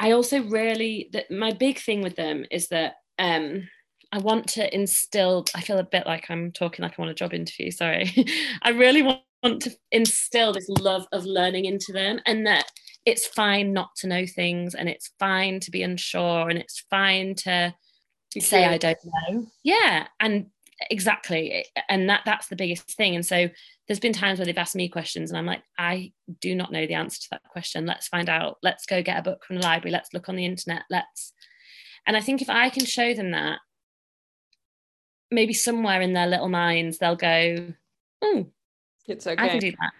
I 0.00 0.12
also 0.12 0.42
really 0.42 1.10
that 1.12 1.30
my 1.30 1.52
big 1.52 1.78
thing 1.78 2.00
with 2.00 2.16
them 2.16 2.46
is 2.50 2.68
that 2.68 2.94
um 3.18 3.68
I 4.12 4.18
want 4.18 4.46
to 4.50 4.74
instill 4.74 5.46
I 5.54 5.62
feel 5.62 5.78
a 5.78 5.84
bit 5.84 6.06
like 6.06 6.30
I'm 6.30 6.52
talking 6.52 6.82
like 6.82 6.98
I'm 6.98 7.04
on 7.04 7.10
a 7.10 7.14
job 7.14 7.32
interview 7.32 7.70
sorry 7.70 8.12
I 8.62 8.70
really 8.70 9.02
want 9.02 9.62
to 9.62 9.70
instill 9.90 10.52
this 10.52 10.68
love 10.68 11.06
of 11.12 11.24
learning 11.24 11.64
into 11.64 11.92
them 11.92 12.20
and 12.26 12.46
that 12.46 12.66
it's 13.04 13.26
fine 13.26 13.72
not 13.72 13.94
to 13.96 14.06
know 14.06 14.26
things 14.26 14.74
and 14.74 14.88
it's 14.88 15.10
fine 15.18 15.60
to 15.60 15.70
be 15.70 15.82
unsure 15.82 16.48
and 16.48 16.58
it's 16.58 16.84
fine 16.90 17.34
to 17.34 17.74
say 18.40 18.64
I 18.64 18.78
don't 18.78 18.98
know. 19.04 19.46
Yeah. 19.62 20.06
And 20.20 20.46
exactly. 20.90 21.66
And 21.88 22.08
that 22.08 22.22
that's 22.24 22.48
the 22.48 22.56
biggest 22.56 22.92
thing. 22.92 23.14
And 23.14 23.26
so 23.26 23.48
there's 23.86 24.00
been 24.00 24.12
times 24.12 24.38
where 24.38 24.46
they've 24.46 24.56
asked 24.56 24.76
me 24.76 24.88
questions 24.88 25.30
and 25.30 25.38
I'm 25.38 25.46
like, 25.46 25.62
I 25.78 26.12
do 26.40 26.54
not 26.54 26.72
know 26.72 26.86
the 26.86 26.94
answer 26.94 27.20
to 27.22 27.28
that 27.32 27.42
question. 27.50 27.86
Let's 27.86 28.08
find 28.08 28.28
out. 28.28 28.58
Let's 28.62 28.86
go 28.86 29.02
get 29.02 29.18
a 29.18 29.22
book 29.22 29.44
from 29.44 29.56
the 29.56 29.62
library. 29.62 29.92
Let's 29.92 30.12
look 30.14 30.28
on 30.28 30.36
the 30.36 30.46
internet. 30.46 30.82
Let's 30.88 31.32
and 32.06 32.16
I 32.16 32.20
think 32.20 32.42
if 32.42 32.50
I 32.50 32.68
can 32.68 32.84
show 32.84 33.14
them 33.14 33.30
that, 33.32 33.58
maybe 35.32 35.52
somewhere 35.52 36.00
in 36.00 36.12
their 36.12 36.26
little 36.26 36.48
minds 36.48 36.98
they'll 36.98 37.16
go, 37.16 37.72
oh, 38.22 38.46
it's 39.06 39.26
okay. 39.26 39.42
I 39.42 39.48
can 39.48 39.58
do 39.58 39.70
that. 39.70 39.92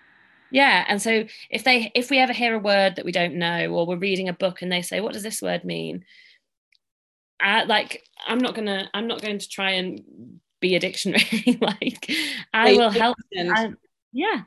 Yeah 0.51 0.85
and 0.87 1.01
so 1.01 1.24
if 1.51 1.64
they 1.64 1.91
if 1.95 2.11
we 2.11 2.18
ever 2.18 2.33
hear 2.33 2.55
a 2.55 2.59
word 2.59 2.97
that 2.97 3.05
we 3.05 3.12
don't 3.12 3.35
know 3.35 3.68
or 3.68 3.87
we're 3.87 3.97
reading 3.97 4.28
a 4.28 4.35
book 4.35 4.61
and 4.61 4.70
they 4.70 4.83
say 4.83 5.01
what 5.01 5.14
does 5.14 5.22
this 5.22 5.41
word 5.41 5.64
mean? 5.64 6.05
I, 7.43 7.64
like 7.64 8.05
i'm 8.26 8.39
not 8.39 8.55
gonna 8.55 8.89
i'm 8.95 9.09
not 9.09 9.20
going 9.20 9.39
to 9.39 9.49
try 9.49 9.72
and 9.72 10.01
be 10.61 10.76
a 10.76 10.80
dictionary 10.80 11.59
like 11.61 12.11
i 12.55 12.74
will 12.74 12.91
help 12.91 13.16
I, 13.37 13.72
yeah. 14.12 14.43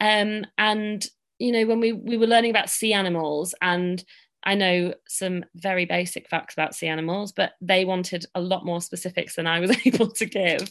Um 0.00 0.44
and 0.58 1.04
you 1.38 1.52
know 1.52 1.66
when 1.66 1.80
we 1.80 1.92
we 1.92 2.18
were 2.18 2.26
learning 2.26 2.50
about 2.50 2.68
sea 2.68 2.92
animals 2.92 3.54
and 3.62 4.04
I 4.44 4.54
know 4.54 4.94
some 5.08 5.44
very 5.54 5.86
basic 5.86 6.28
facts 6.28 6.54
about 6.54 6.74
sea 6.74 6.88
animals, 6.88 7.32
but 7.32 7.52
they 7.60 7.84
wanted 7.84 8.26
a 8.34 8.40
lot 8.40 8.64
more 8.64 8.80
specifics 8.80 9.36
than 9.36 9.46
I 9.46 9.60
was 9.60 9.74
able 9.86 10.10
to 10.10 10.26
give. 10.26 10.70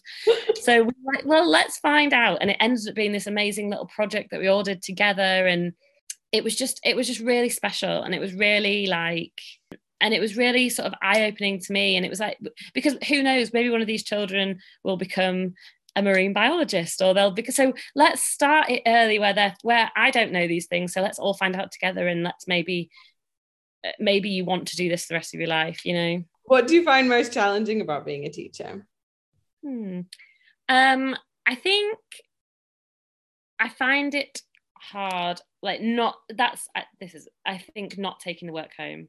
so 0.61 0.84
we 0.84 0.93
were 1.03 1.13
like, 1.13 1.26
well, 1.26 1.49
let's 1.49 1.80
find 1.80 2.13
out. 2.13 2.38
And 2.41 2.51
it 2.51 2.57
ended 2.59 2.88
up 2.88 2.95
being 2.95 3.11
this 3.11 3.28
amazing 3.28 3.69
little 3.69 3.88
project 3.88 4.32
that 4.32 4.39
we 4.39 4.47
all 4.47 4.63
did 4.63 4.82
together. 4.82 5.21
And 5.21 5.74
it 6.32 6.43
was 6.43 6.55
just, 6.55 6.80
it 6.86 6.95
was 6.95 7.07
just 7.07 7.19
really 7.19 7.49
special. 7.49 8.03
And 8.03 8.13
it 8.13 8.19
was 8.21 8.34
really 8.34 8.86
like, 8.86 9.41
and 9.99 10.13
it 10.13 10.19
was 10.19 10.38
really 10.38 10.69
sort 10.69 10.88
of 10.88 10.93
eye-opening 11.01 11.59
to 11.61 11.74
me. 11.74 11.95
And 11.95 12.05
it 12.05 12.09
was 12.09 12.19
like, 12.19 12.38
because 12.74 12.95
who 13.07 13.24
knows, 13.24 13.53
maybe 13.53 13.69
one 13.69 13.82
of 13.82 13.88
these 13.88 14.03
children 14.03 14.59
will 14.84 14.97
become 14.97 15.53
a 15.95 16.01
marine 16.01 16.34
biologist 16.34 17.03
or 17.03 17.13
they'll 17.13 17.30
because 17.30 17.55
so 17.55 17.71
let's 17.93 18.24
start 18.24 18.67
it 18.67 18.82
early 18.88 19.19
where 19.19 19.32
they're 19.32 19.55
where 19.61 19.91
I 19.95 20.09
don't 20.09 20.32
know 20.32 20.47
these 20.47 20.65
things. 20.65 20.91
So 20.91 21.01
let's 21.01 21.19
all 21.19 21.36
find 21.36 21.55
out 21.55 21.71
together 21.71 22.07
and 22.07 22.24
let's 22.24 22.47
maybe 22.47 22.89
maybe 23.99 24.29
you 24.29 24.45
want 24.45 24.67
to 24.69 24.75
do 24.75 24.89
this 24.89 25.07
the 25.07 25.15
rest 25.15 25.34
of 25.34 25.39
your 25.39 25.49
life, 25.49 25.86
you 25.86 25.93
know. 25.93 26.23
What 26.45 26.67
do 26.67 26.75
you 26.75 26.84
find 26.84 27.07
most 27.07 27.34
challenging 27.34 27.81
about 27.81 28.05
being 28.05 28.25
a 28.25 28.29
teacher? 28.29 28.86
Hmm. 29.63 30.01
Um, 30.69 31.15
I 31.45 31.55
think 31.55 31.97
I 33.59 33.69
find 33.69 34.13
it 34.15 34.41
hard, 34.75 35.41
like 35.61 35.81
not 35.81 36.15
that's 36.29 36.67
this 36.99 37.13
is 37.13 37.27
I 37.45 37.63
think 37.73 37.97
not 37.97 38.19
taking 38.19 38.47
the 38.47 38.53
work 38.53 38.71
home. 38.77 39.07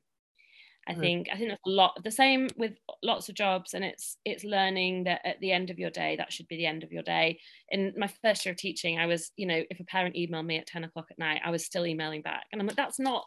I 0.86 0.94
mm. 0.94 1.00
think 1.00 1.28
I 1.32 1.36
think 1.36 1.50
that's 1.50 1.66
a 1.66 1.70
lot 1.70 1.98
the 2.04 2.10
same 2.10 2.48
with 2.56 2.72
lots 3.02 3.28
of 3.28 3.34
jobs 3.34 3.74
and 3.74 3.84
it's 3.84 4.18
it's 4.24 4.44
learning 4.44 5.04
that 5.04 5.22
at 5.24 5.40
the 5.40 5.52
end 5.52 5.70
of 5.70 5.78
your 5.78 5.90
day 5.90 6.16
that 6.16 6.32
should 6.32 6.48
be 6.48 6.56
the 6.56 6.66
end 6.66 6.84
of 6.84 6.92
your 6.92 7.02
day. 7.02 7.40
In 7.70 7.94
my 7.96 8.10
first 8.22 8.44
year 8.44 8.52
of 8.52 8.58
teaching, 8.58 8.98
I 8.98 9.06
was, 9.06 9.32
you 9.36 9.46
know, 9.46 9.62
if 9.70 9.80
a 9.80 9.84
parent 9.84 10.16
emailed 10.16 10.46
me 10.46 10.58
at 10.58 10.66
10 10.66 10.84
o'clock 10.84 11.06
at 11.10 11.18
night, 11.18 11.40
I 11.44 11.50
was 11.50 11.64
still 11.64 11.86
emailing 11.86 12.22
back. 12.22 12.44
And 12.52 12.60
I'm 12.60 12.66
like, 12.66 12.76
that's 12.76 13.00
not 13.00 13.24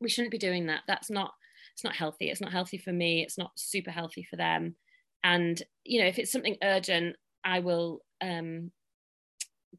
we 0.00 0.08
shouldn't 0.08 0.32
be 0.32 0.38
doing 0.38 0.66
that. 0.66 0.82
That's 0.86 1.10
not 1.10 1.32
it's 1.74 1.84
not 1.84 1.94
healthy. 1.94 2.28
It's 2.28 2.40
not 2.40 2.52
healthy 2.52 2.78
for 2.78 2.92
me. 2.92 3.22
It's 3.22 3.38
not 3.38 3.52
super 3.56 3.90
healthy 3.90 4.24
for 4.24 4.36
them. 4.36 4.74
And 5.24 5.60
you 5.84 6.00
know 6.00 6.06
if 6.06 6.18
it's 6.18 6.32
something 6.32 6.56
urgent 6.62 7.16
i 7.44 7.60
will 7.60 8.00
um 8.20 8.70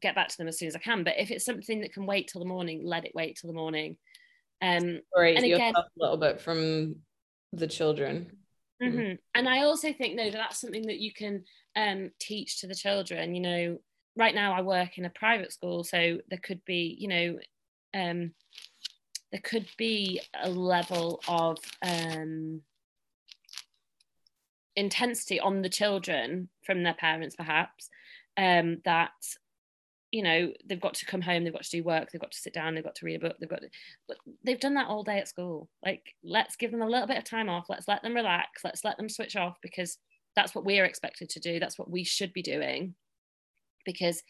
get 0.00 0.14
back 0.14 0.28
to 0.28 0.36
them 0.38 0.48
as 0.48 0.58
soon 0.58 0.68
as 0.68 0.76
i 0.76 0.78
can. 0.78 1.04
But 1.04 1.18
if 1.18 1.30
it's 1.30 1.44
something 1.44 1.80
that 1.80 1.92
can 1.92 2.06
wait 2.06 2.28
till 2.28 2.40
the 2.40 2.48
morning 2.48 2.82
let 2.84 3.04
it 3.04 3.12
wait 3.14 3.38
till 3.40 3.48
the 3.48 3.58
morning. 3.58 3.96
Um 4.62 5.00
Great. 5.14 5.36
and 5.36 5.46
again 5.46 5.74
a 5.76 5.84
little 5.96 6.16
bit 6.16 6.40
from 6.40 6.96
the 7.52 7.66
children. 7.66 8.36
Mm-hmm. 8.82 9.16
and 9.34 9.46
i 9.46 9.64
also 9.64 9.92
think 9.92 10.14
no 10.14 10.30
that's 10.30 10.58
something 10.58 10.86
that 10.86 11.00
you 11.00 11.12
can 11.12 11.44
um 11.76 12.10
teach 12.18 12.60
to 12.60 12.66
the 12.66 12.74
children. 12.74 13.34
You 13.34 13.40
know 13.42 13.78
right 14.16 14.34
now 14.34 14.52
i 14.52 14.62
work 14.62 14.98
in 14.98 15.04
a 15.04 15.10
private 15.10 15.52
school 15.52 15.84
so 15.84 16.18
there 16.28 16.40
could 16.42 16.64
be 16.64 16.96
you 16.98 17.08
know 17.08 17.38
um 17.94 18.32
there 19.32 19.40
could 19.42 19.66
be 19.76 20.20
a 20.42 20.48
level 20.48 21.20
of 21.28 21.58
um, 21.82 22.62
intensity 24.76 25.38
on 25.38 25.62
the 25.62 25.68
children 25.68 26.48
from 26.64 26.82
their 26.82 26.94
parents, 26.94 27.36
perhaps, 27.36 27.88
um, 28.36 28.78
that 28.84 29.12
you 30.10 30.22
know 30.22 30.52
they've 30.66 30.80
got 30.80 30.94
to 30.94 31.06
come 31.06 31.20
home, 31.20 31.44
they've 31.44 31.52
got 31.52 31.62
to 31.62 31.70
do 31.70 31.84
work, 31.84 32.10
they've 32.10 32.20
got 32.20 32.32
to 32.32 32.38
sit 32.38 32.52
down, 32.52 32.74
they've 32.74 32.84
got 32.84 32.96
to 32.96 33.06
read 33.06 33.16
a 33.16 33.20
book, 33.20 33.36
they've 33.38 33.48
got 33.48 33.60
to, 33.60 33.68
but 34.08 34.16
they've 34.44 34.60
done 34.60 34.74
that 34.74 34.88
all 34.88 35.04
day 35.04 35.18
at 35.18 35.28
school. 35.28 35.68
Like, 35.84 36.14
let's 36.24 36.56
give 36.56 36.72
them 36.72 36.82
a 36.82 36.88
little 36.88 37.06
bit 37.06 37.18
of 37.18 37.24
time 37.24 37.48
off. 37.48 37.66
Let's 37.68 37.86
let 37.86 38.02
them 38.02 38.14
relax. 38.14 38.64
Let's 38.64 38.84
let 38.84 38.96
them 38.96 39.08
switch 39.08 39.36
off 39.36 39.58
because 39.62 39.98
that's 40.34 40.54
what 40.54 40.64
we're 40.64 40.84
expected 40.84 41.28
to 41.30 41.40
do. 41.40 41.60
That's 41.60 41.78
what 41.78 41.90
we 41.90 42.04
should 42.04 42.32
be 42.32 42.42
doing 42.42 42.94
because 43.84 44.22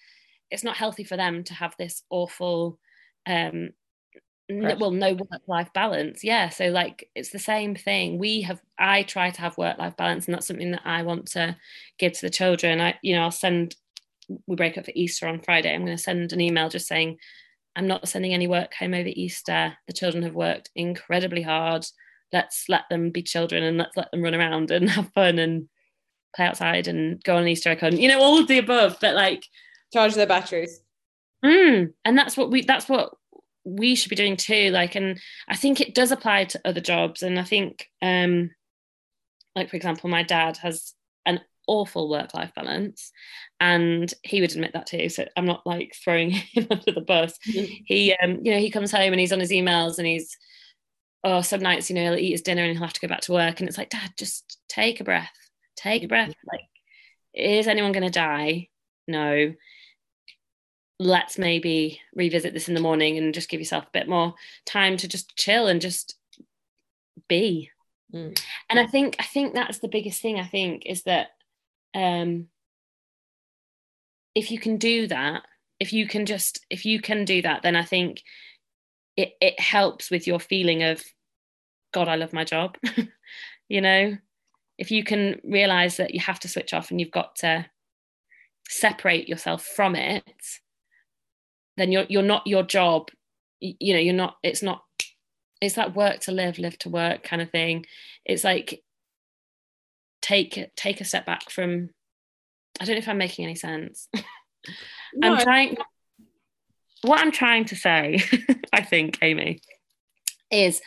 it's 0.50 0.64
not 0.64 0.76
healthy 0.76 1.04
for 1.04 1.16
them 1.16 1.44
to 1.44 1.54
have 1.54 1.74
this 1.78 2.02
awful 2.10 2.78
um, 3.26 3.70
well 4.50 4.90
no 4.90 5.12
work 5.14 5.42
life 5.46 5.72
balance 5.72 6.24
yeah 6.24 6.48
so 6.48 6.68
like 6.68 7.08
it's 7.14 7.30
the 7.30 7.38
same 7.38 7.74
thing. 7.74 8.18
We 8.18 8.42
have 8.42 8.60
i 8.78 9.02
try 9.02 9.30
to 9.30 9.40
have 9.40 9.58
work 9.58 9.78
life 9.78 9.96
balance 9.96 10.26
and 10.26 10.34
that's 10.34 10.46
something 10.46 10.72
that 10.72 10.82
i 10.84 11.02
want 11.02 11.26
to 11.32 11.56
give 11.98 12.12
to 12.12 12.22
the 12.22 12.30
children. 12.30 12.80
I 12.80 12.98
you 13.02 13.14
know 13.14 13.22
i'll 13.22 13.30
send 13.30 13.76
we 14.46 14.56
break 14.56 14.78
up 14.78 14.84
for 14.84 14.92
easter 14.94 15.26
on 15.26 15.40
friday. 15.40 15.74
I'm 15.74 15.84
going 15.84 15.96
to 15.96 16.02
send 16.02 16.32
an 16.32 16.40
email 16.40 16.68
just 16.68 16.88
saying 16.88 17.18
i'm 17.76 17.86
not 17.86 18.08
sending 18.08 18.34
any 18.34 18.46
work 18.46 18.74
home 18.74 18.94
over 18.94 19.10
easter. 19.12 19.76
The 19.86 19.92
children 19.92 20.22
have 20.24 20.34
worked 20.34 20.70
incredibly 20.74 21.42
hard. 21.42 21.86
Let's 22.32 22.64
let 22.68 22.84
them 22.90 23.10
be 23.10 23.22
children 23.22 23.62
and 23.62 23.78
let's 23.78 23.96
let 23.96 24.10
them 24.10 24.22
run 24.22 24.34
around 24.34 24.70
and 24.70 24.88
have 24.96 25.12
fun 25.12 25.38
and 25.38 25.68
play 26.34 26.46
outside 26.46 26.86
and 26.88 27.22
go 27.24 27.36
on 27.36 27.48
easter 27.48 27.70
egg 27.70 27.80
hunt. 27.80 28.00
You 28.00 28.08
know 28.08 28.20
all 28.20 28.38
of 28.38 28.48
the 28.48 28.58
above 28.58 28.98
but 29.00 29.14
like 29.14 29.44
charge 29.92 30.14
their 30.14 30.26
batteries. 30.26 30.80
Mm, 31.44 31.94
and 32.04 32.18
that's 32.18 32.36
what 32.36 32.50
we 32.50 32.62
that's 32.62 32.88
what 32.88 33.14
we 33.64 33.94
should 33.94 34.10
be 34.10 34.16
doing 34.16 34.36
too 34.36 34.70
like 34.70 34.94
and 34.94 35.20
i 35.48 35.56
think 35.56 35.80
it 35.80 35.94
does 35.94 36.12
apply 36.12 36.44
to 36.44 36.60
other 36.64 36.80
jobs 36.80 37.22
and 37.22 37.38
i 37.38 37.44
think 37.44 37.86
um 38.02 38.50
like 39.54 39.68
for 39.68 39.76
example 39.76 40.08
my 40.08 40.22
dad 40.22 40.56
has 40.56 40.94
an 41.26 41.40
awful 41.66 42.08
work 42.08 42.32
life 42.34 42.52
balance 42.54 43.12
and 43.60 44.14
he 44.22 44.40
would 44.40 44.52
admit 44.52 44.72
that 44.72 44.86
too 44.86 45.08
so 45.08 45.24
i'm 45.36 45.46
not 45.46 45.66
like 45.66 45.94
throwing 46.02 46.30
him 46.52 46.66
under 46.70 46.92
the 46.92 47.00
bus. 47.00 47.38
Mm-hmm. 47.48 47.74
he 47.84 48.14
um 48.22 48.38
you 48.42 48.52
know 48.52 48.58
he 48.58 48.70
comes 48.70 48.90
home 48.90 49.12
and 49.12 49.20
he's 49.20 49.32
on 49.32 49.40
his 49.40 49.50
emails 49.50 49.98
and 49.98 50.06
he's 50.06 50.36
oh 51.22 51.42
some 51.42 51.60
nights 51.60 51.90
you 51.90 51.96
know 51.96 52.02
he'll 52.02 52.18
eat 52.18 52.32
his 52.32 52.42
dinner 52.42 52.62
and 52.62 52.72
he'll 52.72 52.82
have 52.86 52.94
to 52.94 53.00
go 53.00 53.08
back 53.08 53.20
to 53.22 53.32
work 53.32 53.60
and 53.60 53.68
it's 53.68 53.76
like 53.78 53.90
dad 53.90 54.10
just 54.16 54.58
take 54.68 55.00
a 55.00 55.04
breath 55.04 55.30
take 55.76 56.02
a 56.02 56.08
breath 56.08 56.32
like 56.50 56.62
is 57.34 57.68
anyone 57.68 57.92
going 57.92 58.04
to 58.04 58.10
die? 58.10 58.68
No 59.06 59.52
let's 61.00 61.38
maybe 61.38 62.00
revisit 62.14 62.52
this 62.52 62.68
in 62.68 62.74
the 62.74 62.80
morning 62.80 63.16
and 63.16 63.34
just 63.34 63.48
give 63.48 63.58
yourself 63.58 63.84
a 63.86 63.92
bit 63.92 64.08
more 64.08 64.34
time 64.66 64.96
to 64.98 65.08
just 65.08 65.34
chill 65.36 65.66
and 65.66 65.80
just 65.80 66.16
be. 67.28 67.70
Mm. 68.12 68.36
and 68.68 68.80
i 68.80 68.88
think 68.88 69.14
i 69.20 69.22
think 69.22 69.54
that's 69.54 69.78
the 69.78 69.86
biggest 69.86 70.20
thing 70.20 70.40
i 70.40 70.44
think 70.44 70.82
is 70.84 71.04
that 71.04 71.28
um 71.94 72.48
if 74.34 74.50
you 74.50 74.58
can 74.58 74.78
do 74.78 75.06
that 75.06 75.42
if 75.78 75.92
you 75.92 76.08
can 76.08 76.26
just 76.26 76.66
if 76.70 76.84
you 76.84 77.00
can 77.00 77.24
do 77.24 77.40
that 77.42 77.62
then 77.62 77.76
i 77.76 77.84
think 77.84 78.24
it 79.16 79.34
it 79.40 79.60
helps 79.60 80.10
with 80.10 80.26
your 80.26 80.40
feeling 80.40 80.82
of 80.82 81.04
god 81.94 82.08
i 82.08 82.16
love 82.16 82.32
my 82.32 82.42
job. 82.42 82.76
You 83.70 83.80
know? 83.80 84.18
If 84.76 84.90
you 84.90 85.04
can 85.04 85.40
realize 85.44 85.96
that 85.98 86.12
you 86.12 86.20
have 86.20 86.40
to 86.40 86.48
switch 86.48 86.74
off 86.74 86.90
and 86.90 87.00
you've 87.00 87.10
got 87.10 87.36
to 87.36 87.66
separate 88.68 89.28
yourself 89.28 89.64
from 89.64 89.94
it 89.94 90.24
then 91.80 91.92
you're 91.92 92.06
you're 92.08 92.22
not 92.22 92.46
your 92.46 92.62
job. 92.62 93.10
You 93.60 93.94
know 93.94 94.00
you're 94.00 94.14
not 94.14 94.36
it's 94.42 94.62
not 94.62 94.82
it's 95.60 95.74
that 95.74 95.94
work 95.94 96.20
to 96.20 96.32
live 96.32 96.58
live 96.58 96.78
to 96.80 96.88
work 96.88 97.22
kind 97.22 97.42
of 97.42 97.50
thing. 97.50 97.86
It's 98.24 98.44
like 98.44 98.82
take 100.20 100.70
take 100.76 101.00
a 101.00 101.04
step 101.04 101.26
back 101.26 101.50
from 101.50 101.90
i 102.80 102.84
don't 102.84 102.94
know 102.94 102.98
if 102.98 103.08
i'm 103.08 103.18
making 103.18 103.44
any 103.44 103.54
sense. 103.54 104.08
No. 105.14 105.32
i'm 105.32 105.42
trying 105.42 105.76
what 107.00 107.18
i'm 107.18 107.32
trying 107.32 107.64
to 107.64 107.74
say 107.74 108.22
i 108.74 108.82
think 108.82 109.18
amy 109.22 109.60
is 110.52 110.82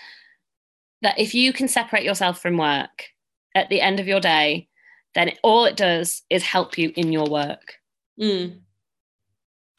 that 1.02 1.20
if 1.20 1.34
you 1.34 1.52
can 1.52 1.68
separate 1.68 2.04
yourself 2.04 2.40
from 2.40 2.56
work 2.56 3.08
at 3.56 3.70
the 3.70 3.82
end 3.82 4.00
of 4.00 4.08
your 4.08 4.20
day 4.20 4.70
then 5.16 5.32
all 5.42 5.66
it 5.66 5.76
does 5.76 6.22
is 6.30 6.44
help 6.44 6.78
you 6.78 6.94
in 6.96 7.12
your 7.12 7.28
work. 7.28 7.74
Mm. 8.22 8.60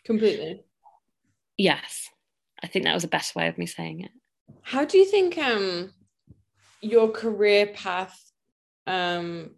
completely 0.04 0.64
yes. 1.56 2.08
I 2.62 2.66
think 2.66 2.84
that 2.84 2.94
was 2.94 3.04
a 3.04 3.08
better 3.08 3.32
way 3.38 3.48
of 3.48 3.58
me 3.58 3.66
saying 3.66 4.00
it. 4.00 4.10
How 4.62 4.84
do 4.84 4.98
you 4.98 5.04
think 5.04 5.36
um 5.38 5.92
your 6.80 7.08
career 7.08 7.66
path 7.68 8.18
um 8.86 9.50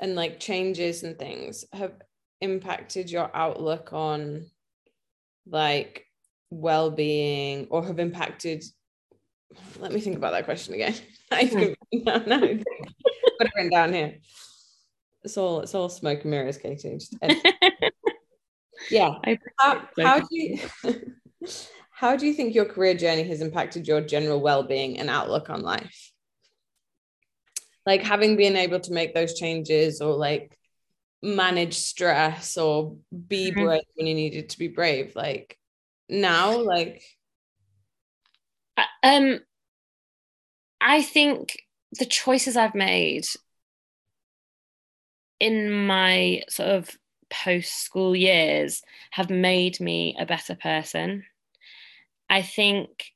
and 0.00 0.14
like 0.14 0.40
changes 0.40 1.02
and 1.02 1.18
things 1.18 1.64
have 1.72 1.92
impacted 2.40 3.10
your 3.10 3.30
outlook 3.34 3.92
on 3.92 4.46
like 5.46 6.06
well-being 6.50 7.66
or 7.70 7.84
have 7.84 7.98
impacted 7.98 8.64
let 9.78 9.92
me 9.92 10.00
think 10.00 10.16
about 10.16 10.32
that 10.32 10.44
question 10.44 10.74
again. 10.74 10.94
No, 11.92 12.16
no, 12.26 12.38
put 12.40 13.50
it 13.56 13.70
down 13.70 13.92
here. 13.92 14.16
It's 15.24 15.36
all 15.36 15.60
it's 15.60 15.74
all 15.74 15.88
smoke 15.88 16.22
and 16.22 16.30
mirrors 16.30 16.58
katie 16.58 16.98
yeah. 18.90 19.14
How, 19.58 19.82
how 20.00 20.18
do 20.20 20.26
you 20.30 20.58
how 21.90 22.16
do 22.16 22.26
you 22.26 22.32
think 22.32 22.54
your 22.54 22.64
career 22.64 22.94
journey 22.94 23.24
has 23.24 23.40
impacted 23.40 23.86
your 23.86 24.00
general 24.00 24.40
well-being 24.40 24.98
and 24.98 25.08
outlook 25.08 25.50
on 25.50 25.62
life? 25.62 26.12
Like 27.86 28.02
having 28.02 28.36
been 28.36 28.56
able 28.56 28.80
to 28.80 28.92
make 28.92 29.14
those 29.14 29.34
changes 29.34 30.00
or 30.00 30.14
like 30.14 30.56
manage 31.22 31.74
stress 31.74 32.56
or 32.58 32.96
be 33.28 33.50
mm-hmm. 33.50 33.64
brave 33.64 33.82
when 33.94 34.06
you 34.08 34.14
needed 34.14 34.48
to 34.48 34.58
be 34.58 34.66
brave 34.66 35.14
like 35.14 35.56
now 36.08 36.58
like 36.58 37.02
um 39.04 39.38
i 40.80 41.00
think 41.00 41.56
the 41.92 42.04
choices 42.04 42.56
i've 42.56 42.74
made 42.74 43.24
in 45.38 45.70
my 45.70 46.42
sort 46.48 46.70
of 46.70 46.90
post 47.32 47.82
school 47.82 48.14
years 48.14 48.82
have 49.10 49.30
made 49.30 49.80
me 49.80 50.14
a 50.18 50.26
better 50.26 50.54
person. 50.54 51.24
I 52.28 52.42
think 52.42 53.12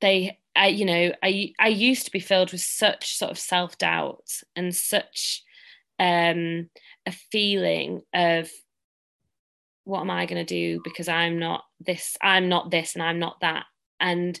they 0.00 0.38
I 0.56 0.68
you 0.68 0.84
know 0.84 1.12
I 1.22 1.52
I 1.58 1.68
used 1.68 2.06
to 2.06 2.10
be 2.10 2.20
filled 2.20 2.52
with 2.52 2.60
such 2.60 3.16
sort 3.16 3.30
of 3.30 3.38
self 3.38 3.76
doubt 3.78 4.28
and 4.56 4.74
such 4.74 5.42
um, 5.98 6.70
a 7.04 7.12
feeling 7.12 8.00
of 8.14 8.50
what 9.84 10.00
am 10.00 10.10
I 10.10 10.26
going 10.26 10.44
to 10.44 10.54
do 10.54 10.80
because 10.82 11.08
I'm 11.08 11.38
not 11.38 11.64
this 11.80 12.16
I'm 12.22 12.48
not 12.48 12.70
this 12.70 12.94
and 12.94 13.02
I'm 13.02 13.18
not 13.18 13.40
that 13.40 13.66
and 13.98 14.38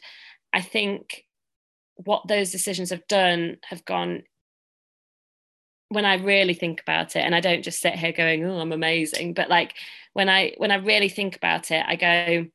I 0.52 0.62
think 0.62 1.24
what 1.96 2.26
those 2.28 2.50
decisions 2.50 2.90
have 2.90 3.06
done 3.08 3.58
have 3.68 3.84
gone 3.84 4.22
when 5.90 6.04
I 6.04 6.14
really 6.14 6.54
think 6.54 6.80
about 6.80 7.16
it 7.16 7.20
and 7.20 7.34
I 7.34 7.40
don't 7.40 7.62
just 7.62 7.80
sit 7.80 7.94
here 7.94 8.12
going 8.12 8.44
oh 8.44 8.58
I'm 8.58 8.72
amazing 8.72 9.34
but 9.34 9.48
like 9.48 9.74
when 10.12 10.28
I 10.28 10.54
when 10.56 10.70
I 10.70 10.76
really 10.76 11.08
think 11.08 11.36
about 11.36 11.70
it 11.70 11.84
I 11.86 11.96
go 11.96 12.46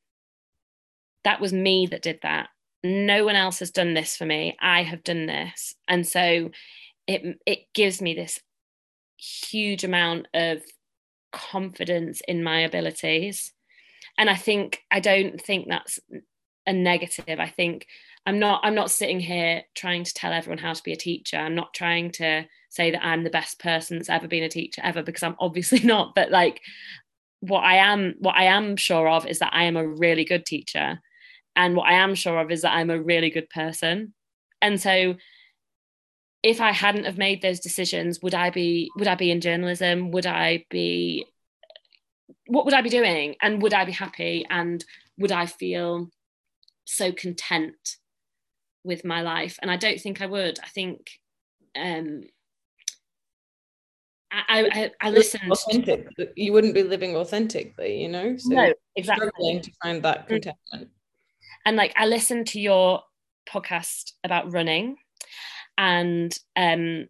that 1.24 1.42
was 1.42 1.54
me 1.54 1.88
that 1.88 2.04
did 2.04 2.20
that. 2.22 2.50
No 2.84 3.26
one 3.26 3.36
else 3.36 3.60
has 3.60 3.72
done 3.72 3.96
this 3.96 4.16
for 4.16 4.26
me. 4.26 4.56
I 4.62 4.84
have 4.84 5.04
done 5.04 5.26
this. 5.26 5.76
And 5.88 6.08
so 6.08 6.52
it 7.08 7.40
it 7.46 7.60
gives 7.74 8.02
me 8.02 8.14
this 8.14 8.40
huge 9.18 9.84
amount 9.84 10.28
of 10.34 10.62
confidence 11.32 12.22
in 12.28 12.44
my 12.44 12.60
abilities. 12.60 13.52
And 14.18 14.30
i 14.30 14.36
think 14.36 14.82
i 14.92 15.02
don't 15.02 15.42
think 15.42 15.68
that's 15.68 16.00
a 16.68 16.74
negative. 16.74 17.40
I 17.40 17.48
think 17.48 17.88
i'm 18.26 18.40
not 18.40 18.62
i'm 18.64 18.76
not 18.76 18.92
sitting 18.92 19.20
here 19.20 19.62
trying 19.76 20.04
to 20.04 20.14
tell 20.14 20.34
everyone 20.34 20.58
how 20.58 20.74
to 20.74 20.84
be 20.84 20.94
a 20.94 20.98
teacher 20.98 21.38
i'm 21.38 21.56
not 21.56 21.74
trying 21.74 22.12
to 22.12 22.46
say 22.70 22.92
that 22.92 23.06
i'm 23.06 23.24
the 23.24 23.30
best 23.30 23.60
person 23.60 23.98
that's 23.98 24.10
ever 24.10 24.28
been 24.28 24.44
a 24.44 24.50
teacher 24.50 24.82
ever 24.84 25.04
because 25.04 25.24
i'm 25.24 25.36
obviously 25.40 25.80
not 25.84 26.14
but 26.16 26.32
like 26.32 26.62
what 27.42 27.64
i 27.64 27.76
am 27.76 28.16
what 28.20 28.36
i 28.36 28.46
am 28.46 28.76
sure 28.76 29.08
of 29.08 29.28
is 29.28 29.40
that 29.40 29.54
i 29.54 29.64
am 29.64 29.78
a 29.78 29.88
really 29.88 30.26
good 30.26 30.46
teacher 30.46 31.00
and 31.56 31.76
what 31.76 31.88
I 31.88 31.94
am 31.94 32.16
sure 32.16 32.40
of 32.40 32.52
is 32.52 32.62
that 32.62 32.74
I'm 32.74 32.90
a 32.90 33.02
really 33.02 33.30
good 33.30 33.50
person. 33.50 34.14
And 34.62 34.82
so 34.82 35.16
if 36.44 36.62
I 36.62 36.72
hadn't 36.72 37.06
have 37.06 37.18
made 37.18 37.42
those 37.42 37.60
decisions, 37.60 38.20
would 38.22 38.36
I 38.36 38.50
be 38.50 38.92
would 38.98 39.08
I 39.08 39.16
be 39.16 39.32
in 39.32 39.42
journalism? 39.42 40.12
Would 40.12 40.26
I 40.26 40.66
be 40.70 41.26
what 42.48 42.66
would 42.66 42.74
I 42.74 42.82
be 42.82 42.90
doing? 42.90 43.36
And 43.42 43.62
would 43.62 43.74
I 43.74 43.86
be 43.86 43.92
happy? 43.92 44.46
And 44.50 44.84
would 45.18 45.32
I 45.32 45.46
feel 45.46 46.10
so 46.84 47.12
content 47.12 47.98
with 48.86 49.04
my 49.04 49.22
life? 49.22 49.60
And 49.62 49.70
I 49.70 49.78
don't 49.78 50.00
think 50.00 50.22
I 50.22 50.26
would. 50.28 50.60
I 50.64 50.68
think 50.68 51.10
um 51.76 52.22
I, 54.32 54.70
I, 54.72 54.92
I 55.00 55.10
listened. 55.12 55.50
Authentic. 55.50 56.08
You 56.36 56.52
wouldn't 56.52 56.74
be 56.74 56.84
living 56.84 57.16
authentically, 57.16 58.02
you 58.02 58.10
know. 58.10 58.36
So 58.36 58.54
no, 58.54 58.74
exactly. 58.96 59.28
Struggling 59.30 59.62
to 59.62 59.72
find 59.82 60.04
that 60.04 60.28
contentment 60.28 60.90
and 61.66 61.76
like 61.76 61.94
I 61.96 62.06
listened 62.06 62.48
to 62.48 62.60
your 62.60 63.02
podcast 63.50 64.14
about 64.24 64.52
running 64.52 64.98
and 65.78 66.38
um 66.56 67.08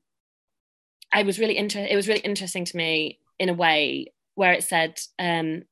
I 1.12 1.24
was 1.24 1.40
really 1.40 1.58
interested 1.58 1.92
it 1.92 1.96
was 1.96 2.08
really 2.08 2.22
interesting 2.22 2.66
to 2.66 2.78
me 2.78 3.20
in 3.38 3.50
a 3.50 3.54
way 3.54 4.14
where 4.36 4.54
it 4.54 4.64
said 4.64 5.00
um 5.20 5.64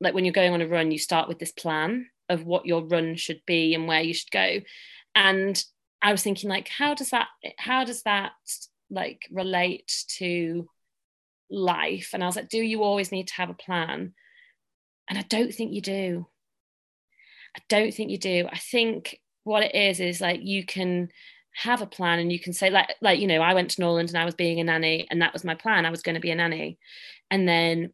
like 0.00 0.14
when 0.14 0.24
you're 0.24 0.32
going 0.32 0.52
on 0.52 0.60
a 0.60 0.66
run 0.66 0.90
you 0.90 0.98
start 0.98 1.28
with 1.28 1.38
this 1.38 1.52
plan 1.52 2.06
of 2.28 2.44
what 2.44 2.66
your 2.66 2.84
run 2.84 3.16
should 3.16 3.40
be 3.46 3.74
and 3.74 3.86
where 3.86 4.02
you 4.02 4.14
should 4.14 4.30
go 4.30 4.60
and 5.14 5.62
I 6.02 6.12
was 6.12 6.22
thinking 6.22 6.50
like 6.50 6.68
how 6.68 6.94
does 6.94 7.10
that 7.10 7.28
how 7.58 7.84
does 7.84 8.02
that 8.02 8.32
like 8.90 9.26
relate 9.30 10.04
to 10.18 10.68
life? 11.50 12.10
And 12.12 12.22
I 12.22 12.26
was 12.26 12.36
like 12.36 12.48
do 12.48 12.58
you 12.58 12.82
always 12.82 13.12
need 13.12 13.28
to 13.28 13.34
have 13.34 13.50
a 13.50 13.54
plan? 13.54 14.14
And 15.08 15.18
I 15.18 15.22
don't 15.22 15.52
think 15.52 15.72
you 15.72 15.80
do. 15.80 16.26
I 17.56 17.60
don't 17.68 17.92
think 17.92 18.10
you 18.10 18.18
do. 18.18 18.48
I 18.50 18.58
think 18.58 19.20
what 19.44 19.62
it 19.62 19.74
is 19.74 20.00
is 20.00 20.20
like 20.20 20.40
you 20.42 20.64
can 20.64 21.08
have 21.56 21.82
a 21.82 21.86
plan 21.86 22.18
and 22.18 22.32
you 22.32 22.40
can 22.40 22.52
say 22.52 22.68
like 22.68 22.94
like 23.00 23.20
you 23.20 23.28
know 23.28 23.40
I 23.40 23.54
went 23.54 23.70
to 23.72 23.80
Norland 23.80 24.08
and 24.08 24.18
I 24.18 24.24
was 24.24 24.34
being 24.34 24.58
a 24.60 24.64
nanny 24.64 25.06
and 25.10 25.22
that 25.22 25.32
was 25.32 25.44
my 25.44 25.54
plan. 25.54 25.86
I 25.86 25.90
was 25.90 26.02
going 26.02 26.16
to 26.16 26.20
be 26.20 26.30
a 26.30 26.34
nanny. 26.34 26.78
And 27.30 27.48
then 27.48 27.92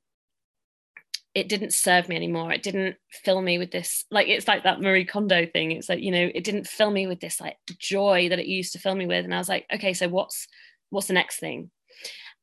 it 1.35 1.49
didn't 1.49 1.73
serve 1.73 2.09
me 2.09 2.17
anymore 2.17 2.53
it 2.53 2.63
didn't 2.63 2.97
fill 3.11 3.41
me 3.41 3.57
with 3.57 3.71
this 3.71 4.05
like 4.11 4.29
it's 4.29 4.49
like 4.49 4.65
that 4.65 4.81
Marie 4.81 5.05
Kondo 5.05 5.47
thing 5.47 5.71
it's 5.71 5.89
like 5.89 6.01
you 6.01 6.11
know 6.11 6.31
it 6.35 6.45
didn't 6.45 6.67
fill 6.67 6.91
me 6.91 7.07
with 7.07 7.21
this 7.21 7.41
like 7.41 7.57
joy 7.79 8.29
that 8.29 8.41
it 8.41 8.47
used 8.47 8.73
to 8.73 8.79
fill 8.79 8.95
me 8.95 9.07
with 9.07 9.25
and 9.25 9.35
I 9.35 9.39
was 9.39 9.49
like 9.49 9.67
okay 9.73 9.95
so 9.95 10.09
what's 10.09 10.49
what's 10.91 11.07
the 11.07 11.13
next 11.15 11.39
thing 11.39 11.71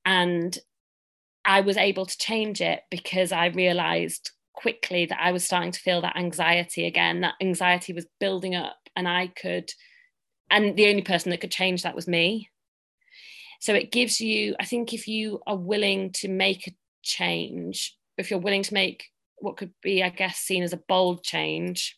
and 0.06 0.58
I 1.44 1.62
was 1.62 1.78
able 1.78 2.06
to 2.06 2.18
change 2.18 2.62
it 2.62 2.82
because 2.90 3.32
I 3.32 3.48
realized 3.48 4.32
quickly 4.54 5.06
that 5.06 5.20
I 5.22 5.32
was 5.32 5.46
starting 5.46 5.72
to 5.72 5.80
feel 5.80 6.02
that 6.02 6.18
anxiety 6.18 6.86
again. 6.86 7.22
That 7.22 7.36
anxiety 7.42 7.94
was 7.94 8.06
building 8.20 8.56
up, 8.56 8.78
and 8.96 9.08
I 9.08 9.28
could, 9.28 9.70
and 10.52 10.76
the 10.76 10.90
only 10.90 11.04
person 11.04 11.30
that 11.30 11.40
could 11.40 11.52
change 11.52 11.84
that 11.84 11.96
was 11.96 12.08
me. 12.08 12.50
So 13.62 13.74
it 13.74 13.92
gives 13.92 14.20
you, 14.20 14.56
I 14.60 14.66
think, 14.66 14.94
if 14.94 15.08
you 15.08 15.40
are 15.48 15.56
willing 15.56 16.12
to 16.14 16.28
make 16.28 16.68
a 16.68 16.76
change, 17.02 17.97
if 18.18 18.32
you're 18.32 18.40
willing 18.40 18.64
to 18.64 18.74
make 18.74 19.06
what 19.38 19.58
could 19.58 19.72
be, 19.82 20.04
I 20.04 20.10
guess, 20.10 20.38
seen 20.38 20.64
as 20.64 20.74
a 20.74 20.82
bold 20.88 21.24
change, 21.24 21.98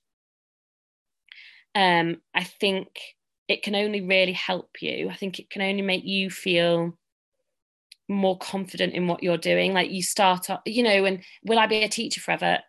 um, 1.76 2.22
I 2.34 2.43
think 2.43 2.88
it 3.47 3.63
can 3.63 3.76
only 3.76 4.01
really 4.01 4.34
help 4.34 4.82
you. 4.82 5.09
I 5.09 5.15
think 5.15 5.39
it 5.39 5.49
can 5.49 5.61
only 5.61 5.82
make 5.82 6.03
you 6.03 6.30
feel 6.30 6.97
more 8.07 8.38
confident 8.38 8.93
in 8.93 9.07
what 9.07 9.24
you're 9.24 9.38
doing. 9.38 9.74
Like 9.74 9.91
you 9.91 10.01
start 10.01 10.49
up 10.49 10.63
you 10.65 10.84
know 10.84 11.05
and 11.05 11.24
will 11.43 11.59
i 11.59 11.67
be 11.67 11.84
a 11.84 11.89
teacher 11.89 12.20
forever? 12.20 12.59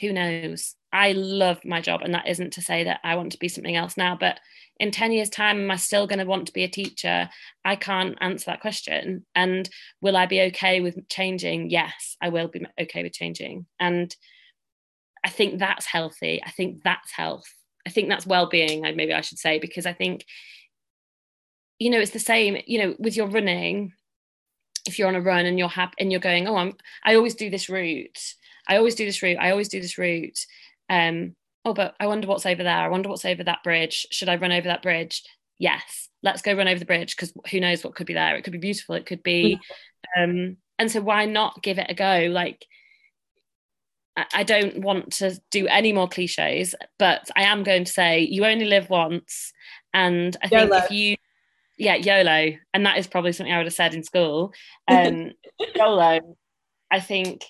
Who 0.00 0.12
knows 0.12 0.74
i 0.92 1.12
love 1.12 1.64
my 1.64 1.80
job 1.80 2.02
and 2.02 2.14
that 2.14 2.28
isn't 2.28 2.52
to 2.52 2.62
say 2.62 2.84
that 2.84 3.00
i 3.04 3.14
want 3.14 3.32
to 3.32 3.38
be 3.38 3.48
something 3.48 3.76
else 3.76 3.96
now 3.96 4.16
but 4.18 4.38
in 4.78 4.90
10 4.90 5.12
years 5.12 5.28
time 5.28 5.60
am 5.60 5.70
i 5.70 5.76
still 5.76 6.06
going 6.06 6.18
to 6.18 6.24
want 6.24 6.46
to 6.46 6.52
be 6.52 6.64
a 6.64 6.68
teacher 6.68 7.28
i 7.64 7.76
can't 7.76 8.16
answer 8.20 8.46
that 8.46 8.60
question 8.60 9.24
and 9.34 9.68
will 10.00 10.16
i 10.16 10.26
be 10.26 10.40
okay 10.42 10.80
with 10.80 11.08
changing 11.08 11.70
yes 11.70 12.16
i 12.20 12.28
will 12.28 12.48
be 12.48 12.64
okay 12.80 13.02
with 13.02 13.12
changing 13.12 13.66
and 13.80 14.16
i 15.24 15.28
think 15.28 15.58
that's 15.58 15.86
healthy 15.86 16.42
i 16.44 16.50
think 16.50 16.82
that's 16.82 17.12
health 17.12 17.48
i 17.86 17.90
think 17.90 18.08
that's 18.08 18.26
well-being 18.26 18.82
maybe 18.82 19.12
i 19.12 19.20
should 19.20 19.38
say 19.38 19.58
because 19.58 19.86
i 19.86 19.92
think 19.92 20.24
you 21.78 21.90
know 21.90 21.98
it's 21.98 22.12
the 22.12 22.18
same 22.18 22.56
you 22.66 22.78
know 22.78 22.94
with 22.98 23.16
your 23.16 23.26
running 23.26 23.92
if 24.86 24.98
you're 24.98 25.08
on 25.08 25.14
a 25.14 25.20
run 25.20 25.46
and 25.46 25.58
you're 25.58 25.68
happy 25.68 25.94
and 25.98 26.10
you're 26.10 26.20
going, 26.20 26.46
oh, 26.48 26.56
I'm 26.56 26.74
I 27.04 27.14
always 27.14 27.34
do 27.34 27.50
this 27.50 27.68
route. 27.68 28.34
I 28.68 28.76
always 28.76 28.94
do 28.94 29.04
this 29.04 29.22
route. 29.22 29.38
I 29.40 29.50
always 29.50 29.68
do 29.68 29.80
this 29.80 29.98
route. 29.98 30.38
Um, 30.88 31.34
oh, 31.64 31.74
but 31.74 31.94
I 32.00 32.06
wonder 32.06 32.28
what's 32.28 32.46
over 32.46 32.62
there. 32.62 32.76
I 32.76 32.88
wonder 32.88 33.08
what's 33.08 33.24
over 33.24 33.44
that 33.44 33.62
bridge. 33.62 34.06
Should 34.10 34.28
I 34.28 34.36
run 34.36 34.52
over 34.52 34.68
that 34.68 34.82
bridge? 34.82 35.22
Yes, 35.58 36.08
let's 36.22 36.42
go 36.42 36.54
run 36.54 36.68
over 36.68 36.78
the 36.78 36.84
bridge 36.84 37.16
because 37.16 37.32
who 37.50 37.60
knows 37.60 37.84
what 37.84 37.94
could 37.94 38.06
be 38.06 38.14
there. 38.14 38.36
It 38.36 38.42
could 38.42 38.52
be 38.52 38.58
beautiful. 38.58 38.94
It 38.94 39.06
could 39.06 39.22
be, 39.22 39.58
um, 40.18 40.56
and 40.78 40.90
so 40.90 41.00
why 41.00 41.24
not 41.26 41.62
give 41.62 41.78
it 41.78 41.86
a 41.88 41.94
go? 41.94 42.28
Like, 42.30 42.66
I 44.34 44.42
don't 44.42 44.80
want 44.80 45.12
to 45.14 45.40
do 45.50 45.66
any 45.68 45.92
more 45.92 46.08
cliches, 46.08 46.74
but 46.98 47.30
I 47.34 47.44
am 47.44 47.62
going 47.62 47.84
to 47.84 47.92
say 47.92 48.20
you 48.20 48.44
only 48.44 48.66
live 48.66 48.90
once, 48.90 49.52
and 49.94 50.36
I 50.42 50.48
think 50.48 50.70
if 50.74 50.90
you 50.90 51.16
yeah, 51.78 51.96
YOLO. 51.96 52.56
And 52.72 52.86
that 52.86 52.98
is 52.98 53.06
probably 53.06 53.32
something 53.32 53.52
I 53.52 53.58
would 53.58 53.66
have 53.66 53.74
said 53.74 53.94
in 53.94 54.04
school. 54.04 54.52
Um, 54.88 55.32
YOLO, 55.74 56.36
I 56.90 57.00
think 57.00 57.44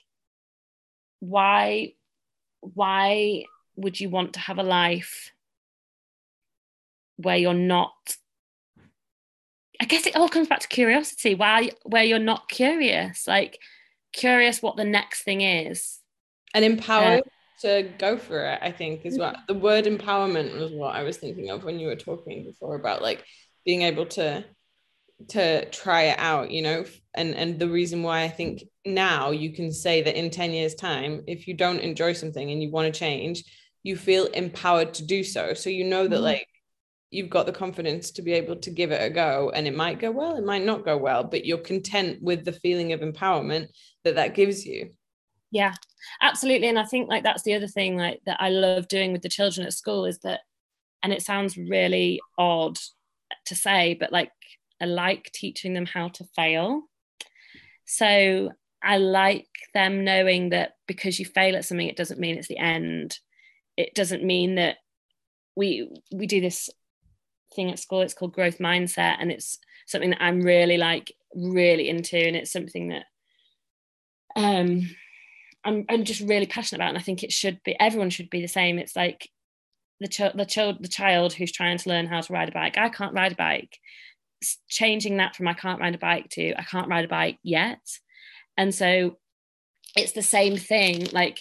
why 1.21 1.95
why 2.63 3.45
would 3.77 4.01
you 4.01 4.09
want 4.09 4.35
to 4.35 4.41
have 4.41 4.59
a 4.59 4.63
life 4.63 5.33
where 7.17 7.37
you're 7.37 7.55
not 7.55 7.93
I 9.81 9.85
guess 9.85 10.07
it 10.07 10.15
all 10.15 10.29
comes 10.29 10.47
back 10.47 10.61
to 10.61 10.69
curiosity. 10.69 11.35
Why 11.35 11.71
where 11.83 12.05
you're 12.05 12.21
not 12.21 12.49
curious, 12.49 13.27
like 13.27 13.59
curious 14.13 14.63
what 14.63 14.77
the 14.77 14.85
next 14.85 15.25
thing 15.25 15.41
is. 15.41 15.99
And 16.55 16.65
empowered 16.65 17.21
uh, 17.21 17.63
to 17.63 17.91
go 17.99 18.17
for 18.17 18.47
it, 18.47 18.61
I 18.63 18.71
think, 18.71 19.05
is 19.05 19.19
what 19.19 19.37
the 19.49 19.55
word 19.55 19.87
empowerment 19.87 20.57
was 20.61 20.71
what 20.71 20.95
I 20.95 21.03
was 21.03 21.17
thinking 21.17 21.51
of 21.51 21.65
when 21.65 21.81
you 21.81 21.89
were 21.89 21.97
talking 21.97 22.45
before 22.45 22.77
about 22.77 23.03
like 23.03 23.25
being 23.65 23.83
able 23.83 24.07
to 24.07 24.45
to 25.29 25.69
try 25.71 26.03
it 26.03 26.19
out 26.19 26.51
you 26.51 26.63
know 26.63 26.85
and 27.15 27.35
and 27.35 27.59
the 27.59 27.69
reason 27.69 28.03
why 28.03 28.23
i 28.23 28.29
think 28.29 28.63
now 28.85 29.31
you 29.31 29.53
can 29.53 29.73
say 29.73 30.03
that 30.03 30.19
in 30.19 30.31
10 30.31 30.53
years 30.53 30.75
time 30.75 31.23
if 31.27 31.47
you 31.47 31.55
don't 31.55 31.81
enjoy 31.81 32.13
something 32.13 32.51
and 32.51 32.63
you 32.63 32.71
want 32.71 32.93
to 32.93 32.99
change 32.99 33.45
you 33.83 33.97
feel 33.97 34.27
empowered 34.27 34.95
to 34.95 35.05
do 35.05 35.23
so 35.23 35.55
so 35.55 35.71
you 35.71 35.85
know 35.85 36.07
that 36.07 36.17
mm-hmm. 36.17 36.25
like 36.25 36.49
you've 37.11 37.31
got 37.31 37.47
the 37.47 37.53
confidence 37.53 38.11
to 38.11 38.23
be 38.23 38.33
able 38.33 38.57
to 38.57 38.71
give 38.71 38.91
it 38.91 39.03
a 39.03 39.11
go 39.11 39.51
and 39.55 39.67
it 39.67 39.77
might 39.77 40.01
go 40.01 40.11
well 40.11 40.37
it 40.37 40.45
might 40.45 40.65
not 40.65 40.85
go 40.85 40.97
well 40.97 41.23
but 41.25 41.45
you're 41.45 41.59
content 41.59 42.23
with 42.23 42.45
the 42.45 42.53
feeling 42.53 42.93
of 42.93 43.01
empowerment 43.01 43.67
that 44.05 44.15
that 44.15 44.35
gives 44.35 44.65
you 44.65 44.89
yeah 45.51 45.75
absolutely 46.23 46.69
and 46.69 46.79
i 46.79 46.85
think 46.85 47.09
like 47.09 47.23
that's 47.23 47.43
the 47.43 47.55
other 47.55 47.67
thing 47.67 47.97
like 47.97 48.21
that 48.25 48.39
i 48.41 48.49
love 48.49 48.89
doing 48.89 49.13
with 49.13 49.23
the 49.23 49.29
children 49.29 49.67
at 49.67 49.75
school 49.75 50.07
is 50.07 50.19
that 50.21 50.41
and 51.03 51.13
it 51.13 51.23
sounds 51.23 51.57
really 51.57 52.21
odd 52.39 52.79
to 53.47 53.55
say, 53.55 53.97
but 53.99 54.13
like 54.13 54.31
I 54.83 54.87
like 54.87 55.31
teaching 55.33 55.75
them 55.75 55.87
how 55.87 56.09
to 56.09 56.25
fail. 56.37 56.83
So 57.85 58.51
I 58.83 58.99
like 58.99 59.49
them 59.75 60.05
knowing 60.05 60.51
that 60.51 60.73
because 60.87 61.19
you 61.19 61.25
fail 61.25 61.57
at 61.57 61.65
something, 61.65 61.87
it 61.87 61.97
doesn't 61.97 62.21
mean 62.21 62.37
it's 62.37 62.49
the 62.49 62.59
end. 62.59 63.19
It 63.77 63.95
doesn't 63.95 64.25
mean 64.25 64.57
that 64.57 64.77
we 65.55 65.89
we 66.13 66.27
do 66.27 66.41
this 66.41 66.69
thing 67.55 67.71
at 67.71 67.79
school. 67.79 68.01
It's 68.01 68.15
called 68.15 68.35
growth 68.35 68.59
mindset, 68.59 69.17
and 69.21 69.31
it's 69.31 69.59
something 69.87 70.11
that 70.11 70.23
I'm 70.23 70.41
really 70.41 70.79
like 70.79 71.13
really 71.35 71.89
into, 71.89 72.19
and 72.19 72.37
it's 72.37 72.53
something 72.53 72.89
that 72.89 73.05
um 74.35 74.91
I'm 75.65 75.85
I'm 75.89 76.05
just 76.05 76.23
really 76.23 76.47
passionate 76.47 76.79
about, 76.81 76.89
and 76.91 76.99
I 76.99 77.03
think 77.03 77.23
it 77.23 77.33
should 77.33 77.63
be 77.65 77.79
everyone 77.79 78.11
should 78.11 78.31
be 78.31 78.43
the 78.43 78.49
same. 78.49 78.79
It's 78.79 78.97
like 78.97 79.29
the 80.01 80.09
child 80.09 80.33
the 80.35 80.45
child 80.45 80.79
the 80.81 80.89
child 80.89 81.33
who's 81.33 81.53
trying 81.53 81.79
to 81.79 81.89
learn 81.89 82.07
how 82.07 82.21
to 82.21 82.33
ride 82.33 82.49
a 82.49 82.53
bike. 82.53 82.77
I 82.77 82.89
can't 82.89 83.15
ride 83.15 83.33
a 83.33 83.37
bike. 83.37 83.79
Changing 84.69 85.19
that 85.19 85.37
from 85.37 85.49
I 85.49 85.55
can't 85.55 85.81
ride 85.81 85.95
a 85.95 85.99
bike 85.99 86.29
to 86.31 86.55
I 86.59 86.63
can't 86.63 86.89
ride 86.89 87.05
a 87.05 87.09
bike 87.09 87.39
yet, 87.43 87.81
and 88.57 88.75
so 88.75 89.19
it's 89.97 90.13
the 90.13 90.23
same 90.23 90.57
thing. 90.57 91.09
Like 91.13 91.39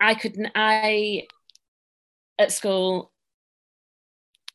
I 0.00 0.14
couldn't, 0.14 0.50
I 0.54 1.26
at 2.38 2.52
school 2.52 3.12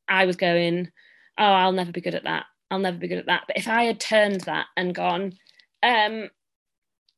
I 0.08 0.26
was 0.26 0.36
going, 0.36 0.92
oh, 1.38 1.44
I'll 1.44 1.72
never 1.72 1.92
be 1.92 2.02
good 2.02 2.16
at 2.16 2.24
that. 2.24 2.46
I'll 2.70 2.80
never 2.80 2.98
be 2.98 3.08
good 3.08 3.20
at 3.20 3.28
that. 3.28 3.44
But 3.48 3.58
if 3.58 3.68
I 3.68 3.84
had 3.84 4.00
turned 4.00 4.42
that 4.42 4.68
and 4.76 4.94
gone, 4.94 5.34
um, 5.84 6.30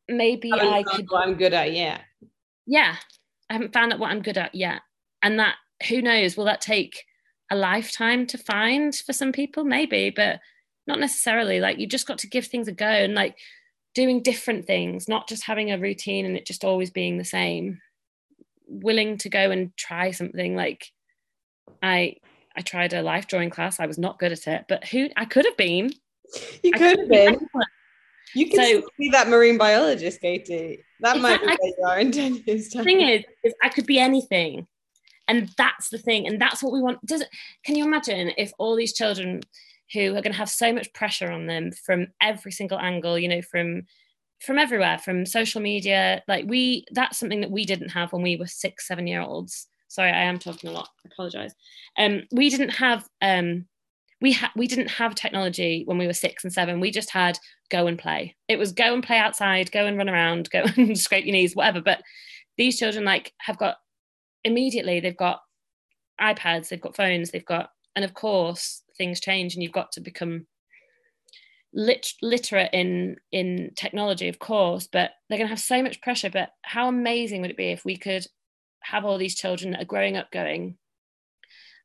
maybe 0.08 0.52
I, 0.52 0.80
I 0.80 0.84
could. 0.84 1.10
What 1.10 1.28
I'm 1.28 1.36
good 1.36 1.54
at 1.54 1.74
yeah. 1.74 2.02
Yeah, 2.66 2.96
I 3.50 3.54
haven't 3.54 3.74
found 3.74 3.94
out 3.94 4.00
what 4.00 4.12
I'm 4.12 4.22
good 4.22 4.38
at 4.38 4.54
yet, 4.54 4.82
and 5.22 5.40
that 5.40 5.56
who 5.88 6.02
knows? 6.02 6.38
Will 6.38 6.46
that 6.46 6.62
take 6.62 7.04
a 7.52 7.56
lifetime 7.56 8.26
to 8.28 8.38
find 8.38 8.96
for 8.96 9.14
some 9.14 9.32
people? 9.32 9.64
Maybe, 9.64 10.10
but 10.10 10.40
not 10.88 11.00
necessarily. 11.00 11.60
Like 11.60 11.80
you 11.80 11.88
just 11.88 12.08
got 12.08 12.20
to 12.20 12.28
give 12.28 12.48
things 12.48 12.68
a 12.68 12.72
go 12.72 12.86
and 12.86 13.14
like 13.14 13.38
doing 13.96 14.22
different 14.22 14.66
things, 14.66 15.08
not 15.08 15.28
just 15.28 15.44
having 15.44 15.72
a 15.72 15.78
routine 15.78 16.26
and 16.26 16.36
it 16.36 16.46
just 16.46 16.64
always 16.64 16.92
being 16.92 17.18
the 17.18 17.26
same. 17.26 17.80
Willing 18.68 19.18
to 19.20 19.30
go 19.30 19.52
and 19.52 19.76
try 19.78 20.12
something 20.12 20.56
like 20.56 20.86
I 21.82 22.16
I 22.56 22.62
tried 22.62 22.94
a 22.94 23.02
life 23.02 23.28
drawing 23.28 23.50
class. 23.50 23.80
I 23.80 23.86
was 23.86 23.98
not 23.98 24.20
good 24.20 24.32
at 24.32 24.48
it, 24.48 24.66
but 24.68 24.86
who 24.86 25.10
I 25.16 25.26
could 25.26 25.46
have 25.46 25.58
been. 25.58 25.92
You 26.64 26.72
could 26.72 27.00
have 27.00 27.10
been. 27.10 27.48
You 28.36 28.50
can 28.50 28.82
so, 28.82 28.88
be 28.98 29.10
that 29.10 29.28
marine 29.28 29.58
biologist, 29.58 30.22
Katie. 30.22 30.84
That 31.00 31.20
might 31.20 31.42
be 31.42 31.48
where 31.48 31.58
you 31.64 31.84
are 31.88 32.00
in 32.00 32.12
10 32.12 32.44
years' 32.46 32.70
time. 32.70 32.84
The 32.84 32.86
thing 32.86 33.02
is, 33.02 33.24
is, 33.44 33.54
I 33.64 33.70
could 33.70 33.88
be 33.88 33.98
anything. 33.98 34.68
And 35.30 35.50
that's 35.58 35.90
the 35.90 35.98
thing. 35.98 36.28
And 36.28 36.42
that's 36.42 36.62
what 36.62 36.74
we 36.74 36.82
want. 36.82 37.06
Does 37.06 37.22
it, 37.22 37.30
can 37.64 37.76
you 37.76 37.86
imagine 37.86 38.32
if 38.38 38.52
all 38.58 38.76
these 38.76 38.94
children 38.94 39.42
who 39.94 40.10
are 40.10 40.22
going 40.22 40.34
to 40.34 40.38
have 40.38 40.50
so 40.50 40.74
much 40.74 40.92
pressure 40.94 41.32
on 41.32 41.48
them 41.48 41.72
from 41.72 42.08
every 42.22 42.52
single 42.52 42.80
angle, 42.80 43.18
you 43.18 43.28
know, 43.28 43.42
from 43.42 43.84
from 44.46 44.58
everywhere, 44.58 44.98
from 44.98 45.26
social 45.26 45.62
media, 45.62 46.24
like 46.28 46.46
we 46.48 46.86
that's 46.92 47.18
something 47.18 47.42
that 47.42 47.52
we 47.52 47.66
didn't 47.66 47.90
have 47.90 48.14
when 48.14 48.22
we 48.22 48.38
were 48.38 48.48
six, 48.48 48.88
seven 48.88 49.06
year 49.06 49.22
olds. 49.22 49.68
Sorry, 49.88 50.12
I 50.12 50.24
am 50.24 50.40
talking 50.40 50.70
a 50.70 50.74
lot. 50.74 50.90
I 51.06 51.10
apologize. 51.12 51.54
Um, 51.98 52.24
we 52.32 52.50
didn't 52.50 52.70
have 52.70 53.08
um 53.22 53.66
we 54.22 54.32
had 54.32 54.52
we 54.56 54.68
didn't 54.68 54.90
have 54.90 55.16
technology 55.16 55.84
when 55.86 55.98
we 55.98 56.08
were 56.08 56.14
six 56.14 56.44
and 56.44 56.54
seven. 56.54 56.80
We 56.80 56.92
just 56.92 57.12
had 57.12 57.38
go 57.70 57.88
and 57.88 58.00
play. 58.00 58.36
It 58.48 58.58
was 58.58 58.72
go 58.72 58.94
and 58.94 59.04
play 59.04 59.18
outside, 59.18 59.72
go 59.72 59.86
and 59.86 59.98
run 59.98 60.10
around, 60.10 60.50
go 60.50 60.64
and 60.78 60.98
scrape 60.98 61.26
your 61.26 61.34
knees, 61.34 61.56
whatever. 61.56 61.82
But 61.82 62.02
these 62.58 62.78
children 62.78 63.06
like 63.06 63.34
have 63.40 63.58
got 63.58 63.78
immediately 64.44 65.00
they've 65.00 65.16
got 65.16 65.42
iPads, 66.20 66.70
they've 66.70 66.82
got 66.82 66.96
phones, 66.96 67.32
they've 67.32 67.46
got, 67.46 67.72
and 67.96 68.06
of 68.06 68.14
course 68.14 68.84
things 68.98 69.20
change, 69.20 69.54
and 69.54 69.64
you've 69.64 69.72
got 69.72 69.92
to 69.94 70.02
become 70.02 70.48
lit- 71.74 72.14
literate 72.22 72.70
in 72.74 73.18
in 73.32 73.72
technology, 73.76 74.28
of 74.28 74.40
course. 74.40 74.88
But 74.92 75.12
they're 75.28 75.38
going 75.38 75.48
to 75.48 75.56
have 75.56 75.60
so 75.60 75.82
much 75.82 76.02
pressure. 76.02 76.30
But 76.30 76.50
how 76.62 76.88
amazing 76.88 77.42
would 77.42 77.52
it 77.52 77.58
be 77.58 77.72
if 77.72 77.86
we 77.86 77.98
could 77.98 78.26
have 78.82 79.06
all 79.06 79.18
these 79.18 79.36
children 79.36 79.72
that 79.72 79.82
are 79.82 79.86
growing 79.86 80.18
up 80.18 80.32
going, 80.32 80.78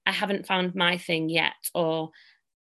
I 0.07 0.13
haven't 0.13 0.47
found 0.47 0.75
my 0.75 0.99
thing 0.99 1.29
yet, 1.29 1.53
or 1.75 2.11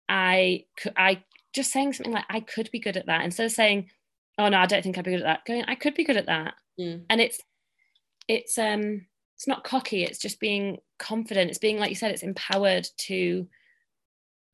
I 0.09 0.65
could, 0.77 0.93
I 0.97 1.25
just 1.53 1.73
saying 1.73 1.93
something 1.93 2.13
like, 2.13 2.25
I 2.29 2.41
could 2.41 2.71
be 2.71 2.81
good 2.81 2.97
at 2.97 3.07
that 3.07 3.25
instead 3.25 3.47
of 3.47 3.53
saying, 3.53 3.91
oh 4.39 4.49
no, 4.49 4.59
I 4.59 4.67
don't 4.67 4.83
think 4.83 4.99
I'd 4.99 5.05
be 5.05 5.13
good 5.13 5.21
at 5.21 5.27
that. 5.27 5.45
Going, 5.47 5.65
I 5.67 5.77
could 5.77 5.95
be 5.95 6.05
good 6.05 6.17
at 6.17 6.27
that. 6.27 6.55
Mm. 6.79 7.05
And 7.09 7.21
it's, 7.21 7.41
it's, 8.27 8.59
um, 8.59 9.07
it's 9.37 9.49
not 9.49 9.65
cocky. 9.65 10.05
It's 10.05 10.19
just 10.19 10.41
being 10.41 10.79
confident. 10.99 11.51
It's 11.51 11.59
being, 11.59 11.79
like 11.79 11.91
you 11.91 11.97
said, 11.97 12.11
it's 12.11 12.23
empowered 12.23 12.89
to, 12.99 13.47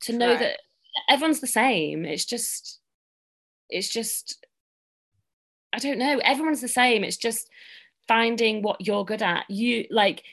to 0.03 0.12
know 0.12 0.37
that 0.37 0.59
everyone's 1.09 1.41
the 1.41 1.47
same. 1.47 2.05
It's 2.05 2.24
just, 2.24 2.81
it's 3.68 3.89
just, 3.89 4.45
I 5.72 5.78
don't 5.78 5.99
know. 5.99 6.20
Everyone's 6.24 6.61
the 6.61 6.68
same. 6.68 7.05
It's 7.05 7.16
just 7.16 7.49
finding 8.09 8.62
what 8.62 8.85
you're 8.85 9.05
good 9.05 9.22
at. 9.22 9.49
You 9.49 9.87
like, 9.91 10.24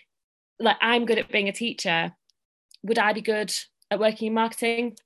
like 0.60 0.78
I'm 0.82 1.06
good 1.06 1.20
at 1.20 1.32
being 1.32 1.50
a 1.50 1.54
teacher 1.54 2.14
would 2.84 3.00
I 3.00 3.14
be 3.14 3.22
good 3.22 3.54
at 3.92 4.00
working 4.00 4.28
in 4.28 4.34
marketing? 4.34 4.98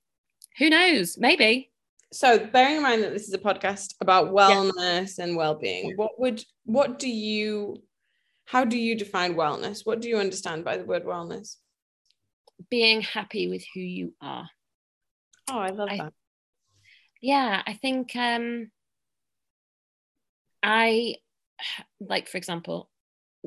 Who 0.58 0.70
knows? 0.70 1.18
Maybe. 1.18 1.72
So, 2.14 2.46
bearing 2.46 2.78
in 2.78 2.84
mind 2.84 3.04
that 3.04 3.14
this 3.14 3.28
is 3.28 3.34
a 3.34 3.38
podcast 3.38 3.96
about 4.02 4.32
wellness 4.34 5.18
yeah. 5.18 5.26
and 5.26 5.36
well-being, 5.38 5.94
what 5.96 6.20
would 6.20 6.44
what 6.66 7.00
do 7.00 7.10
you 7.10 7.82
how 8.52 8.66
do 8.66 8.78
you 8.78 8.96
define 8.96 9.36
wellness? 9.36 9.86
What 9.86 10.02
do 10.02 10.10
you 10.10 10.18
understand 10.18 10.66
by 10.66 10.78
the 10.78 10.84
word 10.84 11.06
wellness? 11.06 11.56
Being 12.70 13.02
happy 13.02 13.48
with 13.48 13.64
who 13.74 13.80
you 13.80 14.14
are. 14.22 14.50
Oh, 15.50 15.60
I 15.60 15.70
love 15.70 15.90
I, 15.90 15.98
that. 15.98 16.14
Yeah, 17.22 17.62
I 17.66 17.74
think 17.74 18.16
um 18.16 18.70
I 20.62 21.16
like 22.00 22.28
for 22.28 22.38
example, 22.38 22.90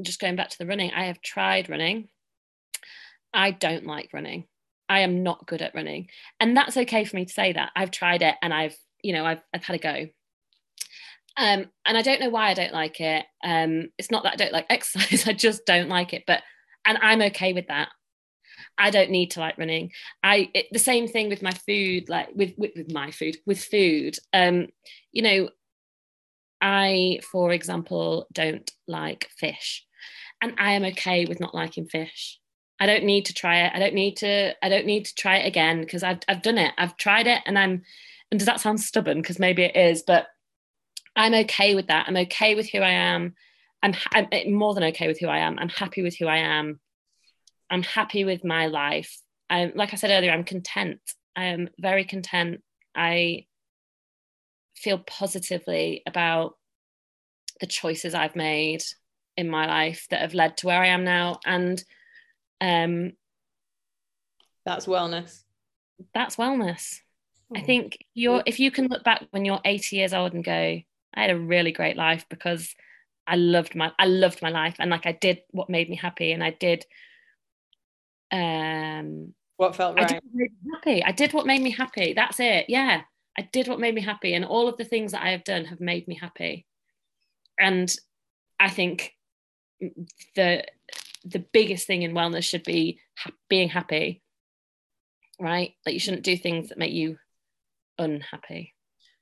just 0.00 0.20
going 0.20 0.36
back 0.36 0.50
to 0.50 0.59
the 0.59 0.66
running, 0.66 0.90
I 0.92 1.05
have 1.05 1.20
tried 1.20 1.68
running 1.68 2.09
I 3.34 3.50
don't 3.50 3.84
like 3.84 4.11
running. 4.14 4.46
I 4.88 5.00
am 5.00 5.22
not 5.22 5.46
good 5.46 5.61
at 5.61 5.74
running. 5.74 6.09
And 6.38 6.57
that's 6.57 6.76
okay 6.76 7.05
for 7.05 7.16
me 7.16 7.24
to 7.24 7.32
say 7.32 7.52
that. 7.52 7.72
I've 7.74 7.90
tried 7.90 8.22
it 8.22 8.36
and 8.40 8.55
I've, 8.55 8.76
you 9.02 9.12
know, 9.12 9.26
I've, 9.26 9.42
I've 9.52 9.64
had 9.64 9.76
a 9.76 9.78
go. 9.80 10.07
Um, 11.37 11.66
and 11.85 11.99
I 11.99 12.03
don't 12.03 12.20
know 12.20 12.30
why 12.30 12.51
I 12.51 12.55
don't 12.55 12.72
like 12.72 13.01
it. 13.01 13.24
Um, 13.45 13.89
it's 13.99 14.11
not 14.11 14.22
that 14.22 14.35
I 14.35 14.37
don't 14.37 14.53
like 14.53 14.66
exercise, 14.70 15.26
I 15.26 15.32
just 15.32 15.66
don't 15.66 15.89
like 15.89 16.12
it. 16.12 16.24
But, 16.26 16.43
and 16.87 16.99
I'm 17.01 17.22
okay 17.22 17.53
with 17.53 17.68
that. 17.68 17.89
I 18.78 18.91
don't 18.91 19.11
need 19.11 19.32
to 19.32 19.41
like 19.41 19.59
running. 19.59 19.91
I, 20.22 20.51
it, 20.55 20.66
the 20.72 20.78
same 20.78 21.07
thing 21.09 21.28
with 21.28 21.43
my 21.43 21.53
food, 21.53 22.09
like 22.09 22.28
with, 22.35 22.55
with, 22.57 22.72
with 22.76 22.93
my 22.93 23.11
food, 23.11 23.37
with 23.47 23.62
food. 23.62 24.16
Um, 24.32 24.68
you 25.12 25.22
know, 25.22 25.49
I, 26.61 27.20
for 27.30 27.53
example, 27.53 28.26
don't 28.32 28.68
like 28.89 29.28
fish. 29.37 29.85
And 30.41 30.55
I 30.59 30.72
am 30.72 30.85
okay 30.85 31.24
with 31.26 31.41
not 31.41 31.55
liking 31.55 31.87
fish. 31.87 32.39
I 32.80 32.87
don't 32.87 33.05
need 33.05 33.26
to 33.26 33.35
try 33.35 33.66
it. 33.66 33.72
I 33.74 33.78
don't 33.78 33.95
need 33.95 34.16
to. 34.18 34.55
I 34.62 34.68
don't 34.68 34.87
need 34.87 35.07
to 35.07 35.14
try 35.14 35.37
it 35.37 35.47
again 35.47 35.80
because 35.80 36.03
I've 36.03 36.18
I've 36.28 36.43
done 36.43 36.59
it. 36.59 36.72
I've 36.76 36.97
tried 36.97 37.26
it, 37.26 37.41
and 37.47 37.59
I'm. 37.59 37.82
And 38.30 38.41
does 38.41 38.47
that 38.47 38.61
sound 38.61 38.80
stubborn? 38.80 39.22
Because 39.22 39.39
maybe 39.39 39.62
it 39.62 39.76
is, 39.76 40.03
but 40.05 40.26
I'm 41.17 41.35
okay 41.35 41.75
with 41.75 41.89
that. 41.89 42.07
I'm 42.09 42.17
okay 42.17 42.55
with 42.55 42.69
who 42.71 42.79
I 42.79 42.91
am. 42.91 43.35
I'm, 43.83 43.95
I'm 44.12 44.53
more 44.53 44.75
than 44.75 44.85
okay 44.85 45.07
with 45.07 45.21
who 45.21 45.29
I 45.29 45.39
am. 45.39 45.59
I'm 45.59 45.69
happy 45.69 46.03
with 46.03 46.17
who 46.17 46.27
I 46.27 46.39
am. 46.39 46.81
I'm 47.71 47.83
happy 47.83 48.25
with 48.25 48.45
my 48.45 48.67
life. 48.67 49.19
I'm 49.51 49.73
like 49.75 49.93
I 49.93 49.97
said 49.97 50.11
earlier. 50.11 50.33
I'm 50.33 50.45
content. 50.45 51.01
I'm 51.37 51.69
very 51.79 52.05
content. 52.05 52.62
I 52.95 53.47
feel 54.77 54.99
positively 54.99 56.03
about 56.07 56.57
the 57.61 57.67
choices 57.67 58.15
I've 58.15 58.37
made 58.37 58.83
in 59.37 59.49
my 59.49 59.67
life 59.67 60.07
that 60.11 60.21
have 60.21 60.35
led 60.35 60.57
to 60.59 60.67
where 60.67 60.81
I 60.81 60.89
am 60.89 61.05
now, 61.05 61.41
and 61.45 61.83
um, 62.61 63.12
that's 64.65 64.87
wellness. 64.87 65.43
That's 66.12 66.37
wellness. 66.37 67.01
I 67.55 67.61
hmm. 67.61 67.67
think 67.67 67.99
you're 68.15 68.43
if 68.47 68.61
you 68.61 68.71
can 68.71 68.89
look 68.89 69.05
back 69.05 69.27
when 69.31 69.45
you're 69.45 69.61
80 69.65 69.97
years 69.97 70.15
old 70.15 70.33
and 70.33 70.45
go, 70.45 70.81
I 71.15 71.23
had 71.23 71.31
a 71.31 71.39
really 71.39 71.73
great 71.73 71.97
life 71.97 72.25
because 72.29 72.75
I 73.27 73.37
loved 73.37 73.75
my 73.75 73.93
I 73.99 74.07
loved 74.07 74.43
my 74.43 74.51
life 74.51 74.77
and 74.79 74.91
like 74.91 75.07
I 75.07 75.12
did 75.12 75.41
what 75.51 75.71
made 75.71 75.89
me 75.89 75.97
happy 75.97 76.33
and 76.33 76.43
I 76.43 76.51
did 76.51 76.85
um 78.31 79.35
what 79.57 79.77
felt 79.77 79.97
right. 79.97 80.11
I 80.11 80.21
did 80.37 80.51
happy. 80.73 81.05
I 81.05 81.12
did 81.12 81.33
what 81.33 81.47
made 81.47 81.62
me 81.62 81.71
happy. 81.71 82.12
That's 82.12 82.41
it. 82.41 82.67
Yeah. 82.69 83.03
I 83.39 83.49
did 83.53 83.69
what 83.69 83.81
made 83.81 83.95
me 83.95 84.01
happy 84.01 84.35
and 84.35 84.45
all 84.45 84.69
of 84.69 84.77
the 84.77 84.85
things 84.85 85.12
that 85.12 85.23
I 85.23 85.31
have 85.31 85.45
done 85.45 85.65
have 85.67 85.81
made 85.81 86.07
me 86.09 86.17
happy. 86.21 86.67
And 87.59 87.95
I 88.59 88.69
think 88.71 89.12
the 90.37 90.65
the 91.25 91.45
biggest 91.53 91.87
thing 91.87 92.03
in 92.03 92.12
wellness 92.12 92.45
should 92.45 92.65
be 92.65 93.01
ha- 93.17 93.33
being 93.49 93.69
happy 93.69 94.23
right 95.41 95.73
like 95.85 95.95
you 95.95 95.99
shouldn't 95.99 96.23
do 96.23 96.37
things 96.37 96.69
that 96.69 96.79
make 96.79 96.93
you 96.93 97.17
unhappy 97.99 98.74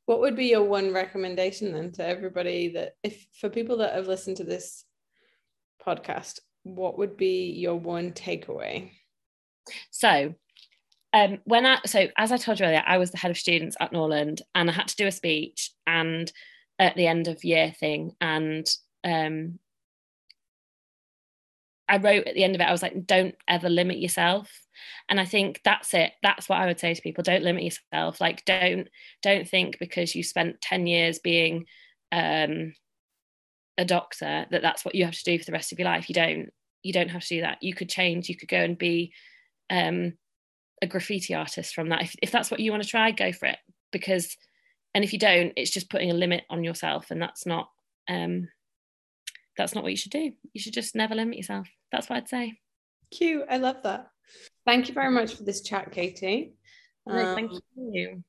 what 0.06 0.20
would 0.20 0.36
be 0.36 0.46
your 0.46 0.64
one 0.64 0.92
recommendation 0.92 1.72
then 1.72 1.92
to 1.92 2.06
everybody 2.06 2.68
that 2.68 2.92
if 3.02 3.26
for 3.40 3.48
people 3.48 3.78
that 3.78 3.94
have 3.94 4.08
listened 4.08 4.36
to 4.36 4.44
this 4.44 4.84
podcast 5.86 6.40
what 6.64 6.98
would 6.98 7.16
be 7.16 7.52
your 7.52 7.76
one 7.76 8.12
takeaway 8.12 8.90
so 9.90 10.34
um, 11.12 11.38
when 11.44 11.66
I 11.66 11.78
so 11.84 12.08
as 12.16 12.32
I 12.32 12.38
told 12.38 12.58
you 12.58 12.66
earlier, 12.66 12.82
I 12.86 12.98
was 12.98 13.10
the 13.10 13.18
head 13.18 13.30
of 13.30 13.36
students 13.36 13.76
at 13.78 13.92
Norland, 13.92 14.40
and 14.54 14.70
I 14.70 14.72
had 14.72 14.88
to 14.88 14.96
do 14.96 15.06
a 15.06 15.12
speech 15.12 15.70
and 15.86 16.32
at 16.78 16.96
the 16.96 17.06
end 17.06 17.28
of 17.28 17.44
year 17.44 17.72
thing, 17.78 18.12
and 18.20 18.66
um, 19.04 19.58
I 21.88 21.98
wrote 21.98 22.26
at 22.26 22.34
the 22.34 22.44
end 22.44 22.54
of 22.54 22.60
it, 22.62 22.64
I 22.64 22.72
was 22.72 22.82
like, 22.82 23.06
don't 23.06 23.34
ever 23.46 23.68
limit 23.68 23.98
yourself. 23.98 24.50
And 25.08 25.20
I 25.20 25.24
think 25.24 25.60
that's 25.64 25.94
it. 25.94 26.12
That's 26.22 26.48
what 26.48 26.58
I 26.58 26.66
would 26.66 26.80
say 26.80 26.94
to 26.94 27.02
people. 27.02 27.22
Don't 27.22 27.42
limit 27.42 27.64
yourself. 27.64 28.20
Like 28.20 28.44
don't 28.44 28.88
don't 29.22 29.48
think 29.48 29.78
because 29.78 30.14
you 30.14 30.22
spent 30.22 30.60
10 30.60 30.86
years 30.86 31.18
being 31.18 31.66
um, 32.10 32.74
a 33.78 33.84
doctor 33.84 34.46
that 34.50 34.62
that's 34.62 34.84
what 34.84 34.94
you 34.94 35.04
have 35.04 35.14
to 35.14 35.24
do 35.24 35.38
for 35.38 35.44
the 35.44 35.52
rest 35.52 35.72
of 35.72 35.78
your 35.78 35.88
life. 35.88 36.08
You 36.08 36.14
don't. 36.14 36.50
You 36.82 36.92
don't 36.92 37.10
have 37.10 37.22
to 37.22 37.36
do 37.36 37.40
that. 37.42 37.58
You 37.62 37.74
could 37.74 37.88
change. 37.88 38.28
You 38.28 38.36
could 38.36 38.48
go 38.48 38.58
and 38.58 38.76
be 38.76 39.12
um, 39.70 40.14
a 40.82 40.86
graffiti 40.86 41.32
artist 41.32 41.74
from 41.74 41.90
that. 41.90 42.02
If, 42.02 42.16
if 42.20 42.30
that's 42.32 42.50
what 42.50 42.58
you 42.58 42.72
want 42.72 42.82
to 42.82 42.88
try, 42.88 43.12
go 43.12 43.30
for 43.30 43.46
it. 43.46 43.58
Because, 43.92 44.36
and 44.92 45.04
if 45.04 45.12
you 45.12 45.18
don't, 45.20 45.52
it's 45.56 45.70
just 45.70 45.88
putting 45.88 46.10
a 46.10 46.14
limit 46.14 46.42
on 46.50 46.64
yourself, 46.64 47.12
and 47.12 47.22
that's 47.22 47.46
not 47.46 47.68
um, 48.08 48.48
that's 49.56 49.74
not 49.74 49.84
what 49.84 49.90
you 49.90 49.96
should 49.96 50.12
do. 50.12 50.32
You 50.52 50.60
should 50.60 50.72
just 50.72 50.94
never 50.94 51.14
limit 51.14 51.36
yourself. 51.36 51.68
That's 51.90 52.08
what 52.08 52.16
I'd 52.16 52.28
say. 52.28 52.58
Cute. 53.10 53.44
I 53.48 53.58
love 53.58 53.82
that. 53.84 54.08
Thank 54.64 54.88
you 54.88 54.94
very 54.94 55.10
much 55.10 55.34
for 55.34 55.42
this 55.42 55.62
chat, 55.62 55.90
Katie. 55.90 56.54
Um, 57.06 57.34
thank 57.34 57.52
you. 57.76 58.22